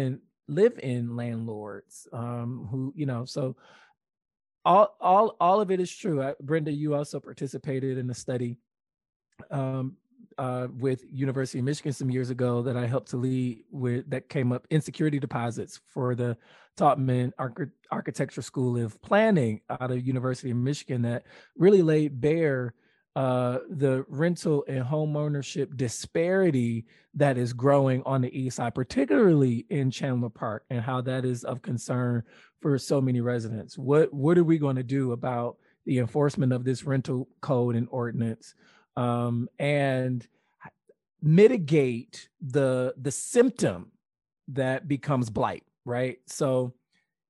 in 0.51 0.57
live 0.57 0.79
in 0.83 1.17
landlords 1.17 2.09
um, 2.13 2.69
who 2.71 2.93
you 2.97 3.07
know 3.07 3.25
so 3.25 3.57
all 4.65 4.97
all 5.01 5.37
all 5.41 5.61
of 5.61 5.71
it 5.71 5.81
is 5.81 5.95
true. 5.95 6.23
I, 6.23 6.35
Brenda, 6.41 6.71
you 6.71 6.95
also 6.95 7.19
participated 7.21 7.97
in 7.99 8.11
a 8.11 8.15
study 8.15 8.59
um, 9.51 9.97
uh, 10.39 10.69
with 10.79 11.05
University 11.11 11.59
of 11.59 11.65
Michigan 11.65 11.93
some 11.93 12.11
years 12.11 12.31
ago 12.31 12.63
that 12.63 12.77
I 12.77 12.87
helped 12.87 13.11
to 13.11 13.17
lead 13.17 13.65
with 13.71 14.09
that 14.11 14.29
came 14.29 14.53
up 14.53 14.67
insecurity 14.71 15.19
deposits 15.19 15.81
for 15.89 16.15
the 16.15 16.37
Taubman 16.77 17.33
Arch- 17.39 17.71
Architecture 17.91 18.43
School 18.43 18.77
of 18.77 19.01
Planning 19.03 19.61
out 19.71 19.91
of 19.91 20.07
University 20.07 20.51
of 20.51 20.57
Michigan 20.59 21.03
that 21.03 21.25
really 21.57 21.83
laid 21.83 22.21
bare 22.21 22.75
uh, 23.17 23.59
the 23.69 24.05
rental 24.09 24.65
and 24.69 24.85
home 24.85 25.17
ownership 25.17 25.77
disparity 25.77 26.87
that 27.15 27.37
is 27.37 27.53
growing 27.53 28.03
on 28.07 28.21
the 28.21 28.39
east 28.39 28.57
side, 28.57 28.75
particularly 28.75 29.67
in 29.71 29.91
Chandler 29.91 30.31
Park, 30.31 30.65
and 30.71 30.81
how 30.81 31.01
that 31.01 31.25
is 31.25 31.45
of 31.45 31.61
concern 31.63 32.23
for 32.61 32.79
so 32.79 33.01
many 33.01 33.21
residents. 33.21 33.77
What 33.77 34.13
what 34.13 34.39
are 34.39 34.45
we 34.45 34.59
going 34.59 34.77
to 34.77 34.83
do 34.83 35.13
about 35.13 35.57
the 35.87 35.99
enforcement 35.99 36.53
of 36.53 36.65
this 36.65 36.85
rental 36.85 37.29
code 37.41 37.75
and 37.75 37.89
ordinance? 37.91 38.55
um, 38.97 39.49
and 39.59 40.27
mitigate 41.23 42.29
the 42.41 42.95
the 43.01 43.11
symptom 43.11 43.93
that 44.49 44.89
becomes 44.89 45.29
blight 45.29 45.65
right 45.85 46.19
so 46.27 46.73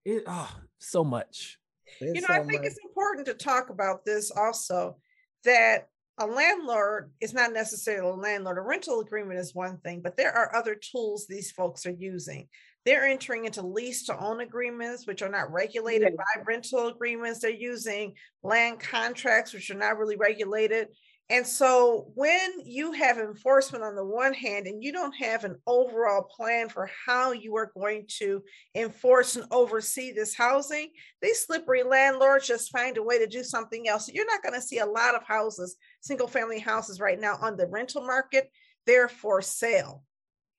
it 0.04 0.22
oh 0.26 0.50
so 0.78 1.02
much 1.02 1.58
you 2.00 2.20
know 2.20 2.28
so 2.28 2.34
i 2.34 2.38
think 2.38 2.62
much. 2.62 2.66
it's 2.66 2.78
important 2.84 3.26
to 3.26 3.34
talk 3.34 3.68
about 3.68 4.04
this 4.04 4.30
also 4.30 4.96
that 5.44 5.88
a 6.18 6.26
landlord 6.26 7.10
is 7.20 7.32
not 7.32 7.52
necessarily 7.52 8.10
a 8.10 8.14
landlord 8.14 8.58
a 8.58 8.60
rental 8.60 9.00
agreement 9.00 9.38
is 9.38 9.54
one 9.54 9.78
thing 9.78 10.00
but 10.02 10.16
there 10.16 10.32
are 10.32 10.54
other 10.54 10.74
tools 10.74 11.26
these 11.26 11.50
folks 11.50 11.86
are 11.86 11.96
using 11.98 12.46
they're 12.86 13.06
entering 13.06 13.44
into 13.44 13.62
lease 13.62 14.04
to 14.06 14.18
own 14.18 14.40
agreements, 14.40 15.06
which 15.06 15.20
are 15.20 15.28
not 15.28 15.52
regulated 15.52 16.16
by 16.16 16.42
rental 16.46 16.88
agreements. 16.88 17.40
They're 17.40 17.50
using 17.50 18.14
land 18.42 18.80
contracts, 18.80 19.52
which 19.52 19.70
are 19.70 19.74
not 19.74 19.98
really 19.98 20.16
regulated. 20.16 20.88
And 21.30 21.46
so 21.46 22.10
when 22.16 22.50
you 22.64 22.90
have 22.90 23.18
enforcement 23.18 23.84
on 23.84 23.94
the 23.94 24.04
one 24.04 24.34
hand 24.34 24.66
and 24.66 24.82
you 24.82 24.90
don't 24.90 25.14
have 25.14 25.44
an 25.44 25.56
overall 25.64 26.24
plan 26.24 26.68
for 26.68 26.90
how 27.06 27.30
you 27.30 27.54
are 27.54 27.70
going 27.72 28.06
to 28.18 28.42
enforce 28.74 29.36
and 29.36 29.46
oversee 29.52 30.10
this 30.10 30.34
housing, 30.34 30.90
these 31.22 31.46
slippery 31.46 31.84
landlords 31.84 32.48
just 32.48 32.72
find 32.72 32.96
a 32.96 33.02
way 33.02 33.20
to 33.20 33.28
do 33.28 33.44
something 33.44 33.88
else. 33.88 34.10
You're 34.12 34.26
not 34.26 34.42
going 34.42 34.56
to 34.56 34.60
see 34.60 34.78
a 34.78 34.86
lot 34.86 35.14
of 35.14 35.22
houses, 35.22 35.76
single 36.00 36.26
family 36.26 36.58
houses 36.58 36.98
right 36.98 37.20
now 37.20 37.38
on 37.40 37.56
the 37.56 37.68
rental 37.68 38.04
market. 38.04 38.50
They're 38.84 39.08
for 39.08 39.40
sale. 39.40 40.02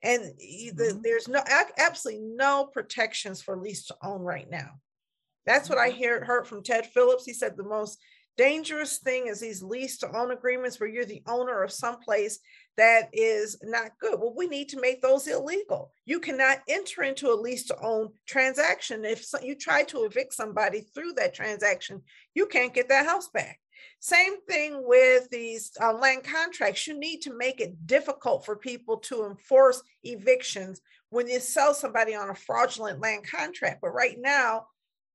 And 0.02 0.24
mm-hmm. 0.24 1.02
there's 1.04 1.28
no 1.28 1.44
absolutely 1.78 2.24
no 2.34 2.70
protections 2.72 3.42
for 3.42 3.58
lease 3.58 3.88
to 3.88 3.96
own 4.02 4.22
right 4.22 4.50
now. 4.50 4.70
That's 5.46 5.68
what 5.68 5.80
I 5.80 5.90
mm-hmm. 5.90 5.98
hear, 5.98 6.24
heard 6.24 6.48
from 6.48 6.64
Ted 6.64 6.86
Phillips. 6.86 7.26
He 7.26 7.34
said 7.34 7.58
the 7.58 7.64
most 7.64 8.00
dangerous 8.38 9.00
thing 9.00 9.28
is 9.28 9.40
these 9.40 9.64
lease 9.64 9.98
to 10.00 10.18
own 10.18 10.32
agreements 10.32 10.80
where 10.80 10.90
you're 10.90 11.06
the 11.06 11.24
owner 11.28 11.64
of 11.64 11.72
some 11.72 12.00
place 12.00 12.40
that 12.78 13.10
is 13.14 13.58
not 13.64 13.92
good. 14.00 14.20
Well, 14.20 14.34
we 14.36 14.48
need 14.48 14.70
to 14.70 14.82
make 14.82 15.02
those 15.02 15.28
illegal. 15.28 15.92
You 16.06 16.20
cannot 16.20 16.60
enter 16.68 17.04
into 17.04 17.32
a 17.32 17.36
lease 17.36 17.66
to 17.66 17.78
own 17.82 18.10
transaction. 18.28 19.06
If 19.06 19.26
you 19.44 19.56
try 19.56 19.84
to 19.84 20.04
evict 20.04 20.34
somebody 20.34 20.82
through 20.82 21.14
that 21.14 21.34
transaction, 21.34 22.02
you 22.34 22.46
can't 22.48 22.74
get 22.74 22.90
that 22.90 23.06
house 23.06 23.30
back. 23.30 23.60
Same 24.00 24.42
thing 24.50 24.82
with 24.84 25.30
these 25.30 25.72
uh, 25.80 25.94
land 25.94 26.24
contracts. 26.24 26.88
You 26.88 27.00
need 27.00 27.22
to 27.22 27.38
make 27.38 27.62
it 27.62 27.86
difficult 27.86 28.46
for 28.46 28.56
people 28.56 28.98
to 28.98 29.26
enforce 29.26 29.82
evictions 30.04 30.82
when 31.10 31.28
you 31.28 31.40
sell 31.40 31.74
somebody 31.74 32.16
on 32.16 32.30
a 32.30 32.36
fraudulent 32.36 33.00
land 33.00 33.28
contract. 33.30 33.80
But 33.82 33.94
right 33.94 34.18
now, 34.20 34.68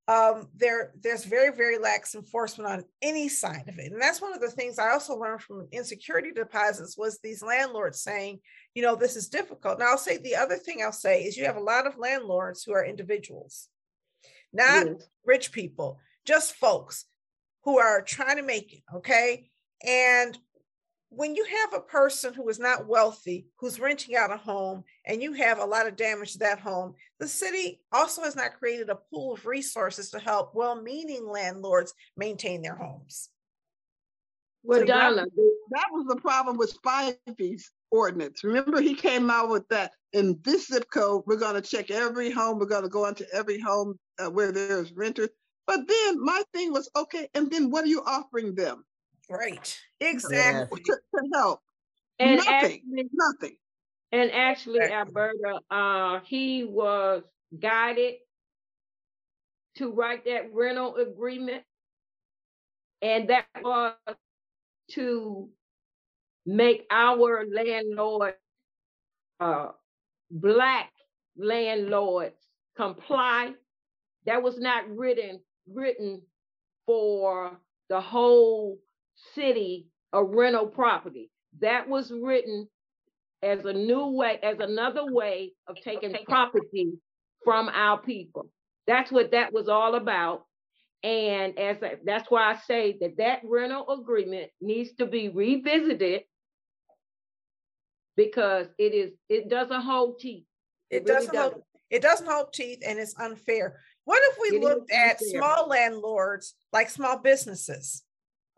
um, 0.08 0.48
there 0.54 0.92
there's 1.02 1.24
very 1.24 1.54
very 1.54 1.78
lax 1.78 2.14
enforcement 2.14 2.70
on 2.70 2.84
any 3.02 3.28
side 3.28 3.68
of 3.68 3.78
it. 3.78 3.92
And 3.92 4.00
that's 4.00 4.22
one 4.22 4.32
of 4.32 4.40
the 4.40 4.50
things 4.50 4.78
i 4.78 4.90
also 4.90 5.16
learned 5.16 5.42
from 5.42 5.68
insecurity 5.72 6.32
deposits 6.32 6.96
was 6.96 7.18
these 7.18 7.42
landlords 7.42 8.00
saying 8.00 8.38
you 8.74 8.82
know 8.82 8.94
this 8.94 9.16
is 9.16 9.28
difficult. 9.28 9.78
Now 9.78 9.90
i'll 9.90 9.98
say 9.98 10.18
the 10.18 10.36
other 10.36 10.56
thing 10.56 10.82
i'll 10.82 10.92
say 10.92 11.22
is 11.22 11.36
you 11.36 11.44
have 11.44 11.56
a 11.56 11.60
lot 11.60 11.86
of 11.86 11.98
landlords 11.98 12.62
who 12.62 12.72
are 12.72 12.84
individuals 12.84 13.68
not 14.52 14.86
yes. 14.86 15.08
rich 15.24 15.52
people 15.52 15.98
just 16.24 16.54
folks 16.54 17.06
who 17.66 17.78
are 17.78 18.00
trying 18.00 18.36
to 18.36 18.42
make 18.42 18.72
it 18.72 18.82
okay? 18.94 19.50
And 19.84 20.38
when 21.10 21.34
you 21.34 21.44
have 21.44 21.74
a 21.74 21.84
person 21.84 22.34
who 22.34 22.48
is 22.48 22.58
not 22.58 22.86
wealthy 22.86 23.46
who's 23.58 23.78
renting 23.78 24.16
out 24.16 24.32
a 24.32 24.36
home 24.36 24.82
and 25.06 25.22
you 25.22 25.32
have 25.32 25.58
a 25.58 25.64
lot 25.64 25.86
of 25.86 25.96
damage 25.96 26.32
to 26.32 26.38
that 26.38 26.58
home 26.58 26.94
the 27.20 27.28
city 27.28 27.80
also 27.92 28.22
has 28.22 28.36
not 28.36 28.58
created 28.58 28.90
a 28.90 28.98
pool 29.10 29.34
of 29.34 29.46
resources 29.46 30.10
to 30.10 30.18
help 30.18 30.54
well-meaning 30.54 31.26
landlords 31.26 31.94
maintain 32.16 32.60
their 32.60 32.74
homes. 32.74 33.30
Well 34.62 34.80
so 34.80 34.86
Donna, 34.86 35.24
that, 35.24 35.56
that 35.70 35.86
was 35.92 36.06
the 36.08 36.20
problem 36.20 36.56
with 36.56 36.76
Spivey's 36.76 37.70
ordinance. 37.92 38.42
Remember 38.42 38.80
he 38.80 38.94
came 38.94 39.30
out 39.30 39.48
with 39.48 39.68
that 39.68 39.92
in 40.12 40.38
this 40.42 40.66
zip 40.66 40.86
code 40.92 41.22
we're 41.26 41.36
going 41.36 41.54
to 41.54 41.62
check 41.62 41.90
every 41.90 42.30
home 42.32 42.58
we're 42.58 42.66
going 42.66 42.82
to 42.82 42.88
go 42.88 43.06
into 43.06 43.26
every 43.32 43.60
home 43.60 43.96
uh, 44.18 44.28
where 44.28 44.50
there's 44.50 44.92
renters. 44.92 45.28
But 45.68 45.86
then 45.86 46.22
my 46.22 46.42
thing 46.52 46.72
was 46.72 46.90
okay 46.96 47.28
and 47.34 47.48
then 47.50 47.70
what 47.70 47.84
are 47.84 47.88
you 47.88 48.02
offering 48.04 48.56
them 48.56 48.84
Right. 49.28 49.78
Exactly. 50.00 50.82
To, 50.82 50.96
to 51.14 51.28
help. 51.34 51.60
And 52.18 52.36
nothing. 52.36 52.54
Actually, 52.54 53.10
nothing. 53.12 53.56
And 54.12 54.30
actually, 54.32 54.80
Alberta, 54.80 55.60
uh, 55.70 56.20
he 56.24 56.64
was 56.64 57.22
guided 57.58 58.14
to 59.76 59.90
write 59.90 60.24
that 60.24 60.52
rental 60.52 60.96
agreement. 60.96 61.64
And 63.02 63.28
that 63.28 63.46
was 63.62 63.94
to 64.92 65.50
make 66.46 66.86
our 66.90 67.44
landlord, 67.52 68.34
uh, 69.40 69.68
black 70.30 70.92
landlords 71.36 72.40
comply. 72.76 73.52
That 74.24 74.42
was 74.42 74.58
not 74.58 74.88
written 74.88 75.40
written 75.70 76.22
for 76.86 77.58
the 77.88 78.00
whole 78.00 78.78
city 79.34 79.86
a 80.12 80.22
rental 80.22 80.66
property. 80.66 81.30
That 81.60 81.88
was 81.88 82.10
written 82.10 82.68
as 83.42 83.64
a 83.64 83.72
new 83.72 84.06
way, 84.08 84.38
as 84.42 84.58
another 84.60 85.12
way 85.12 85.52
of 85.66 85.76
taking 85.82 86.14
property 86.26 86.92
from 87.44 87.68
our 87.68 87.98
people. 87.98 88.50
That's 88.86 89.10
what 89.10 89.32
that 89.32 89.52
was 89.52 89.68
all 89.68 89.94
about. 89.94 90.44
And 91.02 91.58
as 91.58 91.76
I, 91.82 91.96
that's 92.04 92.30
why 92.30 92.52
I 92.52 92.56
say 92.66 92.96
that 93.00 93.18
that 93.18 93.40
rental 93.44 93.88
agreement 93.90 94.50
needs 94.60 94.92
to 94.94 95.06
be 95.06 95.28
revisited 95.28 96.22
because 98.16 98.66
it 98.78 98.94
is 98.94 99.12
it 99.28 99.48
doesn't 99.48 99.82
hold 99.82 100.18
teeth. 100.18 100.44
It, 100.90 101.02
it 101.02 101.06
doesn't, 101.06 101.36
hold, 101.36 101.62
it 101.90 102.02
doesn't 102.02 102.26
hold 102.26 102.52
teeth 102.52 102.78
and 102.86 102.98
it's 102.98 103.14
unfair. 103.18 103.80
What 104.04 104.22
if 104.30 104.38
we 104.40 104.58
it 104.58 104.62
looked 104.62 104.90
at 104.90 105.20
small 105.20 105.68
landlords 105.68 106.54
like 106.72 106.88
small 106.88 107.18
businesses? 107.18 108.02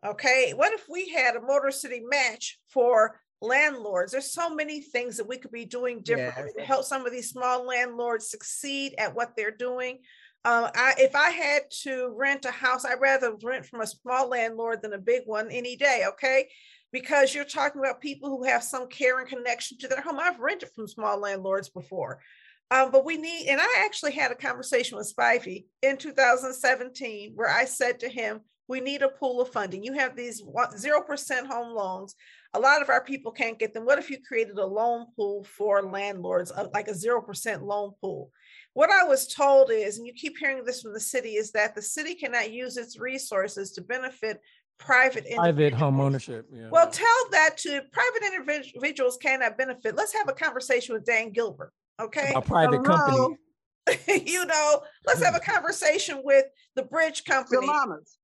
Okay, 0.07 0.53
what 0.55 0.73
if 0.73 0.87
we 0.89 1.09
had 1.09 1.35
a 1.35 1.41
Motor 1.41 1.73
City 1.73 2.03
match 2.09 2.59
for 2.69 3.21
landlords? 3.41 4.13
There's 4.13 4.33
so 4.33 4.55
many 4.55 4.81
things 4.81 5.17
that 5.17 5.29
we 5.29 5.39
could 5.39 5.51
be 5.51 5.65
doing 5.65 6.03
differently 6.03 6.53
to 6.57 6.65
help 6.65 6.85
some 6.85 7.05
of 7.05 7.13
these 7.13 7.31
small 7.31 7.67
landlords 7.67 8.31
succeed 8.31 8.95
at 8.99 9.15
what 9.15 9.35
they're 9.37 9.51
doing. 9.51 9.99
Uh, 10.45 10.71
I, 10.73 10.95
if 10.99 11.17
I 11.17 11.31
had 11.31 11.63
to 11.83 12.15
rent 12.17 12.45
a 12.45 12.53
house, 12.53 12.85
I'd 12.85 13.01
rather 13.01 13.35
rent 13.43 13.67
from 13.67 13.81
a 13.81 13.87
small 13.87 14.29
landlord 14.29 14.83
than 14.83 14.93
a 14.93 14.99
big 14.99 15.23
one 15.27 15.51
any 15.51 15.75
day. 15.75 16.05
Okay, 16.11 16.49
because 16.93 17.35
you're 17.35 17.45
talking 17.45 17.81
about 17.81 18.01
people 18.01 18.31
who 18.31 18.45
have 18.45 18.63
some 18.63 18.89
care 18.89 19.19
and 19.19 19.29
connection 19.29 19.79
to 19.79 19.89
their 19.89 20.01
home. 20.01 20.21
I've 20.21 20.39
rented 20.39 20.71
from 20.77 20.87
small 20.87 21.19
landlords 21.19 21.69
before. 21.69 22.21
Um, 22.71 22.91
but 22.93 23.05
we 23.05 23.17
need, 23.17 23.49
and 23.49 23.61
I 23.61 23.83
actually 23.85 24.13
had 24.13 24.31
a 24.31 24.37
conversation 24.37 24.97
with 24.97 25.13
Spivey 25.13 25.65
in 25.83 25.97
2017 25.97 27.33
where 27.35 27.49
I 27.49 27.65
said 27.65 28.01
to 28.01 28.09
him, 28.09 28.41
we 28.69 28.81
need 28.81 29.03
a 29.03 29.09
pool 29.09 29.41
of 29.41 29.51
funding. 29.51 29.83
You 29.83 29.95
have 29.95 30.15
these 30.15 30.43
0% 30.43 31.47
home 31.47 31.75
loans. 31.75 32.15
A 32.55 32.61
lot 32.61 32.83
of 32.83 32.91
our 32.91 33.03
people 33.03 33.33
can't 33.33 33.59
get 33.59 33.73
them. 33.73 33.87
What 33.87 33.99
if 33.99 34.11
you 34.11 34.19
created 34.27 34.59
a 34.59 34.67
loan 34.67 35.07
pool 35.17 35.45
for 35.45 35.83
landlords, 35.83 36.53
like 36.75 36.89
a 36.89 36.93
0% 36.93 37.63
loan 37.63 37.93
pool? 38.01 38.31
What 38.75 38.91
I 38.91 39.05
was 39.05 39.27
told 39.27 39.71
is, 39.73 39.99
and 39.99 40.07
you 40.07 40.13
keep 40.13 40.37
hearing 40.39 40.65
this 40.65 40.83
from 40.83 40.93
the 40.93 41.01
city, 41.01 41.31
is 41.31 41.51
that 41.53 41.75
the 41.75 41.83
city 41.83 42.15
cannot 42.15 42.53
use 42.53 42.77
its 42.77 42.99
resources 42.99 43.73
to 43.73 43.81
benefit 43.81 44.41
private 44.79 45.27
private 45.35 45.75
home 45.75 46.01
ownership. 46.01 46.47
Yeah. 46.53 46.69
Well, 46.71 46.89
tell 46.89 47.31
that 47.33 47.57
to 47.59 47.83
private 47.91 48.53
individuals 48.73 49.19
cannot 49.21 49.59
benefit. 49.59 49.97
Let's 49.97 50.15
have 50.15 50.29
a 50.29 50.33
conversation 50.33 50.95
with 50.95 51.05
Dan 51.05 51.33
Gilbert. 51.33 51.73
Okay. 52.01 52.33
A 52.37 52.41
private 52.41 52.85
company. 52.85 53.37
you 54.27 54.45
know, 54.45 54.83
let's 55.07 55.23
have 55.25 55.35
a 55.35 55.41
conversation 55.41 56.21
with 56.23 56.45
the 56.77 56.83
bridge 56.85 57.25
company. 57.25 57.67
The 57.67 57.67
mamas 57.67 58.19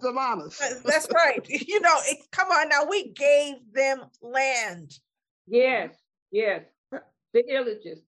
the 0.00 0.12
mamas. 0.12 0.60
That's 0.84 1.08
right. 1.12 1.40
You 1.48 1.80
know, 1.80 1.96
it, 2.06 2.18
come 2.30 2.48
on 2.48 2.68
now. 2.68 2.84
We 2.88 3.10
gave 3.10 3.54
them 3.72 4.04
land. 4.20 4.98
Yes, 5.46 5.94
yes. 6.30 6.62
The 6.90 7.42
Ilitches. 7.50 8.00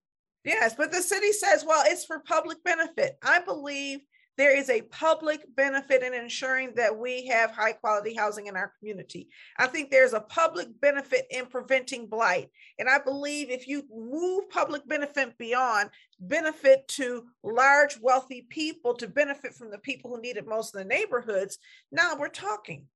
Yes, 0.45 0.75
but 0.77 0.93
the 0.93 1.01
city 1.01 1.33
says, 1.33 1.65
well, 1.67 1.83
it's 1.87 2.05
for 2.05 2.19
public 2.19 2.63
benefit. 2.65 3.17
I 3.23 3.41
believe 3.41 4.01
there 4.37 4.57
is 4.57 4.69
a 4.69 4.83
public 4.83 5.45
benefit 5.55 6.03
in 6.03 6.13
ensuring 6.13 6.73
that 6.75 6.97
we 6.97 7.27
have 7.27 7.51
high 7.51 7.73
quality 7.73 8.15
housing 8.15 8.47
in 8.47 8.57
our 8.57 8.73
community. 8.79 9.29
I 9.59 9.67
think 9.67 9.91
there's 9.91 10.13
a 10.13 10.21
public 10.21 10.69
benefit 10.81 11.27
in 11.31 11.47
preventing 11.47 12.07
blight. 12.09 12.51
And 12.79 12.89
I 12.89 12.99
believe 12.99 13.51
if 13.51 13.69
you 13.69 13.85
move 13.91 14.51
public 14.51 14.87
benefit 14.89 15.39
beyond 15.39 15.91
benefit 16.19 16.89
to 16.89 17.25
large, 17.43 17.99
wealthy 18.01 18.47
people 18.49 18.95
to 18.95 19.07
benefit 19.07 19.55
from 19.55 19.71
the 19.71 19.79
people 19.79 20.11
who 20.11 20.21
need 20.21 20.37
it 20.37 20.49
most 20.49 20.75
in 20.75 20.81
the 20.81 20.95
neighborhoods, 20.95 21.59
now 21.93 22.17
we're 22.19 22.29
talking. 22.29 22.87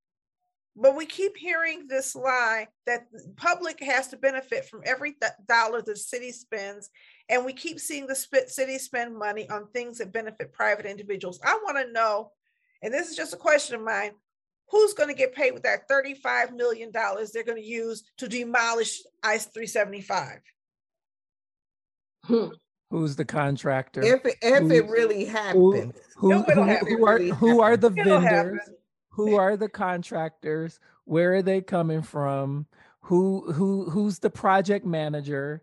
But 0.80 0.94
we 0.94 1.06
keep 1.06 1.36
hearing 1.36 1.88
this 1.88 2.14
lie 2.14 2.68
that 2.86 3.06
public 3.36 3.82
has 3.82 4.08
to 4.08 4.16
benefit 4.16 4.64
from 4.64 4.82
every 4.84 5.16
dollar 5.48 5.82
the 5.82 5.96
city 5.96 6.30
spends. 6.30 6.88
And 7.28 7.44
we 7.44 7.52
keep 7.52 7.78
seeing 7.78 8.06
the 8.06 8.14
city 8.14 8.78
spend 8.78 9.16
money 9.16 9.48
on 9.50 9.68
things 9.68 9.98
that 9.98 10.12
benefit 10.12 10.52
private 10.52 10.86
individuals. 10.86 11.38
I 11.44 11.58
want 11.64 11.78
to 11.78 11.92
know, 11.92 12.32
and 12.82 12.92
this 12.92 13.10
is 13.10 13.16
just 13.16 13.34
a 13.34 13.36
question 13.36 13.76
of 13.76 13.82
mine, 13.82 14.12
who's 14.70 14.94
going 14.94 15.08
to 15.08 15.14
get 15.14 15.34
paid 15.34 15.52
with 15.52 15.62
that 15.64 15.88
$35 15.90 16.54
million 16.54 16.90
they're 16.92 17.44
going 17.44 17.60
to 17.60 17.64
use 17.64 18.04
to 18.18 18.28
demolish 18.28 19.00
I-375? 19.22 20.38
Hmm. 22.24 22.46
Who's 22.90 23.16
the 23.16 23.24
contractor? 23.24 24.02
If 24.02 24.24
it, 24.24 24.36
if 24.40 24.62
Who's, 24.62 24.72
it 24.72 24.88
really 24.88 25.26
happened, 25.26 25.92
who, 26.16 26.42
who, 26.42 26.42
who, 26.42 26.76
who 26.76 27.06
are, 27.06 27.18
who 27.18 27.60
are 27.60 27.76
the 27.76 27.90
vendors? 27.90 28.60
who 29.18 29.34
are 29.34 29.56
the 29.56 29.68
contractors 29.68 30.78
where 31.04 31.34
are 31.34 31.42
they 31.42 31.60
coming 31.60 32.02
from 32.02 32.66
who 33.00 33.52
who 33.52 33.90
who's 33.90 34.20
the 34.20 34.30
project 34.30 34.86
manager 34.86 35.60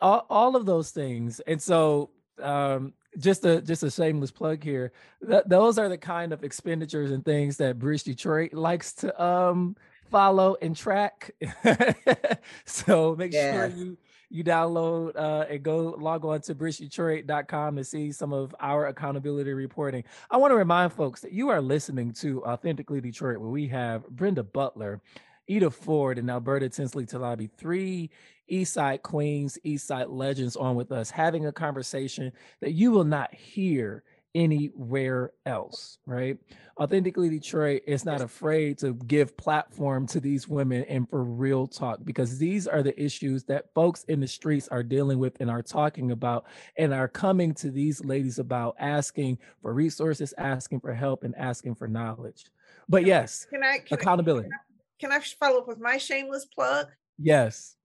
all, 0.00 0.26
all 0.30 0.56
of 0.56 0.66
those 0.66 0.90
things 0.90 1.40
and 1.40 1.60
so 1.60 2.10
um, 2.42 2.92
just 3.18 3.44
a 3.44 3.60
just 3.60 3.82
a 3.82 3.90
shameless 3.90 4.30
plug 4.30 4.62
here. 4.62 4.92
Th- 5.26 5.42
those 5.46 5.78
are 5.78 5.88
the 5.88 5.98
kind 5.98 6.32
of 6.32 6.44
expenditures 6.44 7.10
and 7.10 7.24
things 7.24 7.56
that 7.58 7.78
Bridge 7.78 8.04
Detroit 8.04 8.52
likes 8.52 8.92
to 8.94 9.22
um, 9.22 9.76
follow 10.10 10.56
and 10.60 10.76
track. 10.76 11.34
so 12.64 13.16
make 13.16 13.32
yes. 13.32 13.54
sure 13.54 13.78
you 13.78 13.98
you 14.30 14.44
download 14.44 15.16
uh, 15.16 15.46
and 15.48 15.62
go 15.62 15.96
log 15.98 16.24
on 16.24 16.40
to 16.42 16.54
bridgedetroit.com 16.54 17.78
and 17.78 17.86
see 17.86 18.12
some 18.12 18.32
of 18.34 18.54
our 18.60 18.86
accountability 18.88 19.52
reporting. 19.54 20.04
I 20.30 20.36
want 20.36 20.50
to 20.50 20.56
remind 20.56 20.92
folks 20.92 21.22
that 21.22 21.32
you 21.32 21.48
are 21.48 21.62
listening 21.62 22.12
to 22.14 22.44
Authentically 22.44 23.00
Detroit, 23.00 23.38
where 23.38 23.48
we 23.48 23.68
have 23.68 24.06
Brenda 24.10 24.42
Butler, 24.42 25.00
Edythe 25.48 25.72
Ford, 25.72 26.18
and 26.18 26.30
Alberta 26.30 26.68
Tinsley 26.68 27.06
Talabi, 27.06 27.50
three 27.56 28.10
Eastside 28.50 29.02
Queens, 29.02 29.58
Eastside 29.64 30.06
Legends 30.08 30.56
on 30.56 30.74
with 30.74 30.92
us, 30.92 31.10
having 31.10 31.46
a 31.46 31.52
conversation 31.52 32.32
that 32.60 32.72
you 32.72 32.90
will 32.90 33.04
not 33.04 33.34
hear 33.34 34.02
anywhere 34.34 35.32
else, 35.46 35.98
right? 36.06 36.38
Authentically 36.78 37.28
Detroit 37.28 37.82
is 37.86 38.04
not 38.04 38.20
afraid 38.20 38.78
to 38.78 38.94
give 38.94 39.36
platform 39.36 40.06
to 40.08 40.20
these 40.20 40.46
women 40.46 40.84
and 40.84 41.08
for 41.08 41.24
real 41.24 41.66
talk 41.66 41.98
because 42.04 42.38
these 42.38 42.66
are 42.68 42.82
the 42.82 43.00
issues 43.02 43.44
that 43.44 43.72
folks 43.74 44.04
in 44.04 44.20
the 44.20 44.28
streets 44.28 44.68
are 44.68 44.82
dealing 44.82 45.18
with 45.18 45.40
and 45.40 45.50
are 45.50 45.62
talking 45.62 46.12
about 46.12 46.46
and 46.76 46.94
are 46.94 47.08
coming 47.08 47.54
to 47.54 47.70
these 47.70 48.04
ladies 48.04 48.38
about 48.38 48.76
asking 48.78 49.38
for 49.60 49.72
resources, 49.74 50.34
asking 50.38 50.80
for 50.80 50.94
help, 50.94 51.24
and 51.24 51.34
asking 51.36 51.74
for 51.74 51.88
knowledge. 51.88 52.44
But 52.88 53.04
yes, 53.04 53.46
can 53.46 53.64
I, 53.64 53.78
can 53.78 53.98
accountability. 53.98 54.48
I, 54.52 54.67
can 54.98 55.12
I 55.12 55.20
follow 55.20 55.60
up 55.60 55.68
with 55.68 55.80
my 55.80 55.98
shameless 55.98 56.46
plug? 56.46 56.86
Yes. 57.18 57.76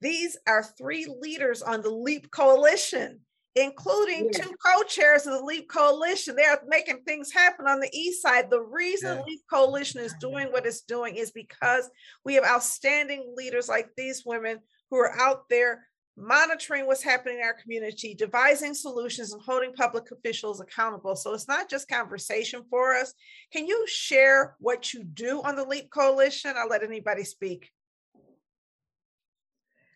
These 0.00 0.36
are 0.46 0.62
three 0.62 1.06
leaders 1.20 1.62
on 1.62 1.82
the 1.82 1.90
LEAP 1.90 2.30
Coalition 2.30 3.20
including 3.56 4.30
two 4.32 4.54
co-chairs 4.64 5.26
of 5.26 5.32
the 5.34 5.44
LEAP 5.44 5.68
Coalition. 5.68 6.36
They 6.36 6.44
are 6.44 6.60
making 6.66 7.02
things 7.02 7.32
happen 7.32 7.66
on 7.66 7.80
the 7.80 7.90
east 7.92 8.22
side. 8.22 8.48
The 8.48 8.62
reason 8.62 9.18
yeah. 9.18 9.24
LEAP 9.24 9.40
Coalition 9.50 10.00
is 10.00 10.14
doing 10.20 10.48
what 10.48 10.66
it's 10.66 10.82
doing 10.82 11.16
is 11.16 11.30
because 11.32 11.90
we 12.24 12.34
have 12.34 12.44
outstanding 12.44 13.34
leaders 13.36 13.68
like 13.68 13.88
these 13.96 14.22
women 14.24 14.58
who 14.90 14.98
are 14.98 15.18
out 15.18 15.48
there 15.48 15.86
monitoring 16.16 16.86
what's 16.86 17.02
happening 17.02 17.38
in 17.38 17.44
our 17.44 17.54
community, 17.54 18.14
devising 18.14 18.74
solutions, 18.74 19.32
and 19.32 19.42
holding 19.42 19.72
public 19.72 20.10
officials 20.10 20.60
accountable. 20.60 21.16
So 21.16 21.32
it's 21.34 21.48
not 21.48 21.70
just 21.70 21.88
conversation 21.88 22.62
for 22.68 22.94
us. 22.94 23.14
Can 23.52 23.66
you 23.66 23.86
share 23.86 24.56
what 24.60 24.92
you 24.92 25.04
do 25.04 25.42
on 25.42 25.56
the 25.56 25.64
LEAP 25.64 25.90
Coalition? 25.90 26.54
I'll 26.56 26.68
let 26.68 26.82
anybody 26.82 27.24
speak. 27.24 27.70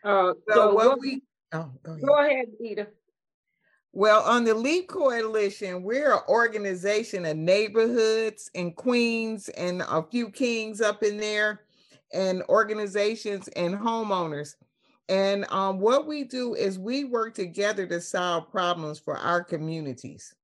Uh, 0.02 0.34
so, 0.48 0.54
so 0.54 0.74
what 0.74 1.00
we 1.00 1.22
oh, 1.52 1.70
go 1.82 1.92
ahead. 1.92 2.06
Go 2.06 2.18
ahead, 2.18 2.46
Eda. 2.62 2.86
Well, 3.92 4.22
on 4.22 4.44
the 4.44 4.54
LEAP 4.54 4.88
Coalition, 4.88 5.82
we're 5.82 6.12
an 6.12 6.22
organization 6.28 7.24
of 7.24 7.36
neighborhoods 7.36 8.50
and 8.54 8.74
queens 8.74 9.48
and 9.50 9.82
a 9.82 10.02
few 10.02 10.30
kings 10.30 10.80
up 10.80 11.02
in 11.04 11.16
there, 11.16 11.60
and 12.12 12.42
organizations 12.48 13.48
and 13.48 13.74
homeowners. 13.74 14.56
And 15.08 15.44
um, 15.50 15.80
what 15.80 16.06
we 16.06 16.24
do 16.24 16.54
is 16.54 16.78
we 16.78 17.04
work 17.04 17.34
together 17.34 17.86
to 17.86 18.00
solve 18.00 18.50
problems 18.50 18.98
for 18.98 19.16
our 19.16 19.44
communities. 19.44 20.34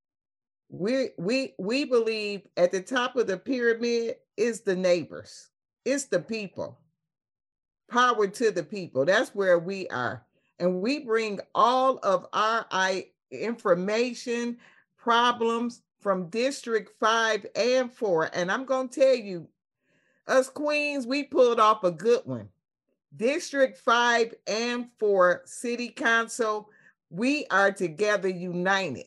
We 0.69 1.11
we 1.19 1.55
we 1.59 1.85
believe 1.85 2.43
at 2.57 2.71
the 2.71 2.83
top 2.83 3.17
of 3.17 3.27
the 3.27 3.39
pyramid 3.39 4.17
is 4.37 4.61
the 4.61 4.77
neighbors, 4.77 5.49
it's 5.85 6.05
the 6.05 6.21
people. 6.21 6.79
Power 7.91 8.29
to 8.29 8.53
the 8.53 8.63
people. 8.63 9.05
That's 9.05 9.35
where 9.35 9.59
we 9.59 9.89
are. 9.89 10.25
And 10.61 10.81
we 10.81 11.01
bring 11.01 11.41
all 11.57 11.99
of 12.05 12.27
our 12.33 12.65
I, 12.71 13.09
information, 13.33 14.59
problems 14.97 15.83
from 15.99 16.29
District 16.29 16.91
5 17.01 17.47
and 17.57 17.93
4. 17.93 18.31
And 18.33 18.53
I'm 18.53 18.65
going 18.65 18.89
to 18.91 19.01
tell 19.01 19.15
you, 19.15 19.49
us 20.29 20.49
Queens, 20.49 21.07
we 21.07 21.25
pulled 21.25 21.59
off 21.59 21.83
a 21.83 21.91
good 21.91 22.21
one. 22.27 22.49
District 23.17 23.79
5 23.79 24.35
and 24.47 24.89
4 24.99 25.43
City 25.45 25.89
Council, 25.89 26.69
we 27.11 27.47
are 27.51 27.73
together 27.73 28.29
united. 28.29 29.07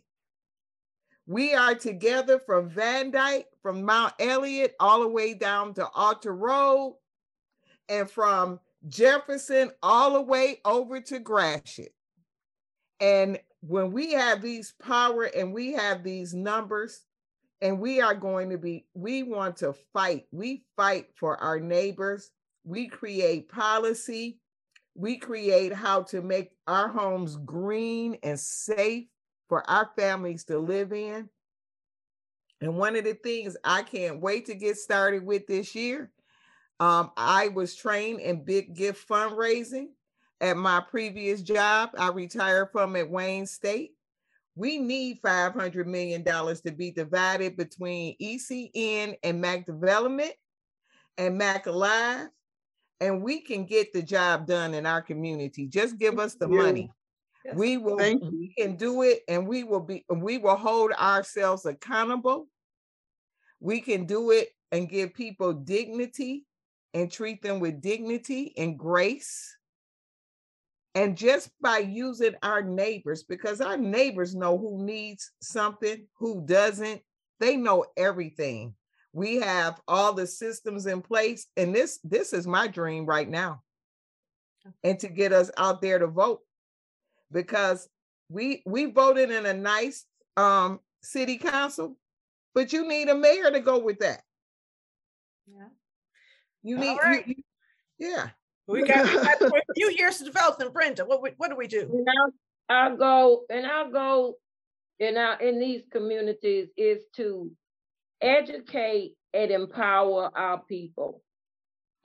We 1.26 1.54
are 1.54 1.74
together 1.74 2.40
from 2.40 2.70
Van 2.70 3.12
Dyke, 3.12 3.48
from 3.62 3.84
Mount 3.84 4.14
Elliott, 4.20 4.76
all 4.80 5.02
the 5.02 5.08
way 5.08 5.34
down 5.34 5.74
to 5.76 5.88
Alter 5.96 6.36
Road, 6.36 6.98
and 7.88 8.10
from 8.10 8.60
Jefferson 8.88 9.72
all 9.82 10.14
the 10.14 10.22
way 10.22 10.60
over 10.66 11.00
to 11.00 11.20
Gratiot. 11.20 11.94
And 13.00 13.40
when 13.62 13.92
we 13.92 14.12
have 14.12 14.42
these 14.42 14.74
power 14.84 15.24
and 15.24 15.54
we 15.54 15.74
have 15.74 16.04
these 16.04 16.34
numbers 16.34 17.06
and 17.62 17.80
we 17.80 18.02
are 18.02 18.16
going 18.16 18.50
to 18.50 18.58
be 18.58 18.86
we 18.94 19.24
want 19.24 19.58
to 19.58 19.74
fight 19.94 20.26
we 20.32 20.66
fight 20.76 21.08
for 21.16 21.38
our 21.42 21.60
neighbors 21.60 22.32
we 22.64 22.88
create 22.88 23.50
policy 23.50 24.40
we 24.96 25.18
create 25.18 25.74
how 25.74 26.04
to 26.04 26.22
make 26.22 26.52
our 26.68 26.88
homes 26.88 27.36
green 27.38 28.16
and 28.22 28.40
safe 28.40 29.08
for 29.50 29.68
our 29.68 29.90
families 29.98 30.44
to 30.46 30.60
live 30.60 30.94
in 30.94 31.28
and 32.62 32.78
one 32.78 32.96
of 32.96 33.04
the 33.04 33.16
things 33.16 33.58
i 33.64 33.82
can't 33.82 34.22
wait 34.22 34.46
to 34.46 34.56
get 34.56 34.78
started 34.78 35.26
with 35.26 35.48
this 35.48 35.76
year 35.76 36.12
um, 36.80 37.12
i 37.18 37.48
was 37.50 37.76
trained 37.76 38.20
in 38.20 38.44
big 38.44 38.76
gift 38.76 39.08
fundraising 39.08 39.88
at 40.44 40.58
my 40.58 40.82
previous 40.82 41.42
job 41.42 41.92
I 41.98 42.10
retired 42.10 42.70
from 42.74 42.98
at 42.98 43.10
Wayne 43.10 43.46
State. 43.46 43.92
We 44.56 44.78
need 44.78 45.22
$500 45.22 45.86
million 45.86 46.24
to 46.24 46.72
be 46.76 46.92
divided 46.92 47.56
between 47.56 48.16
ECN 48.22 49.16
and 49.24 49.42
Mack 49.42 49.66
Development 49.66 50.34
and 51.18 51.38
Mack 51.38 51.66
Alive. 51.66 52.28
And 53.04 53.22
we 53.22 53.42
can 53.42 53.66
get 53.66 53.92
the 53.92 54.02
job 54.02 54.48
done 54.48 54.74
in 54.74 54.86
our 54.86 55.02
community. 55.02 55.68
Just 55.68 55.98
give 55.98 56.20
us 56.20 56.36
the 56.36 56.48
money. 56.48 56.90
Yes. 57.44 57.56
We 57.56 57.78
will 57.78 57.98
we 57.98 58.54
can 58.58 58.78
do 58.78 59.02
it 59.02 59.24
and 59.28 59.46
we 59.46 59.66
will 59.66 59.82
be 59.82 60.06
we 60.10 60.38
will 60.38 60.56
hold 60.56 60.94
ourselves 60.94 61.66
accountable. 61.66 62.48
We 63.60 63.82
can 63.82 64.06
do 64.06 64.32
it 64.32 64.50
and 64.72 64.88
give 64.90 65.14
people 65.14 65.52
dignity 65.52 66.46
and 66.94 67.12
treat 67.12 67.42
them 67.42 67.60
with 67.60 67.82
dignity 67.82 68.54
and 68.58 68.80
grace 68.80 69.58
and 70.96 71.18
just 71.18 71.50
by 71.60 71.80
using 71.80 72.36
our 72.44 72.62
neighbors, 72.62 73.24
because 73.24 73.62
our 73.62 73.78
neighbors 73.78 74.36
know 74.36 74.58
who 74.58 74.86
needs 74.86 75.32
something, 75.42 76.08
who 76.20 76.46
doesn't, 76.46 77.02
they 77.40 77.58
know 77.58 77.86
everything. 77.98 78.76
We 79.14 79.38
have 79.38 79.80
all 79.88 80.14
the 80.14 80.28
systems 80.28 80.86
in 80.86 81.02
place. 81.02 81.48
And 81.56 81.74
this, 81.74 82.00
this 82.04 82.34
is 82.34 82.46
my 82.46 82.68
dream 82.68 83.06
right 83.06 83.30
now. 83.30 83.62
And 84.84 85.00
to 85.00 85.08
get 85.08 85.32
us 85.32 85.50
out 85.58 85.82
there 85.82 86.00
to 86.00 86.08
vote. 86.08 86.42
Because 87.32 87.88
we 88.30 88.64
we 88.66 88.86
voted 88.86 89.32
in 89.32 89.46
a 89.46 89.54
nice 89.54 90.06
um 90.38 90.80
city 91.02 91.38
council, 91.38 91.98
but 92.54 92.74
you 92.74 92.88
need 92.88 93.10
a 93.10 93.16
mayor 93.16 93.52
to 93.52 93.60
go 93.60 93.80
with 93.80 94.00
that. 94.00 94.22
Yeah. 95.48 95.68
You 96.62 96.78
need 96.78 96.98
right. 96.98 97.28
you, 97.28 97.36
you, 97.98 98.10
yeah. 98.12 98.30
We 98.68 98.84
got, 98.84 99.06
a 99.06 99.52
few 99.76 99.92
years 99.92 100.20
to 100.20 100.24
develop 100.24 100.58
them, 100.58 100.72
Brenda. 100.72 101.06
What 101.06 101.22
what 101.38 101.50
do 101.50 101.56
we 101.56 101.68
do? 101.68 101.82
And 101.82 102.08
I'll, 102.70 102.76
I'll 102.76 102.98
go 102.98 103.44
and 103.50 103.66
I'll 103.66 103.92
go 103.92 104.36
in 105.00 105.18
our 105.18 105.40
in 105.42 105.60
these 105.60 105.82
communities 105.92 106.70
is 106.78 107.04
to 107.16 107.52
educate 108.24 109.16
and 109.34 109.52
empower 109.52 110.32
our 110.36 110.64
people. 110.64 111.22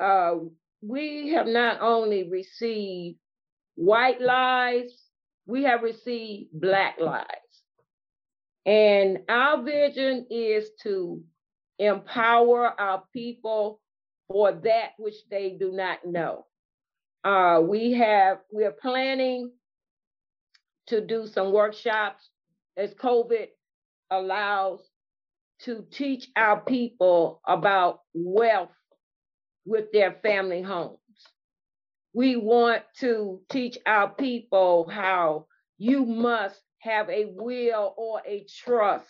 Uh, 0.01 0.35
we 0.83 1.31
have 1.31 1.47
not 1.47 1.81
only 1.81 2.29
received 2.29 3.19
white 3.77 4.21
lives, 4.21 4.93
we 5.47 5.65
have 5.65 5.83
received 5.83 6.51
black 6.53 6.97
lives. 7.01 7.29
And 8.67 9.21
our 9.29 9.63
vision 9.63 10.27
is 10.31 10.69
to 10.83 11.23
empower 11.79 12.79
our 12.79 13.05
people 13.13 13.81
for 14.29 14.53
that 14.53 14.91
which 14.99 15.15
they 15.31 15.57
do 15.59 15.73
not 15.73 16.01
know. 16.05 16.45
Uh, 17.25 17.61
we 17.63 17.93
have 17.93 18.39
we 18.53 18.65
are 18.65 18.73
planning 18.73 19.53
to 20.89 21.01
do 21.01 21.27
some 21.27 21.53
workshops 21.53 22.29
as 22.77 22.95
COVID 22.95 23.47
allows 24.11 24.81
to 25.65 25.85
teach 25.91 26.29
our 26.37 26.61
people 26.61 27.41
about 27.47 28.01
wealth 28.15 28.71
with 29.67 29.93
their 29.93 30.13
family 30.23 30.63
homes. 30.63 30.99
We 32.15 32.37
want 32.37 32.83
to 33.01 33.41
teach 33.51 33.79
our 33.87 34.11
people 34.11 34.89
how 34.91 35.47
you 35.79 36.05
must 36.07 36.61
have 36.81 37.09
a 37.11 37.27
will 37.27 37.95
or 37.97 38.23
a 38.27 38.47
trust 38.65 39.09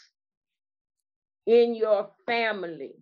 in 1.46 1.74
your 1.74 2.10
family. 2.26 2.94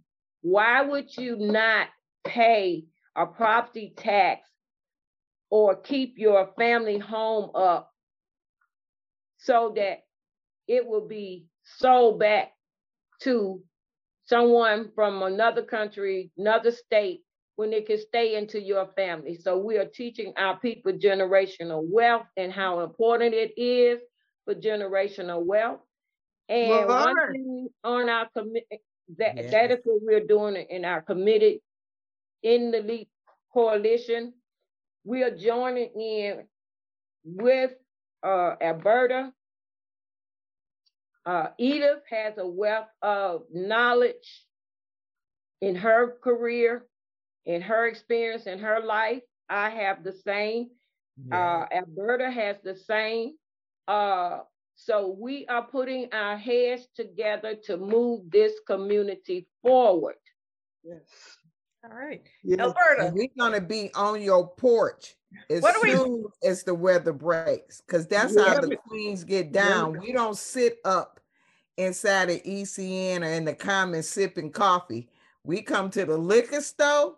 Why 0.43 0.83
would 0.83 1.17
you 1.17 1.37
not 1.37 1.89
pay 2.25 2.85
a 3.17 3.27
property 3.27 3.95
tax 3.97 4.49
or 5.51 5.77
keep 5.77 6.15
your 6.19 6.51
family 6.59 6.99
home 6.99 7.51
up 7.55 7.93
so 9.39 9.73
that 9.77 10.05
it 10.69 10.87
will 10.87 11.07
be 11.07 11.47
sold 11.65 12.21
back 12.21 12.53
to 13.23 13.63
someone 14.27 14.91
from 14.95 15.23
another 15.23 15.63
country, 15.63 16.31
another 16.37 16.71
state, 16.71 17.23
when 17.57 17.73
it 17.73 17.87
can 17.87 17.99
stay 17.99 18.37
into 18.37 18.61
your 18.61 18.87
family. 18.97 19.37
So 19.37 19.59
we 19.59 19.79
are 19.79 19.87
teaching 19.87 20.35
our 20.37 20.59
people 20.59 20.93
generational 20.93 21.83
wealth 21.85 22.27
and 22.37 22.53
how 22.53 22.81
important 22.81 23.35
it 23.35 23.59
is 23.59 24.01
for 24.45 24.55
generational 24.55 25.45
wealth. 25.45 25.81
And 26.49 26.89
one 26.89 27.15
thing 27.33 27.69
on 27.85 28.09
our 28.09 28.29
commit 28.37 28.67
that 29.19 29.37
Yes. 29.37 29.51
that 29.53 29.71
is 29.71 29.79
what 29.85 30.03
we're 30.03 30.27
doing 30.27 30.57
in 30.57 30.85
our 30.85 31.01
committed 31.03 31.61
in 32.43 32.71
the 32.71 32.81
leap 32.81 33.09
coalition. 33.53 34.35
We 35.05 35.23
are 35.23 35.35
joining 35.37 35.91
in 36.01 36.45
with 37.25 37.73
uh, 38.23 38.57
Alberta. 38.61 39.33
Uh, 41.27 41.49
Edythe 41.61 42.03
has 42.09 42.39
a 42.39 42.47
wealth 42.47 42.87
of 43.03 43.43
knowledge 43.53 44.45
in 45.61 45.75
her 45.75 46.17
career, 46.23 46.87
in 47.45 47.61
her 47.63 47.89
experience, 47.89 48.47
in 48.47 48.61
her 48.61 48.81
life. 48.81 49.23
I 49.49 49.71
have 49.71 50.05
the 50.05 50.13
same. 50.13 50.71
Uh, 51.33 51.67
Alberta 51.73 52.31
has 52.31 52.57
the 52.63 52.77
same. 52.77 53.33
Uh, 53.89 54.41
so 54.77 55.17
we 55.19 55.47
are 55.47 55.67
putting 55.67 56.13
our 56.13 56.37
heads 56.37 56.87
together 56.95 57.57
to 57.65 57.77
move 57.77 58.31
this 58.31 58.53
community 58.67 59.49
forward. 59.63 60.17
Yes. 60.85 61.01
All 61.89 61.97
right. 61.97 62.23
Yes. 62.43 62.59
Alberta. 62.61 63.07
And 63.07 63.15
we're 63.15 63.29
gonna 63.39 63.61
be 63.61 63.91
on 63.95 64.21
your 64.23 64.49
porch 64.49 65.17
as 65.51 65.63
What 65.63 65.75
do 65.75 65.81
we- 65.83 65.93
soon 65.97 66.25
as 66.43 66.63
the 66.65 66.75
weather 66.75 67.13
breaks, 67.13 67.81
because 67.81 68.07
that's 68.07 68.37
how 68.37 68.61
the 68.61 68.77
queens 68.77 69.25
get 69.25 69.53
down. 69.53 69.99
We 69.99 70.13
don't 70.13 70.37
sit 70.37 70.79
up 70.85 71.21
inside 71.77 72.31
of 72.31 72.41
ECN 72.45 73.23
or 73.23 73.27
in 73.29 73.45
the 73.45 73.55
common 73.55 74.03
sipping 74.03 74.51
coffee. 74.51 75.09
We 75.45 75.63
come 75.63 75.91
to 75.91 76.05
the 76.05 76.17
liquor 76.17 76.61
store, 76.61 77.17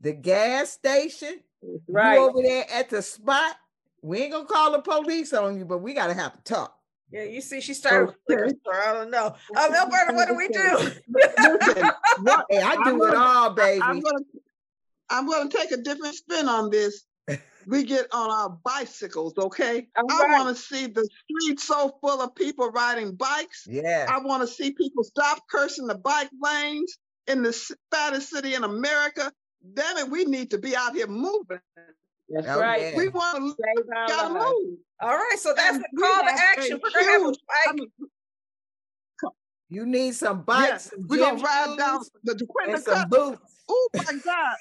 the 0.00 0.12
gas 0.12 0.70
station, 0.70 1.40
you 1.62 1.80
Right. 1.88 2.18
over 2.18 2.40
there 2.42 2.64
at 2.70 2.88
the 2.88 3.02
spot. 3.02 3.56
We 4.02 4.22
ain't 4.22 4.32
gonna 4.32 4.46
call 4.46 4.72
the 4.72 4.80
police 4.80 5.32
on 5.32 5.58
you, 5.58 5.64
but 5.64 5.78
we 5.78 5.92
gotta 5.94 6.14
have 6.14 6.32
to 6.32 6.42
talk. 6.42 6.77
Yeah, 7.10 7.24
you 7.24 7.40
see, 7.40 7.60
she 7.60 7.72
started 7.74 8.14
with 8.28 8.38
Okay. 8.38 8.54
store. 8.60 8.74
I 8.82 8.92
don't 8.92 9.10
know. 9.10 9.26
Um, 9.56 9.74
Alberta, 9.74 10.12
what 10.14 10.28
do 10.28 10.34
we 10.34 10.48
do? 10.48 10.76
Listen, 11.08 11.90
what, 12.22 12.44
Hey, 12.50 12.60
I 12.60 12.72
I'm 12.74 12.84
do 12.84 13.04
it 13.04 13.12
gonna- 13.12 13.18
all, 13.18 13.50
baby. 13.54 13.82
I'm 13.82 14.00
gonna 14.00 14.18
I'm 15.10 15.26
gonna 15.26 15.48
take 15.48 15.70
a 15.72 15.78
different 15.78 16.14
spin 16.16 16.48
on 16.48 16.70
this. 16.70 17.04
We 17.66 17.84
get 17.84 18.06
on 18.14 18.30
our 18.30 18.58
bicycles, 18.64 19.34
okay? 19.36 19.88
All 19.94 20.06
I 20.10 20.22
right. 20.24 20.38
want 20.42 20.56
to 20.56 20.62
see 20.62 20.86
the 20.86 21.06
streets 21.24 21.64
so 21.64 21.98
full 22.00 22.22
of 22.22 22.34
people 22.34 22.70
riding 22.70 23.14
bikes. 23.14 23.66
yeah. 23.68 24.06
I 24.08 24.20
want 24.20 24.40
to 24.40 24.46
see 24.46 24.70
people 24.70 25.04
stop 25.04 25.42
cursing 25.50 25.86
the 25.86 25.94
bike 25.98 26.30
lanes 26.42 26.96
in 27.26 27.42
the 27.42 27.52
fattest 27.90 28.30
city 28.30 28.54
in 28.54 28.64
America. 28.64 29.30
Damn 29.74 29.98
it, 29.98 30.08
we 30.10 30.24
need 30.24 30.52
to 30.52 30.58
be 30.58 30.74
out 30.76 30.94
here 30.94 31.08
moving. 31.08 31.60
That's 32.30 32.46
Oh, 32.48 32.60
right. 32.60 32.80
yeah. 32.92 32.96
We 32.96 33.08
want 33.08 33.36
to 33.38 33.48
Save 33.50 33.86
our 33.96 34.06
gotta 34.08 34.32
lives. 34.34 34.44
move. 34.64 34.78
All 35.00 35.16
right, 35.16 35.36
so 35.38 35.54
that's 35.56 35.76
And 35.76 35.84
the 35.92 36.00
call 36.00 36.20
to 36.22 36.30
action. 36.30 36.80
We're 36.82 36.90
gonna 36.90 37.06
have 37.12 37.20
a 37.22 37.24
huge- 37.24 37.38
I 37.68 37.72
mean, 37.72 37.92
You 39.70 39.84
need 39.84 40.14
some 40.14 40.42
bikes, 40.44 40.90
yes, 40.92 40.94
we're 41.08 41.18
gonna 41.18 41.42
ride 41.42 41.76
down 41.76 42.00
the 42.24 42.32
and 42.32 42.40
Dequindre 42.40 42.84
Cut. 42.86 43.10
boots. 43.10 43.64
Oh 43.68 43.88
my 43.96 44.02
God, 44.24 44.56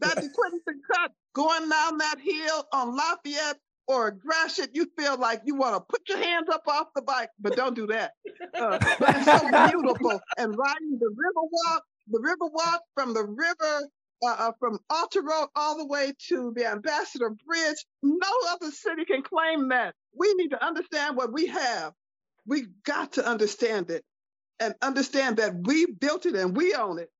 that 0.00 0.16
Dequindre 0.18 0.74
Cut 0.92 1.12
going 1.34 1.66
down 1.68 1.96
that 1.98 2.16
hill 2.20 2.66
on 2.74 2.94
Lafayette 2.94 3.58
or 3.88 4.10
Gratiot, 4.10 4.70
you 4.74 4.86
feel 4.98 5.16
like 5.16 5.40
you 5.46 5.54
want 5.54 5.76
to 5.76 5.80
put 5.88 6.06
your 6.10 6.18
hands 6.18 6.48
up 6.52 6.62
off 6.68 6.88
the 6.94 7.00
bike, 7.02 7.30
but 7.40 7.56
don't 7.56 7.74
do 7.74 7.86
that. 7.86 8.12
Uh, 8.54 8.78
but 8.98 9.16
it's 9.16 9.24
so 9.24 9.38
beautiful. 9.70 10.20
And 10.36 10.54
riding 10.58 10.98
the 10.98 11.08
river 11.08 11.48
walk, 11.50 11.82
the 12.08 12.20
river 12.20 12.46
walk 12.46 12.82
from 12.94 13.14
the 13.14 13.24
river, 13.24 13.88
uh, 14.26 14.36
uh, 14.38 14.52
from 14.58 14.78
Alter 14.90 15.22
Road 15.22 15.48
all 15.54 15.78
the 15.78 15.86
way 15.86 16.12
to 16.28 16.52
the 16.54 16.66
Ambassador 16.66 17.30
Bridge. 17.46 17.84
No 18.02 18.28
other 18.50 18.70
city 18.70 19.04
can 19.04 19.22
claim 19.22 19.68
that. 19.68 19.94
We 20.16 20.32
need 20.34 20.50
to 20.50 20.64
understand 20.64 21.16
what 21.16 21.32
we 21.32 21.46
have. 21.46 21.92
We 22.46 22.66
got 22.84 23.12
to 23.14 23.26
understand 23.26 23.90
it 23.90 24.04
and 24.60 24.74
understand 24.82 25.38
that 25.38 25.54
we 25.66 25.86
built 25.86 26.26
it 26.26 26.34
and 26.34 26.56
we 26.56 26.74
own 26.74 26.98
it. 26.98 27.10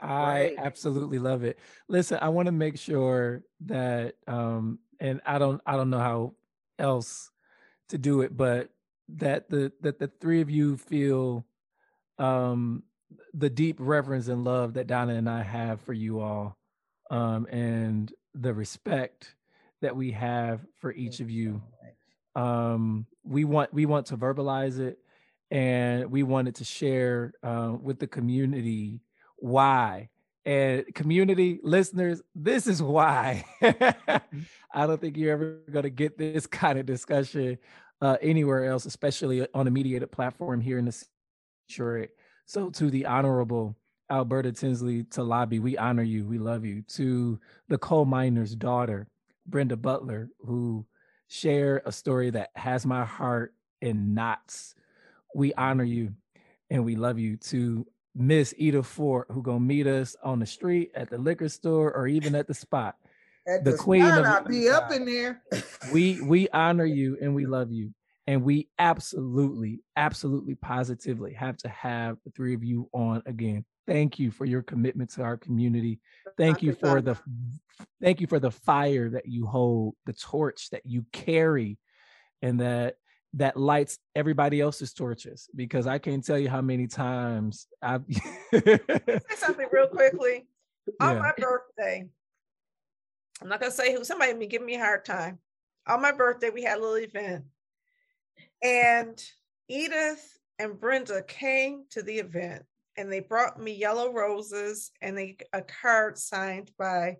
I 0.00 0.54
absolutely 0.58 1.18
love 1.18 1.42
it. 1.42 1.58
Listen, 1.88 2.18
I 2.22 2.28
want 2.28 2.46
to 2.46 2.52
make 2.52 2.78
sure 2.78 3.42
that 3.66 4.14
um 4.26 4.78
and 5.00 5.20
I 5.26 5.38
don't 5.38 5.60
I 5.66 5.76
don't 5.76 5.90
know 5.90 5.98
how 5.98 6.34
else 6.78 7.30
to 7.88 7.98
do 7.98 8.20
it, 8.20 8.36
but 8.36 8.70
that 9.08 9.48
the 9.48 9.72
that 9.80 9.98
the 9.98 10.08
three 10.20 10.40
of 10.40 10.50
you 10.50 10.76
feel 10.76 11.46
um 12.18 12.84
the 13.34 13.50
deep 13.50 13.76
reverence 13.78 14.28
and 14.28 14.44
love 14.44 14.74
that 14.74 14.86
Donna 14.86 15.14
and 15.14 15.28
I 15.28 15.42
have 15.42 15.80
for 15.80 15.92
you 15.92 16.20
all 16.20 16.56
um 17.10 17.46
and 17.46 18.12
the 18.34 18.52
respect 18.52 19.34
that 19.80 19.96
we 19.96 20.10
have 20.10 20.60
for 20.80 20.92
each 20.92 21.20
of 21.20 21.30
you 21.30 21.62
um 22.36 23.06
we 23.24 23.44
want 23.44 23.72
we 23.72 23.86
want 23.86 24.06
to 24.06 24.16
verbalize 24.16 24.78
it 24.78 24.98
and 25.50 26.10
we 26.10 26.22
wanted 26.22 26.56
to 26.56 26.64
share 26.64 27.32
uh, 27.42 27.74
with 27.80 27.98
the 27.98 28.06
community 28.06 29.00
why. 29.36 30.08
And 30.44 30.84
community 30.94 31.60
listeners 31.62 32.22
this 32.34 32.66
is 32.66 32.82
why. 32.82 33.44
I 33.62 34.86
don't 34.86 35.00
think 35.00 35.16
you're 35.16 35.32
ever 35.32 35.60
going 35.70 35.82
to 35.84 35.90
get 35.90 36.18
this 36.18 36.46
kind 36.46 36.78
of 36.78 36.86
discussion 36.86 37.58
uh, 38.00 38.16
anywhere 38.22 38.64
else 38.64 38.86
especially 38.86 39.46
on 39.54 39.66
a 39.66 39.70
mediated 39.70 40.10
platform 40.10 40.60
here 40.60 40.78
in 40.78 40.86
the 40.86 41.04
Detroit. 41.68 42.10
So 42.48 42.70
to 42.70 42.90
the 42.90 43.06
honorable 43.06 43.76
alberta 44.10 44.50
tinsley 44.52 45.04
talabi 45.04 45.60
we 45.60 45.76
honor 45.76 46.02
you 46.02 46.24
we 46.26 46.38
love 46.38 46.64
you 46.64 46.80
to 46.80 47.38
the 47.68 47.76
coal 47.76 48.06
miner's 48.06 48.54
daughter 48.54 49.06
brenda 49.46 49.76
butler 49.76 50.30
who 50.40 50.86
share 51.28 51.82
a 51.84 51.92
story 51.92 52.30
that 52.30 52.50
has 52.56 52.84
my 52.86 53.04
heart 53.04 53.54
in 53.80 54.14
knots. 54.14 54.74
We 55.34 55.52
honor 55.54 55.84
you 55.84 56.14
and 56.70 56.84
we 56.84 56.96
love 56.96 57.18
you. 57.18 57.36
To 57.36 57.86
Miss 58.14 58.54
Edythe 58.54 58.84
Ford, 58.84 59.26
who 59.30 59.42
gonna 59.42 59.60
meet 59.60 59.86
us 59.86 60.16
on 60.22 60.40
the 60.40 60.46
street, 60.46 60.90
at 60.94 61.10
the 61.10 61.18
liquor 61.18 61.48
store, 61.48 61.94
or 61.94 62.08
even 62.08 62.34
at 62.34 62.48
the 62.48 62.54
spot. 62.54 62.96
At 63.46 63.64
The 63.64 63.72
the, 63.72 63.76
queen 63.76 64.02
spot, 64.02 64.18
of 64.18 64.26
I'll 64.26 64.44
be 64.44 64.68
up 64.68 64.90
in 64.90 65.04
there. 65.04 65.42
We 65.92 66.20
we 66.22 66.48
honor 66.48 66.86
you 66.86 67.16
and 67.20 67.34
we 67.34 67.46
love 67.46 67.70
you. 67.70 67.94
And 68.28 68.42
we 68.42 68.68
absolutely, 68.78 69.80
absolutely 69.96 70.54
positively 70.54 71.32
have 71.32 71.56
to 71.58 71.68
have 71.70 72.18
the 72.26 72.30
three 72.32 72.52
of 72.52 72.62
you 72.62 72.90
on 72.92 73.22
again. 73.24 73.64
Thank 73.86 74.18
you 74.18 74.30
for 74.30 74.44
your 74.44 74.60
commitment 74.60 75.08
to 75.14 75.22
our 75.22 75.38
community. 75.38 75.98
Thank 76.36 76.62
you 76.62 76.74
for 76.74 77.00
the 77.00 77.16
thank 78.02 78.20
you 78.20 78.26
for 78.26 78.38
the 78.38 78.50
fire 78.50 79.08
that 79.08 79.24
you 79.24 79.46
hold, 79.46 79.94
the 80.04 80.12
torch 80.12 80.68
that 80.72 80.82
you 80.84 81.06
carry, 81.10 81.78
and 82.42 82.60
that 82.60 82.96
that 83.32 83.56
lights 83.56 83.98
everybody 84.14 84.60
else's 84.60 84.92
torches. 84.92 85.48
Because 85.56 85.86
I 85.86 85.96
can't 85.96 86.22
tell 86.22 86.38
you 86.38 86.50
how 86.50 86.60
many 86.60 86.86
times 86.86 87.66
I've 87.80 88.04
Say 88.52 88.78
something 89.36 89.68
real 89.72 89.88
quickly. 89.88 90.48
On 91.00 91.14
Yeah. 91.14 91.18
my 91.18 91.32
birthday, 91.38 92.06
I'm 93.40 93.48
not 93.48 93.58
gonna 93.58 93.72
say 93.72 93.94
who. 93.94 94.04
Somebody 94.04 94.34
been 94.34 94.50
giving 94.50 94.66
me 94.66 94.74
a 94.74 94.80
hard 94.80 95.06
time. 95.06 95.38
On 95.86 96.02
my 96.02 96.12
birthday, 96.12 96.50
we 96.50 96.64
had 96.64 96.76
a 96.76 96.82
little 96.82 96.98
event, 96.98 97.46
and 98.62 99.22
Edythe 99.70 100.16
and 100.58 100.78
Brenda 100.78 101.22
came 101.22 101.84
to 101.90 102.02
the 102.02 102.18
event, 102.18 102.64
and 102.96 103.12
they 103.12 103.20
brought 103.20 103.60
me 103.60 103.72
yellow 103.72 104.12
roses 104.12 104.90
and 105.00 105.16
they 105.16 105.36
a 105.52 105.62
card 105.62 106.18
signed 106.18 106.70
by 106.78 107.16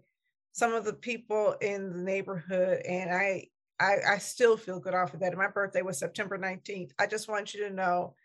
some 0.52 0.74
of 0.74 0.84
the 0.84 0.94
people 0.94 1.54
in 1.60 1.92
the 1.92 1.98
neighborhood, 1.98 2.82
and 2.86 3.10
I. 3.10 3.48
I, 3.80 4.14
I 4.14 4.18
still 4.18 4.56
feel 4.56 4.80
good 4.80 4.96
off 4.96 5.14
of 5.14 5.20
that. 5.20 5.28
And 5.28 5.38
my 5.38 5.46
birthday 5.46 5.82
was 5.82 6.00
September 6.00 6.36
19th. 6.36 6.90
I 6.98 7.06
just 7.06 7.28
want 7.28 7.54
you 7.54 7.68
to 7.68 7.72
know 7.72 8.16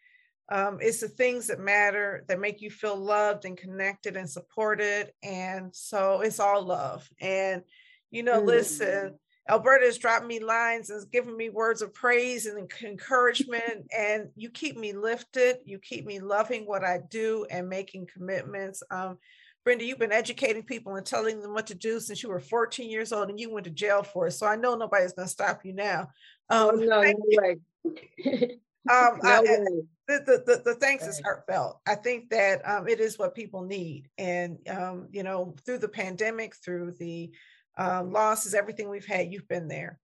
um, 0.49 0.80
it's 0.81 0.99
the 0.99 1.07
things 1.07 1.48
that 1.48 1.60
matter 1.60 2.26
that 2.27 2.40
make 2.40 2.61
you 2.61 2.69
feel 2.69 2.98
loved 2.98 3.45
and 3.45 3.57
connected 3.57 4.18
and 4.18 4.30
supported. 4.30 5.11
And 5.23 5.73
so 5.73 6.22
it's 6.22 6.40
all 6.40 6.64
love. 6.64 7.10
And, 7.22 7.64
you 8.11 8.23
know, 8.23 8.41
listen, 8.41 9.18
Alberta 9.49 9.86
has 9.86 9.98
dropped 9.98 10.26
me 10.26 10.40
lines 10.40 10.90
and 10.90 10.98
has 10.98 11.06
given 11.06 11.36
me 11.36 11.49
words 11.49 11.82
of 11.82 11.94
praise 11.94 12.45
and 12.45 12.70
encouragement. 12.84 13.88
And 13.98 14.30
you 14.36 14.49
keep 14.49 14.78
me 14.78 14.94
lifted. 14.94 15.57
You 15.65 15.80
keep 15.80 16.06
me 16.06 16.20
loving 16.20 16.64
what 16.65 16.84
I 16.84 16.99
do 17.10 17.45
and 17.49 17.68
making 17.68 18.07
commitments. 18.14 18.82
Um, 18.90 19.18
Brenda, 19.65 19.86
you've 19.86 19.99
been 19.99 20.11
educating 20.11 20.64
people 20.64 20.95
and 20.95 21.06
telling 21.06 21.41
them 21.41 21.53
what 21.53 21.68
to 21.68 21.76
do 21.76 21.99
since 21.99 22.22
you 22.24 22.30
were 22.30 22.40
14 22.40 22.90
years 22.90 23.11
old 23.14 23.30
and 23.30 23.40
you 23.40 23.52
went 23.52 23.65
to 23.65 23.70
jail 23.70 24.03
for 24.03 24.28
it. 24.28 24.32
So 24.32 24.45
I 24.45 24.56
know 24.56 24.76
nobody's 24.76 25.14
going 25.14 25.26
to 25.28 25.32
stop 25.32 25.61
you 25.65 25.74
now. 25.74 26.10
Oh, 26.49 26.70
Um, 26.70 26.80
no, 26.86 27.02
no 27.02 27.14
you. 27.28 27.40
way. 27.84 28.49
Um, 28.91 29.20
no 29.24 29.30
I- 29.30 29.40
way. 29.40 29.65
the, 30.10 30.20
the, 30.26 30.44
the, 30.45 30.61
the 30.65 30.76
thanks 30.76 31.07
is 31.07 31.22
heartfelt. 31.24 31.80
I 31.88 31.95
think 31.95 32.30
that 32.32 32.68
um, 32.70 32.86
it 32.90 32.99
is 32.99 33.18
what 33.18 33.34
people 33.34 33.61
need. 33.64 34.10
And, 34.18 34.57
um, 34.70 35.07
you 35.11 35.24
know, 35.24 35.56
through 35.65 35.78
the 35.78 35.88
pandemic, 35.88 36.53
through 36.57 36.95
the 36.99 37.32
uh, 37.77 38.03
losses, 38.03 38.53
everything 38.53 38.89
we've 38.89 39.05
had, 39.05 39.31
you've 39.31 39.47
been 39.47 39.67
there 39.67 39.99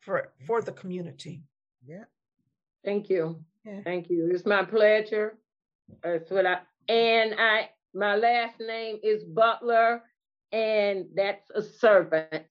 for, 0.00 0.32
for 0.46 0.60
the 0.62 0.72
community. 0.72 1.42
Yeah. 1.86 2.04
Thank 2.84 3.08
you. 3.08 3.42
Yeah. 3.64 3.80
Thank 3.82 4.10
you. 4.10 4.30
It's 4.32 4.46
my 4.46 4.64
pleasure. 4.64 5.38
That's 6.02 6.30
what 6.30 6.46
I 6.46 6.58
and 6.88 7.34
I 7.38 7.70
my 7.94 8.16
last 8.16 8.58
name 8.60 8.98
is 9.02 9.24
Butler, 9.24 10.02
and 10.52 11.06
that's 11.14 11.48
a 11.54 11.62
servant. 11.62 12.46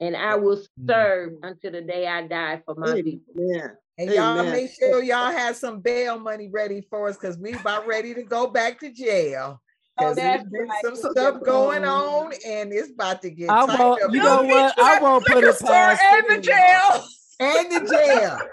And 0.00 0.16
I 0.16 0.34
will 0.34 0.60
serve 0.84 1.34
until 1.44 1.72
the 1.72 1.80
day 1.80 2.08
I 2.08 2.26
die 2.26 2.60
for 2.66 2.74
my 2.74 3.00
people. 3.02 3.34
Amen. 3.38 3.70
And 3.98 4.10
y'all 4.10 4.40
Amen. 4.40 4.52
make 4.52 4.70
sure 4.72 5.00
y'all 5.00 5.30
have 5.30 5.54
some 5.54 5.80
bail 5.80 6.18
money 6.18 6.48
ready 6.48 6.80
for 6.90 7.08
us 7.08 7.16
because 7.16 7.38
we 7.38 7.52
about 7.52 7.86
ready 7.86 8.12
to 8.14 8.24
go 8.24 8.48
back 8.48 8.80
to 8.80 8.90
jail. 8.90 9.61
Oh, 9.98 10.04
Because 10.04 10.16
that's 10.16 10.44
there's 10.50 10.68
right. 10.68 10.96
some 10.96 11.12
stuff 11.12 11.42
going 11.44 11.84
on 11.84 12.32
and 12.46 12.72
it's 12.72 12.90
about 12.90 13.20
to 13.22 13.30
get 13.30 13.50
I 13.50 13.66
tight 13.66 13.78
won't- 13.78 14.12
you 14.12 14.22
know 14.22 14.42
here. 14.42 14.54
what? 14.54 14.78
I 14.78 14.98
won't 15.00 15.24
put 15.26 15.36
Liquor 15.36 15.48
it 15.50 15.56
store 15.56 15.68
past 15.68 16.02
and 16.02 16.24
the 16.30 16.40
jail. 16.42 17.04
And 17.40 17.72
the 17.72 17.90
jail. 17.90 18.38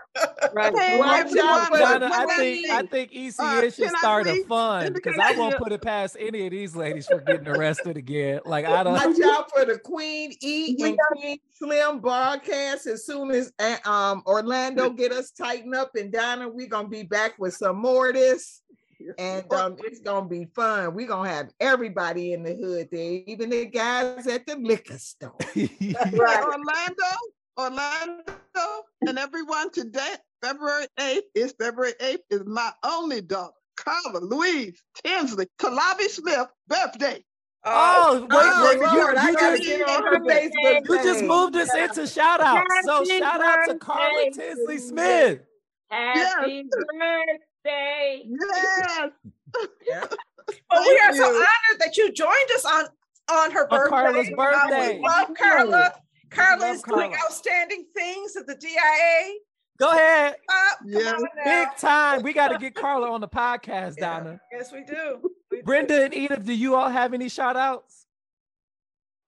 Right. 0.52 0.76
Hey, 0.78 0.98
Watch 0.98 1.28
out 1.38 1.68
for 1.70 1.78
Donna, 1.78 2.10
I 2.12 2.26
think 2.36 2.70
I 2.70 2.80
thing. 2.80 2.88
think 2.88 3.12
Uh, 3.12 3.44
ECN 3.44 3.62
should 3.74 3.86
can 3.86 3.96
I 3.96 4.00
start 4.00 4.28
a 4.28 4.44
fund 4.46 4.94
because 4.96 5.16
I 5.22 5.32
won't 5.38 5.56
put 5.58 5.72
it 5.72 5.82
past 5.82 6.18
any 6.20 6.46
of 6.46 6.52
these 6.52 6.76
ladies 6.76 7.06
for 7.08 7.20
getting 7.22 7.48
arrested 7.48 7.96
again. 7.96 8.42
Like 8.46 8.66
I 8.66 8.84
don't. 8.84 8.94
Watch 8.94 9.22
out 9.24 9.50
for 9.52 9.64
the 9.64 9.78
Queen 9.80 10.34
E 10.42 10.76
We 10.78 10.90
and 10.90 10.98
Queen 11.14 11.38
Slim 11.54 12.00
broadcast. 12.00 12.88
As 12.88 13.06
soon 13.06 13.32
as 13.32 13.54
uh, 13.60 13.78
um 13.86 14.24
Orlando 14.26 14.90
get 14.90 15.14
us 15.14 15.32
tightened 15.32 15.76
up 15.76 15.92
and 15.96 16.12
Donna, 16.12 16.50
we're 16.50 16.68
gonna 16.68 16.90
be 16.90 17.04
back 17.04 17.36
with 17.40 17.54
some 17.54 17.78
more 17.78 18.10
of 18.10 18.16
this. 18.16 18.62
And 19.18 19.52
um, 19.54 19.76
it's 19.80 20.00
gonna 20.00 20.28
be 20.28 20.46
fun. 20.56 20.94
We're 20.94 21.08
gonna 21.08 21.30
have 21.30 21.50
everybody 21.60 22.34
in 22.34 22.44
the 22.44 22.54
hood 22.56 22.90
there, 22.92 23.22
even 23.26 23.50
the 23.50 23.66
guys 23.66 24.28
at 24.28 24.46
the 24.46 24.56
liquor 24.56 24.98
store. 24.98 25.36
Right. 25.56 26.44
Orlando, 26.44 27.04
Orlando, 27.58 28.86
and 29.08 29.18
everyone 29.18 29.72
today, 29.72 30.16
February 30.44 30.88
8th 31.00 31.22
is 31.36 31.54
February 31.60 31.94
8th 32.02 32.20
is 32.30 32.42
my 32.46 32.72
only 32.84 33.22
daughter, 33.22 33.54
Carla 33.78 34.20
Louise 34.20 34.82
Tinsley 35.04 35.48
Talabi 35.60 36.08
Smith 36.08 36.48
birthday. 36.68 37.24
Oh, 37.66 38.22
wait, 38.22 38.30
Oh, 38.32 38.66
wait, 38.66 38.80
you, 38.80 39.00
Lord, 39.00 39.18
I 39.18 39.30
you 39.32 39.38
just 39.38 39.64
get 39.64 39.82
Facebook 39.82 40.88
you 40.88 41.04
just 41.04 41.24
moved 41.24 41.56
us 41.58 41.74
into 41.76 42.08
shout 42.08 42.40
out. 42.40 42.64
So 42.84 43.04
shout 43.04 43.42
out 43.42 43.68
to 43.68 43.76
Carla 43.78 44.32
Tinsley 44.32 44.78
Smith. 44.78 45.42
Happy 45.90 46.64
birthday. 47.64 48.24
Yes. 49.88 50.08
But 50.68 50.80
we 50.82 51.00
are 51.04 51.12
Thank 51.12 51.16
so 51.18 51.26
honored 51.28 51.80
that 51.80 51.96
you 51.96 52.12
joined 52.12 52.50
us 52.56 52.66
on 52.66 52.86
on 53.32 53.52
her 53.52 53.72
On 53.72 53.78
birthday. 53.78 53.90
Carla's 53.90 54.28
Uh, 54.30 54.36
birthday. 54.36 54.98
we 54.98 55.04
love 55.08 55.28
Carla. 55.38 55.94
Carla 56.32 56.62
love 56.62 56.76
is 56.76 56.82
doing 56.82 57.14
outstanding 57.24 57.86
things 57.96 58.36
at 58.36 58.48
the 58.48 58.56
DIA. 58.56 59.36
Go 59.78 59.92
ahead. 59.92 60.34
Up, 60.50 60.80
come 60.80 60.88
Yes. 60.92 61.14
on 61.14 61.22
now. 61.36 61.44
Big 61.66 61.78
time. 61.78 62.24
We 62.24 62.34
got 62.34 62.48
to 62.48 62.58
get 62.58 62.74
Carla 62.74 63.12
on 63.12 63.22
the 63.22 63.28
podcast, 63.28 63.96
Yeah. 64.00 64.20
Donna. 64.20 64.42
Yes, 64.52 64.72
we 64.72 64.84
do. 64.84 65.22
We 65.52 65.58
do. 65.58 65.64
Brenda 65.64 66.06
and 66.06 66.14
Edythe, 66.16 66.44
do 66.46 66.54
you 66.54 66.74
all 66.76 66.90
have 66.90 67.14
any 67.14 67.30
shout 67.30 67.56
outs? 67.56 68.08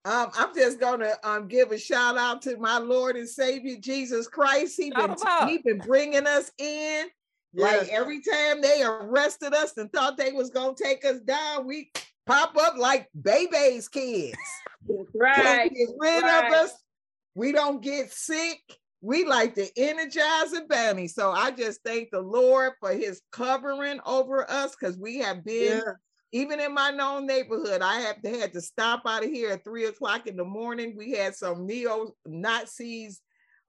Um, 0.04 0.32
I'm 0.34 0.52
just 0.56 0.80
gonna 0.80 1.12
um 1.22 1.46
give 1.46 1.70
a 1.70 1.78
shout 1.78 2.16
out 2.18 2.42
to 2.42 2.56
my 2.56 2.78
Lord 2.78 3.14
and 3.14 3.28
Savior 3.28 3.76
Jesus 3.78 4.26
Christ. 4.26 4.76
He 4.76 4.90
Shout 4.90 4.96
been 4.96 5.10
him 5.12 5.16
out. 5.24 5.48
he 5.48 5.58
been 5.58 5.78
bringing 5.78 6.26
us 6.26 6.50
in. 6.58 7.06
Yes. 7.52 7.82
Like 7.82 7.88
every 7.90 8.20
time 8.22 8.60
they 8.62 8.82
arrested 8.82 9.54
us 9.54 9.76
and 9.76 9.92
thought 9.92 10.16
they 10.16 10.32
was 10.32 10.50
gonna 10.50 10.74
take 10.74 11.04
us 11.04 11.20
down, 11.20 11.66
we 11.66 11.90
pop 12.26 12.56
up 12.56 12.76
like 12.78 13.08
baby's 13.20 13.88
kids. 13.88 14.36
Right. 15.14 15.70
Get 15.72 15.88
rid 15.98 16.22
right. 16.22 16.46
of 16.46 16.52
us. 16.52 16.72
We 17.34 17.52
don't 17.52 17.82
get 17.82 18.10
sick. 18.10 18.58
We 19.00 19.24
like 19.24 19.54
to 19.56 19.66
energize 19.76 20.52
the 20.52 20.60
energizer 20.60 20.68
bunny. 20.68 21.08
So 21.08 21.32
I 21.32 21.50
just 21.50 21.80
thank 21.84 22.10
the 22.10 22.20
Lord 22.20 22.72
for 22.80 22.92
his 22.92 23.20
covering 23.32 24.00
over 24.06 24.48
us 24.50 24.74
because 24.78 24.96
we 24.96 25.18
have 25.18 25.44
been 25.44 25.82
Yeah. 25.84 25.92
even 26.30 26.60
in 26.60 26.72
my 26.72 26.90
known 26.90 27.26
neighborhood, 27.26 27.82
I 27.82 28.00
have 28.00 28.22
to 28.22 28.30
had 28.30 28.52
to 28.52 28.60
stop 28.60 29.02
out 29.06 29.24
of 29.24 29.30
here 29.30 29.50
at 29.50 29.64
three 29.64 29.86
o'clock 29.86 30.26
in 30.26 30.36
the 30.36 30.44
morning. 30.44 30.94
We 30.96 31.12
had 31.12 31.34
some 31.34 31.66
neo 31.66 32.14
Nazis 32.24 33.20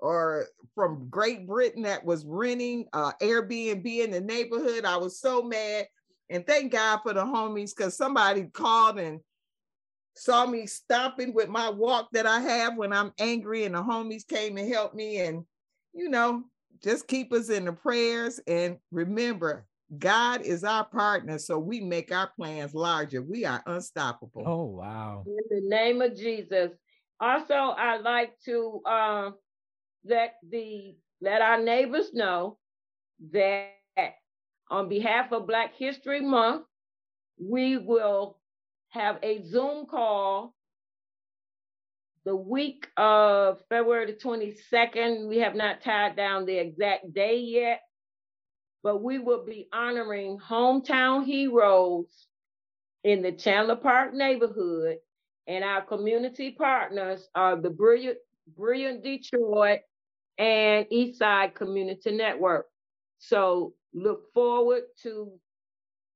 or 0.04 0.48
from 0.76 1.08
Great 1.10 1.48
Britain 1.48 1.84
that 1.84 2.04
was 2.04 2.26
renting 2.26 2.86
uh, 2.92 3.14
Airbnb 3.22 3.86
in 3.86 4.12
the 4.12 4.20
neighborhood. 4.20 4.84
I 4.84 4.98
was 4.98 5.20
so 5.20 5.42
mad, 5.42 5.88
and 6.30 6.46
thank 6.46 6.74
God 6.74 7.00
for 7.04 7.14
the 7.14 7.24
homies 7.24 7.76
because 7.76 7.96
somebody 7.96 8.44
called 8.44 9.00
and 9.00 9.22
saw 10.16 10.46
me 10.46 10.68
stomping 10.68 11.34
with 11.34 11.48
my 11.48 11.70
walk 11.70 12.10
that 12.12 12.28
I 12.28 12.42
have 12.42 12.76
when 12.76 12.92
I'm 12.92 13.14
angry, 13.18 13.64
and 13.64 13.76
the 13.76 13.82
homies 13.82 14.28
came 14.28 14.58
and 14.58 14.72
helped 14.72 14.94
me. 14.94 15.20
And 15.20 15.46
you 15.94 16.10
know, 16.10 16.44
just 16.84 17.08
keep 17.08 17.32
us 17.32 17.50
in 17.50 17.66
the 17.66 17.74
prayers 17.74 18.42
and 18.46 18.78
remember 18.92 19.66
God 19.98 20.42
is 20.42 20.64
our 20.64 20.86
partner, 20.86 21.38
so 21.38 21.60
we 21.60 21.80
make 21.80 22.12
our 22.12 22.30
plans 22.36 22.74
larger. 22.74 23.22
We 23.22 23.46
are 23.46 23.62
unstoppable. 23.66 24.44
Oh, 24.46 24.64
wow. 24.64 25.24
In 25.28 25.62
the 25.62 25.70
name 25.70 26.02
of 26.02 26.18
Jesus. 26.18 26.72
Also, 27.20 27.54
I'd 27.54 28.02
like 28.02 28.34
to 28.46 28.82
um, 28.86 29.36
let 30.06 30.36
the 30.50 30.96
let 31.22 31.42
our 31.42 31.62
neighbors 31.62 32.14
know 32.14 32.58
that 33.32 33.70
on 34.70 34.90
behalf 34.90 35.32
of 35.32 35.48
Black 35.48 35.76
History 35.76 36.22
Month, 36.22 36.66
we 37.40 37.78
will 37.78 38.40
have 38.90 39.18
a 39.24 39.42
Zoom 39.44 39.86
call 39.86 40.54
the 42.26 42.36
week 42.36 42.88
of 42.98 43.60
February 43.70 44.08
the 44.08 44.14
22nd. 44.14 45.28
We 45.28 45.40
have 45.40 45.56
not 45.56 45.82
tied 45.82 46.16
down 46.16 46.46
the 46.46 46.58
exact 46.58 47.14
day 47.14 47.40
yet, 47.40 47.82
but 48.82 49.02
we 49.02 49.20
will 49.20 49.46
be 49.46 49.68
honoring 49.74 50.38
hometown 50.40 51.26
heroes 51.26 52.08
in 53.04 53.22
the 53.22 53.32
Chandler 53.32 53.76
Park 53.76 54.14
neighborhood. 54.14 54.98
And 55.48 55.64
our 55.64 55.82
community 55.82 56.52
partners 56.52 57.28
are 57.36 57.58
the 57.58 57.70
Brilliant, 57.70 58.18
Brilliant 58.58 59.04
Detroit 59.04 59.82
and 60.38 60.86
Eastside 60.92 61.54
Community 61.56 62.12
Network. 62.12 62.66
So 63.20 63.74
look 63.94 64.34
forward 64.34 64.84
to 65.04 65.32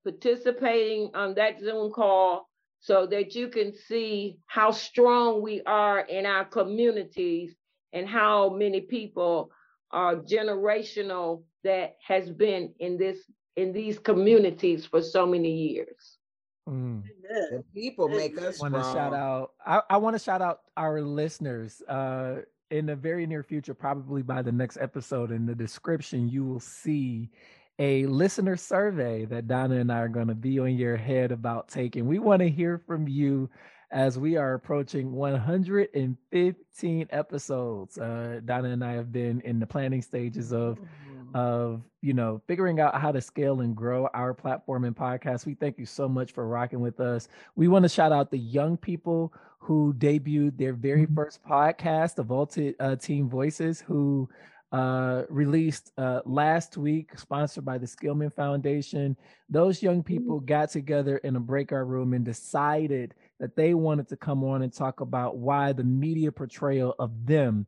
participating 0.04 1.12
on 1.14 1.36
that 1.36 1.60
Zoom 1.60 1.92
call 1.92 2.50
so 2.80 3.06
that 3.08 3.36
you 3.36 3.50
can 3.50 3.74
see 3.74 4.38
how 4.46 4.72
strong 4.72 5.42
we 5.42 5.62
are 5.66 6.00
in 6.00 6.26
our 6.26 6.46
communities 6.46 7.56
and 7.94 8.08
how 8.08 8.50
many 8.50 8.82
people 8.82 9.52
are 9.92 10.18
generational 10.18 11.44
that 11.64 11.96
has 12.06 12.30
been 12.30 12.74
in 12.80 12.98
this 12.98 13.20
in 13.56 13.74
these 13.74 13.98
communities 13.98 14.86
for 14.86 15.02
so 15.02 15.26
many 15.26 15.52
years. 15.52 16.18
Mm. 16.70 17.04
People 17.74 18.08
make 18.08 18.40
us 18.40 18.60
want 18.60 18.74
to 18.74 18.82
shout 18.82 19.14
out 19.14 19.52
i, 19.66 19.82
I 19.90 19.98
want 19.98 20.16
to 20.16 20.20
shout 20.20 20.42
out 20.42 20.62
our 20.76 21.02
listeners 21.02 21.82
uh 21.88 22.42
in 22.72 22.86
the 22.86 22.96
very 22.96 23.26
near 23.26 23.44
future 23.44 23.74
probably 23.74 24.22
by 24.22 24.42
the 24.42 24.52
next 24.52 24.78
episode 24.78 25.32
in 25.32 25.46
the 25.46 25.56
description 25.56 26.28
you 26.30 26.44
will 26.44 26.60
see 26.60 27.30
a 27.80 28.06
listener 28.08 28.56
survey 28.58 29.26
that 29.26 29.48
donna 29.48 29.76
and 29.76 29.92
i 29.92 30.00
are 30.00 30.08
going 30.08 30.28
to 30.28 30.36
be 30.36 30.60
on 30.60 30.76
your 30.76 30.98
head 30.98 31.32
about 31.32 31.68
taking. 31.68 32.08
We 32.08 32.20
want 32.20 32.42
to 32.42 32.50
hear 32.50 32.82
from 32.88 33.08
you 33.08 33.50
as 33.92 34.18
we 34.20 34.36
are 34.36 34.56
approaching 34.56 35.14
115 35.14 37.08
episodes. 37.12 37.98
Uh 37.98 38.42
donna 38.44 38.70
and 38.70 38.84
i 38.84 38.94
have 38.94 39.12
been 39.12 39.42
in 39.42 39.60
the 39.60 39.68
planning 39.68 40.02
stages 40.02 40.52
of 40.52 40.80
of 41.34 41.82
you 42.02 42.14
know 42.14 42.42
figuring 42.48 42.80
out 42.80 43.00
how 43.00 43.12
to 43.12 43.22
scale 43.22 43.62
and 43.62 43.76
grow 43.76 44.08
our 44.14 44.34
platform 44.34 44.84
and 44.84 44.96
podcast. 44.96 45.46
We 45.46 45.56
thank 45.56 45.78
you 45.78 45.86
so 45.86 46.08
much 46.08 46.32
for 46.32 46.48
rocking 46.48 46.80
with 46.80 47.00
us. 47.00 47.28
We 47.56 47.68
want 47.68 47.84
to 47.84 47.90
shout 47.90 48.12
out 48.12 48.32
the 48.32 48.38
young 48.38 48.78
people 48.78 49.34
who 49.60 49.94
debuted 49.98 50.58
their 50.58 50.74
very 50.74 51.06
first 51.16 51.44
podcast 51.44 52.16
the 52.16 52.24
vaulted 52.24 52.76
uh, 52.80 52.96
team 52.96 53.30
voices 53.30 53.82
who 53.82 54.30
uh, 54.72 55.24
released 55.30 55.92
uh, 55.98 56.22
last 56.26 56.78
week 56.78 57.18
sponsored 57.18 57.64
by 57.64 57.78
the 57.78 57.86
skillman 57.86 58.34
foundation. 58.34 59.16
Those 59.50 59.82
young 59.82 60.04
people 60.04 60.40
got 60.40 60.72
together 60.72 61.18
in 61.18 61.36
a 61.36 61.40
breakout 61.40 61.88
room 61.88 62.14
and 62.14 62.26
decided 62.26 63.14
that 63.40 63.56
they 63.56 63.74
wanted 63.74 64.10
to 64.10 64.18
come 64.18 64.44
on 64.44 64.62
and 64.62 64.74
talk 64.74 65.00
about 65.00 65.38
why 65.38 65.72
the 65.72 65.84
media 65.84 66.32
portrayal 66.32 66.96
of 67.00 67.26
them 67.26 67.66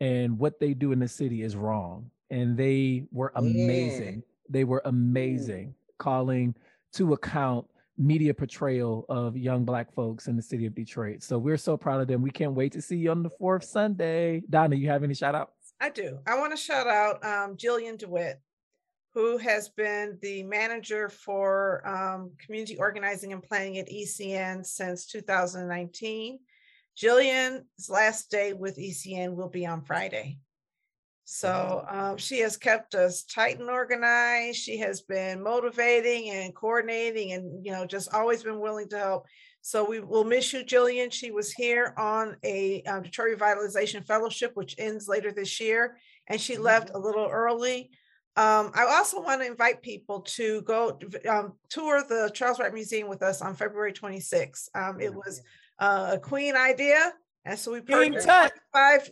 and 0.00 0.38
what 0.38 0.58
they 0.58 0.74
do 0.74 0.92
in 0.92 0.98
the 0.98 1.08
city 1.08 1.42
is 1.42 1.56
wrong. 1.56 2.10
And 2.34 2.56
they 2.56 3.06
were 3.12 3.30
Yeah. 3.34 3.42
amazing. 3.42 4.24
They 4.48 4.64
were 4.64 4.82
amazing, 4.84 5.74
calling 5.98 6.54
to 6.94 7.12
account 7.12 7.66
media 7.96 8.34
portrayal 8.34 9.06
of 9.08 9.36
young 9.36 9.64
black 9.64 9.92
folks 9.92 10.26
in 10.26 10.34
the 10.34 10.42
city 10.42 10.66
of 10.66 10.74
Detroit. 10.74 11.22
So 11.22 11.38
we're 11.38 11.56
so 11.56 11.76
proud 11.76 12.00
of 12.00 12.08
them. 12.08 12.22
We 12.22 12.32
can't 12.32 12.54
wait 12.54 12.72
to 12.72 12.82
see 12.82 12.96
you 12.96 13.12
on 13.12 13.22
the 13.22 13.30
fourth 13.30 13.62
Sunday. 13.62 14.42
Donna, 14.50 14.74
you 14.74 14.88
have 14.88 15.04
any 15.04 15.14
shout 15.14 15.36
outs? 15.36 15.74
I 15.80 15.90
do. 15.90 16.18
I 16.26 16.36
want 16.36 16.50
to 16.50 16.56
shout 16.56 16.88
out 16.88 17.24
um, 17.24 17.56
Jillian 17.56 17.96
DeWitt, 17.98 18.40
who 19.14 19.36
has 19.38 19.68
been 19.68 20.18
the 20.20 20.42
manager 20.42 21.08
for 21.08 21.86
um, 21.86 22.32
community 22.44 22.76
organizing 22.76 23.32
and 23.32 23.44
planning 23.44 23.78
at 23.78 23.88
ECN 23.88 24.66
since 24.66 25.06
2019. 25.06 26.40
Jillian's 27.00 27.88
last 27.88 28.28
day 28.28 28.52
with 28.54 28.76
ECN 28.76 29.34
will 29.34 29.48
be 29.48 29.66
on 29.66 29.82
Friday. 29.82 30.38
So 31.24 31.84
um, 31.88 32.16
she 32.18 32.40
has 32.40 32.56
kept 32.56 32.94
us 32.94 33.22
tight 33.22 33.58
and 33.58 33.70
organized. 33.70 34.58
She 34.58 34.78
has 34.78 35.00
been 35.00 35.42
motivating 35.42 36.30
and 36.30 36.54
coordinating 36.54 37.32
and, 37.32 37.64
you 37.64 37.72
know, 37.72 37.86
just 37.86 38.12
always 38.12 38.42
been 38.42 38.60
willing 38.60 38.88
to 38.90 38.98
help. 38.98 39.26
So 39.62 39.82
we 39.88 40.00
will 40.00 40.24
miss 40.24 40.52
you, 40.52 40.62
Jillian. 40.62 41.10
She 41.10 41.30
was 41.30 41.50
here 41.50 41.94
on 41.96 42.36
a 42.44 42.82
um, 42.82 43.02
Detroit 43.02 43.38
Revitalization 43.38 44.06
Fellowship, 44.06 44.50
which 44.54 44.74
ends 44.76 45.08
later 45.08 45.32
this 45.32 45.58
year, 45.58 45.96
and 46.26 46.38
she 46.38 46.58
left 46.58 46.90
a 46.92 46.98
little 46.98 47.26
early. 47.26 47.90
Um, 48.36 48.72
I 48.74 48.84
also 48.90 49.22
want 49.22 49.40
to 49.40 49.46
invite 49.46 49.80
people 49.80 50.20
to 50.22 50.60
go 50.62 50.98
um, 51.26 51.54
tour 51.70 52.04
the 52.06 52.30
Charles 52.34 52.58
Wright 52.58 52.74
Museum 52.74 53.08
with 53.08 53.22
us 53.22 53.40
on 53.40 53.54
February 53.54 53.94
26th. 53.94 54.68
Um, 54.74 55.00
it 55.00 55.14
was 55.14 55.40
uh, 55.78 56.10
a 56.14 56.18
Queen 56.18 56.56
idea. 56.56 57.14
And 57.46 57.58
so 57.58 57.72
we 57.72 57.82
King 57.82 58.12
purchased 58.12 58.26
Tut. 58.26 58.52
five 58.72 59.10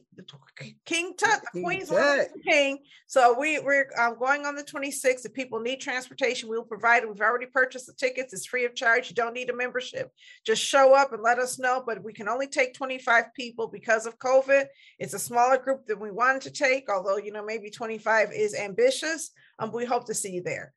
King 0.86 1.14
Tut, 1.18 1.42
the 1.42 1.48
King 1.52 1.64
Queen's 1.64 1.88
Tut. 1.90 1.98
Order 1.98 2.22
of 2.22 2.28
the 2.32 2.40
King. 2.40 2.78
So 3.06 3.38
we 3.38 3.59
we're 3.59 3.90
um, 3.98 4.18
going 4.18 4.46
on 4.46 4.54
the 4.54 4.64
26th. 4.64 5.26
If 5.26 5.34
people 5.34 5.60
need 5.60 5.80
transportation, 5.80 6.48
we'll 6.48 6.62
provide 6.62 7.02
it. 7.02 7.10
We've 7.10 7.20
already 7.20 7.46
purchased 7.46 7.86
the 7.86 7.92
tickets. 7.92 8.32
It's 8.32 8.46
free 8.46 8.64
of 8.64 8.74
charge. 8.74 9.10
You 9.10 9.14
don't 9.14 9.34
need 9.34 9.50
a 9.50 9.56
membership. 9.56 10.10
Just 10.46 10.62
show 10.62 10.94
up 10.94 11.12
and 11.12 11.22
let 11.22 11.38
us 11.38 11.59
know. 11.59 11.82
But 11.86 12.02
we 12.02 12.14
can 12.14 12.26
only 12.26 12.46
take 12.46 12.72
25 12.72 13.34
people 13.34 13.68
because 13.68 14.06
of 14.06 14.18
COVID. 14.18 14.64
It's 14.98 15.12
a 15.12 15.18
smaller 15.18 15.59
group 15.59 15.86
than 15.86 16.00
we 16.00 16.10
wanted 16.10 16.42
to 16.42 16.50
take, 16.52 16.88
although 16.90 17.18
you 17.18 17.32
know 17.32 17.44
maybe 17.44 17.68
25 17.68 18.32
is 18.32 18.54
ambitious. 18.54 19.30
Um, 19.59 19.72
we 19.72 19.84
hope 19.84 20.06
to 20.06 20.14
see 20.14 20.30
you 20.30 20.42
there. 20.42 20.72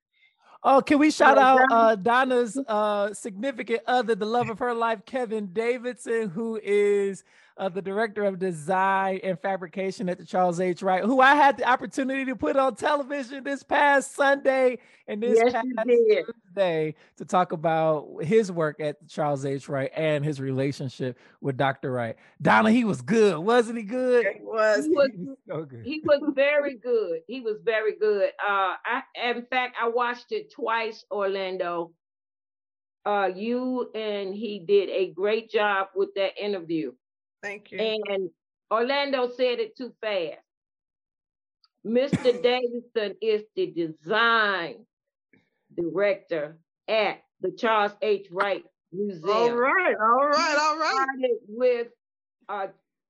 Oh, 0.68 0.82
can 0.82 0.98
we 0.98 1.12
shout 1.12 1.38
out 1.38 1.62
uh, 1.72 1.96
Donna's 1.96 2.58
uh, 2.68 3.14
significant 3.14 3.82
other, 3.86 4.16
the 4.16 4.26
love 4.26 4.50
of 4.50 4.58
her 4.60 4.74
life, 4.74 5.06
Kevin 5.06 5.54
Davidson, 5.54 6.30
who 6.30 6.60
is 6.64 7.24
uh, 7.58 7.70
the 7.70 7.82
director 7.82 8.24
of 8.26 8.38
design 8.38 9.20
and 9.24 9.40
fabrication 9.40 10.10
at 10.10 10.18
the 10.18 10.26
Charles 10.26 10.60
H. 10.60 10.82
Wright, 10.84 11.04
who 11.04 11.22
I 11.22 11.36
had 11.36 11.56
the 11.58 11.64
opportunity 11.70 12.26
to 12.26 12.36
put 12.36 12.58
on 12.58 12.76
television 12.76 13.44
this 13.46 13.64
past 13.64 14.14
Sunday 14.14 14.80
and 15.08 15.24
this 15.24 15.40
Yes, 15.42 15.54
past 15.54 15.66
you 15.66 15.76
did. 16.10 16.26
Thursday 16.26 16.96
to 17.16 17.24
talk 17.26 17.54
about 17.54 18.10
his 18.24 18.52
work 18.52 18.82
at 18.82 19.00
the 19.00 19.08
Charles 19.08 19.46
H. 19.46 19.70
Wright 19.70 19.90
and 19.96 20.26
his 20.26 20.42
relationship 20.42 21.18
with 21.40 21.56
Dr. 21.56 21.94
Wright. 21.94 22.18
Donna, 22.42 22.72
he 22.72 22.84
was 22.84 23.02
good, 23.02 23.38
wasn't 23.40 23.78
he 23.78 23.84
good? 23.86 24.26
It 24.26 24.42
was 24.42 24.86
He 24.86 24.92
was, 24.92 25.10
He 25.16 25.24
was 25.24 25.38
so 25.48 25.64
good. 25.64 25.86
he 25.86 26.02
was 26.04 26.22
very 26.36 26.76
good. 26.78 27.22
He 27.28 27.40
was 27.40 27.58
very 27.64 27.96
good. 27.98 28.32
Uh, 28.46 28.74
I, 28.86 29.04
in 29.24 29.46
fact, 29.46 29.78
I 29.82 29.88
watched 29.88 30.32
it 30.34 30.52
twice, 30.52 31.06
Orlando. 31.10 31.92
Uh, 33.06 33.30
you 33.34 33.92
and 33.94 34.34
he 34.34 34.60
did 34.68 34.90
a 34.90 35.12
great 35.12 35.50
job 35.50 35.88
with 35.96 36.10
that 36.16 36.32
interview. 36.44 36.92
Thank 37.46 37.72
you. 37.72 37.80
And 37.80 38.30
Orlando 38.72 39.30
said 39.30 39.60
it 39.60 39.78
too 39.78 39.94
fast. 40.02 40.40
Mr. 41.86 42.42
Davidson 42.44 43.16
is 43.22 43.44
the 43.56 43.68
design 43.68 44.86
director 45.76 46.58
at 46.88 47.22
the 47.42 47.52
Charles 47.52 47.92
H. 48.02 48.28
Wright 48.32 48.64
Museum. 48.92 49.30
All 49.30 49.54
right, 49.54 49.96
all 50.02 50.28
right, 50.28 50.58
all 50.60 50.78
right. 50.78 50.92
started 50.92 51.38
with 51.48 51.88
uh, 52.50 52.68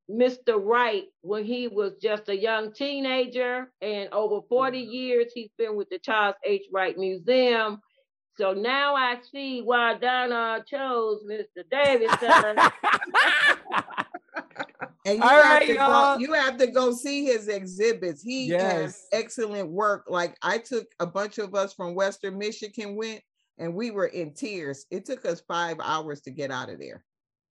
Mr. 0.10 0.64
Wright 0.64 1.06
when 1.22 1.46
he 1.46 1.68
was 1.68 1.94
just 2.02 2.30
a 2.30 2.36
young 2.36 2.74
teenager, 2.74 3.72
and 3.82 4.10
over 4.12 4.42
40 4.48 4.80
years 4.80 5.32
he's 5.34 5.52
been 5.58 5.76
with 5.76 5.90
the 5.90 6.00
Charles 6.00 6.36
H. 6.46 6.64
Wright 6.72 6.98
Museum. 6.98 7.80
So 8.38 8.54
now 8.54 8.96
I 8.96 9.18
see 9.32 9.62
why 9.62 9.96
Donna 9.98 10.64
chose 10.68 11.24
Mr. 11.26 11.64
Davidson. 11.72 12.58
And 15.06 15.20
you 15.20 15.24
All 15.24 15.30
have 15.30 15.60
right, 15.60 15.68
to 15.68 15.74
go, 15.76 15.80
y'all. 15.80 16.20
you 16.20 16.34
have 16.34 16.58
to 16.58 16.68
go 16.68 16.92
see 16.92 17.26
his 17.26 17.48
exhibits. 17.48 18.24
He 18.24 18.48
Yes. 18.48 18.62
has 18.62 19.08
excellent 19.12 19.70
work. 19.70 20.06
Like 20.10 20.36
I 20.42 20.58
took 20.58 20.88
a 21.00 21.06
bunch 21.06 21.38
of 21.38 21.54
us 21.54 21.74
from 21.74 21.94
Western 21.94 22.40
Michigan 22.40 22.96
went 22.96 23.22
and 23.60 23.76
we 23.76 23.92
were 23.92 24.08
in 24.08 24.34
tears. 24.34 24.88
It 24.90 25.06
took 25.06 25.26
us 25.26 25.42
five 25.48 25.78
hours 25.80 26.22
to 26.22 26.32
get 26.32 26.50
out 26.50 26.70
of 26.72 26.80
there. 26.80 27.04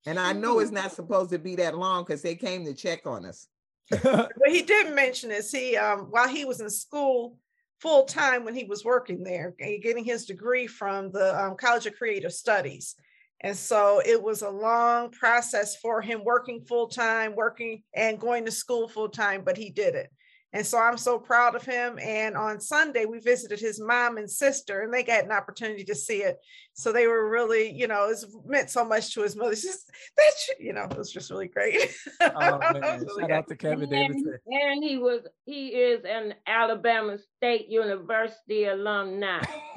And 0.05 0.19
I 0.19 0.33
know 0.33 0.59
it's 0.59 0.73
not 0.73 0.93
supposed 0.93 1.31
to 1.31 1.39
be 1.39 1.55
that 1.57 1.79
long 1.79 2.03
because 2.05 2.23
they 2.23 2.35
came 2.35 2.65
to 2.65 2.75
check 2.75 3.07
on 3.07 3.25
us. 3.25 3.47
but 3.91 4.33
he 4.49 4.63
did 4.63 4.93
mention 4.95 5.31
is 5.31 5.51
he 5.53 5.77
um, 5.77 6.09
while 6.11 6.29
he 6.29 6.45
was 6.45 6.61
in 6.61 6.69
school 6.69 7.39
full 7.81 8.05
time 8.05 8.45
when 8.45 8.55
he 8.55 8.65
was 8.65 8.85
working 8.85 9.23
there 9.23 9.55
getting 9.59 10.05
his 10.05 10.25
degree 10.25 10.67
from 10.67 11.11
the 11.13 11.39
um, 11.41 11.55
college 11.57 11.87
of 11.87 11.95
creative 11.95 12.33
studies 12.33 12.97
and 13.41 13.57
so 13.57 14.01
it 14.07 14.23
was 14.23 14.43
a 14.43 14.51
long 14.51 15.11
process 15.11 15.77
for 15.77 16.01
him 16.01 16.23
working 16.25 16.61
full 16.67 16.89
time 16.89 17.35
working 17.37 17.83
and 17.95 18.21
going 18.21 18.45
to 18.45 18.51
school 18.51 18.89
full 18.89 19.09
time 19.09 19.43
but 19.45 19.57
he 19.57 19.71
did 19.71 19.95
it 19.95 20.11
and 20.53 20.65
so 20.65 20.79
i'm 20.79 20.97
so 20.97 21.19
proud 21.19 21.55
of 21.57 21.65
him 21.65 21.99
and 22.01 22.37
on 22.37 22.61
sunday 22.61 23.05
we 23.05 23.19
visited 23.19 23.59
his 23.59 23.81
mom 23.81 24.17
and 24.19 24.31
sister 24.31 24.83
and 24.83 24.95
they 24.95 25.03
got 25.03 25.25
an 25.25 25.33
opportunity 25.33 25.83
to 25.85 25.95
see 25.97 26.19
it 26.23 26.37
so 26.75 26.93
they 26.93 27.07
were 27.09 27.29
really 27.29 27.71
you 27.73 27.89
know 27.89 28.09
it 28.09 28.25
meant 28.47 28.71
so 28.71 28.85
much 28.85 29.13
to 29.13 29.23
his 29.23 29.35
mother 29.37 29.51
It's 29.53 29.63
just 29.63 29.91
that 30.17 30.33
you 30.61 30.73
know 30.73 30.85
it 30.85 30.97
was 30.97 31.11
just 31.13 31.31
really 31.31 31.49
great 31.49 31.93
oh 32.23 32.59
It 32.59 32.73
man, 32.81 32.83
was 32.83 33.05
really 33.05 33.23
shout 33.23 33.29
great. 33.29 33.33
out 33.33 33.49
to 33.49 33.57
Kevin 33.57 33.91
Davidson. 33.91 34.39
and, 34.47 34.63
and 34.63 34.85
he 34.85 34.97
was 34.99 35.23
he 35.45 35.69
is 35.69 36.05
an 36.05 36.35
Alabama 36.47 37.19
State 37.37 37.69
University 37.69 38.65
alumni. 38.65 39.43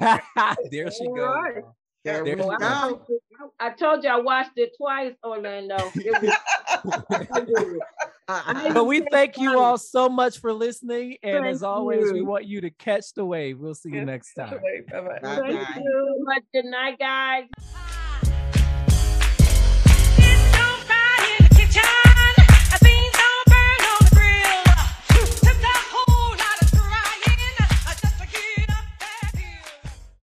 there 0.70 0.90
she 0.90 1.06
goes. 1.06 1.18
right. 1.18 1.64
Y'all. 2.14 2.24
There 2.24 2.36
There 2.36 2.46
we 2.48 2.54
I, 2.54 2.88
go. 2.90 3.00
go. 3.38 3.52
I 3.60 3.70
told 3.70 4.04
you 4.04 4.10
I 4.10 4.16
watched 4.20 4.56
it 4.56 4.72
twice, 4.76 5.14
Orlando. 5.24 5.76
It 5.94 6.22
was 6.22 7.28
so 7.34 7.44
good. 7.44 7.80
But 8.74 8.84
we 8.84 8.98
Thank 8.98 9.10
thank 9.10 9.38
you 9.38 9.52
you. 9.52 9.58
all 9.58 9.78
so 9.78 10.08
much 10.08 10.38
for 10.38 10.52
listening. 10.52 11.16
And 11.22 11.46
as 11.46 11.60
Thank 11.60 11.70
always, 11.70 12.12
we 12.12 12.20
want 12.22 12.44
you 12.44 12.60
to 12.60 12.70
catch 12.70 13.14
the 13.14 13.24
wave. 13.24 13.58
We'll 13.58 13.74
see 13.74 13.90
you 13.90 14.04
next 14.04 14.34
time. 14.34 14.50
Bye-bye. 14.90 15.18
Bye-bye. 15.22 15.40
Thank 15.40 15.76
you 15.76 16.24
much. 16.24 16.42
Good 16.52 16.66
night, 16.66 16.98
guys. 16.98 17.44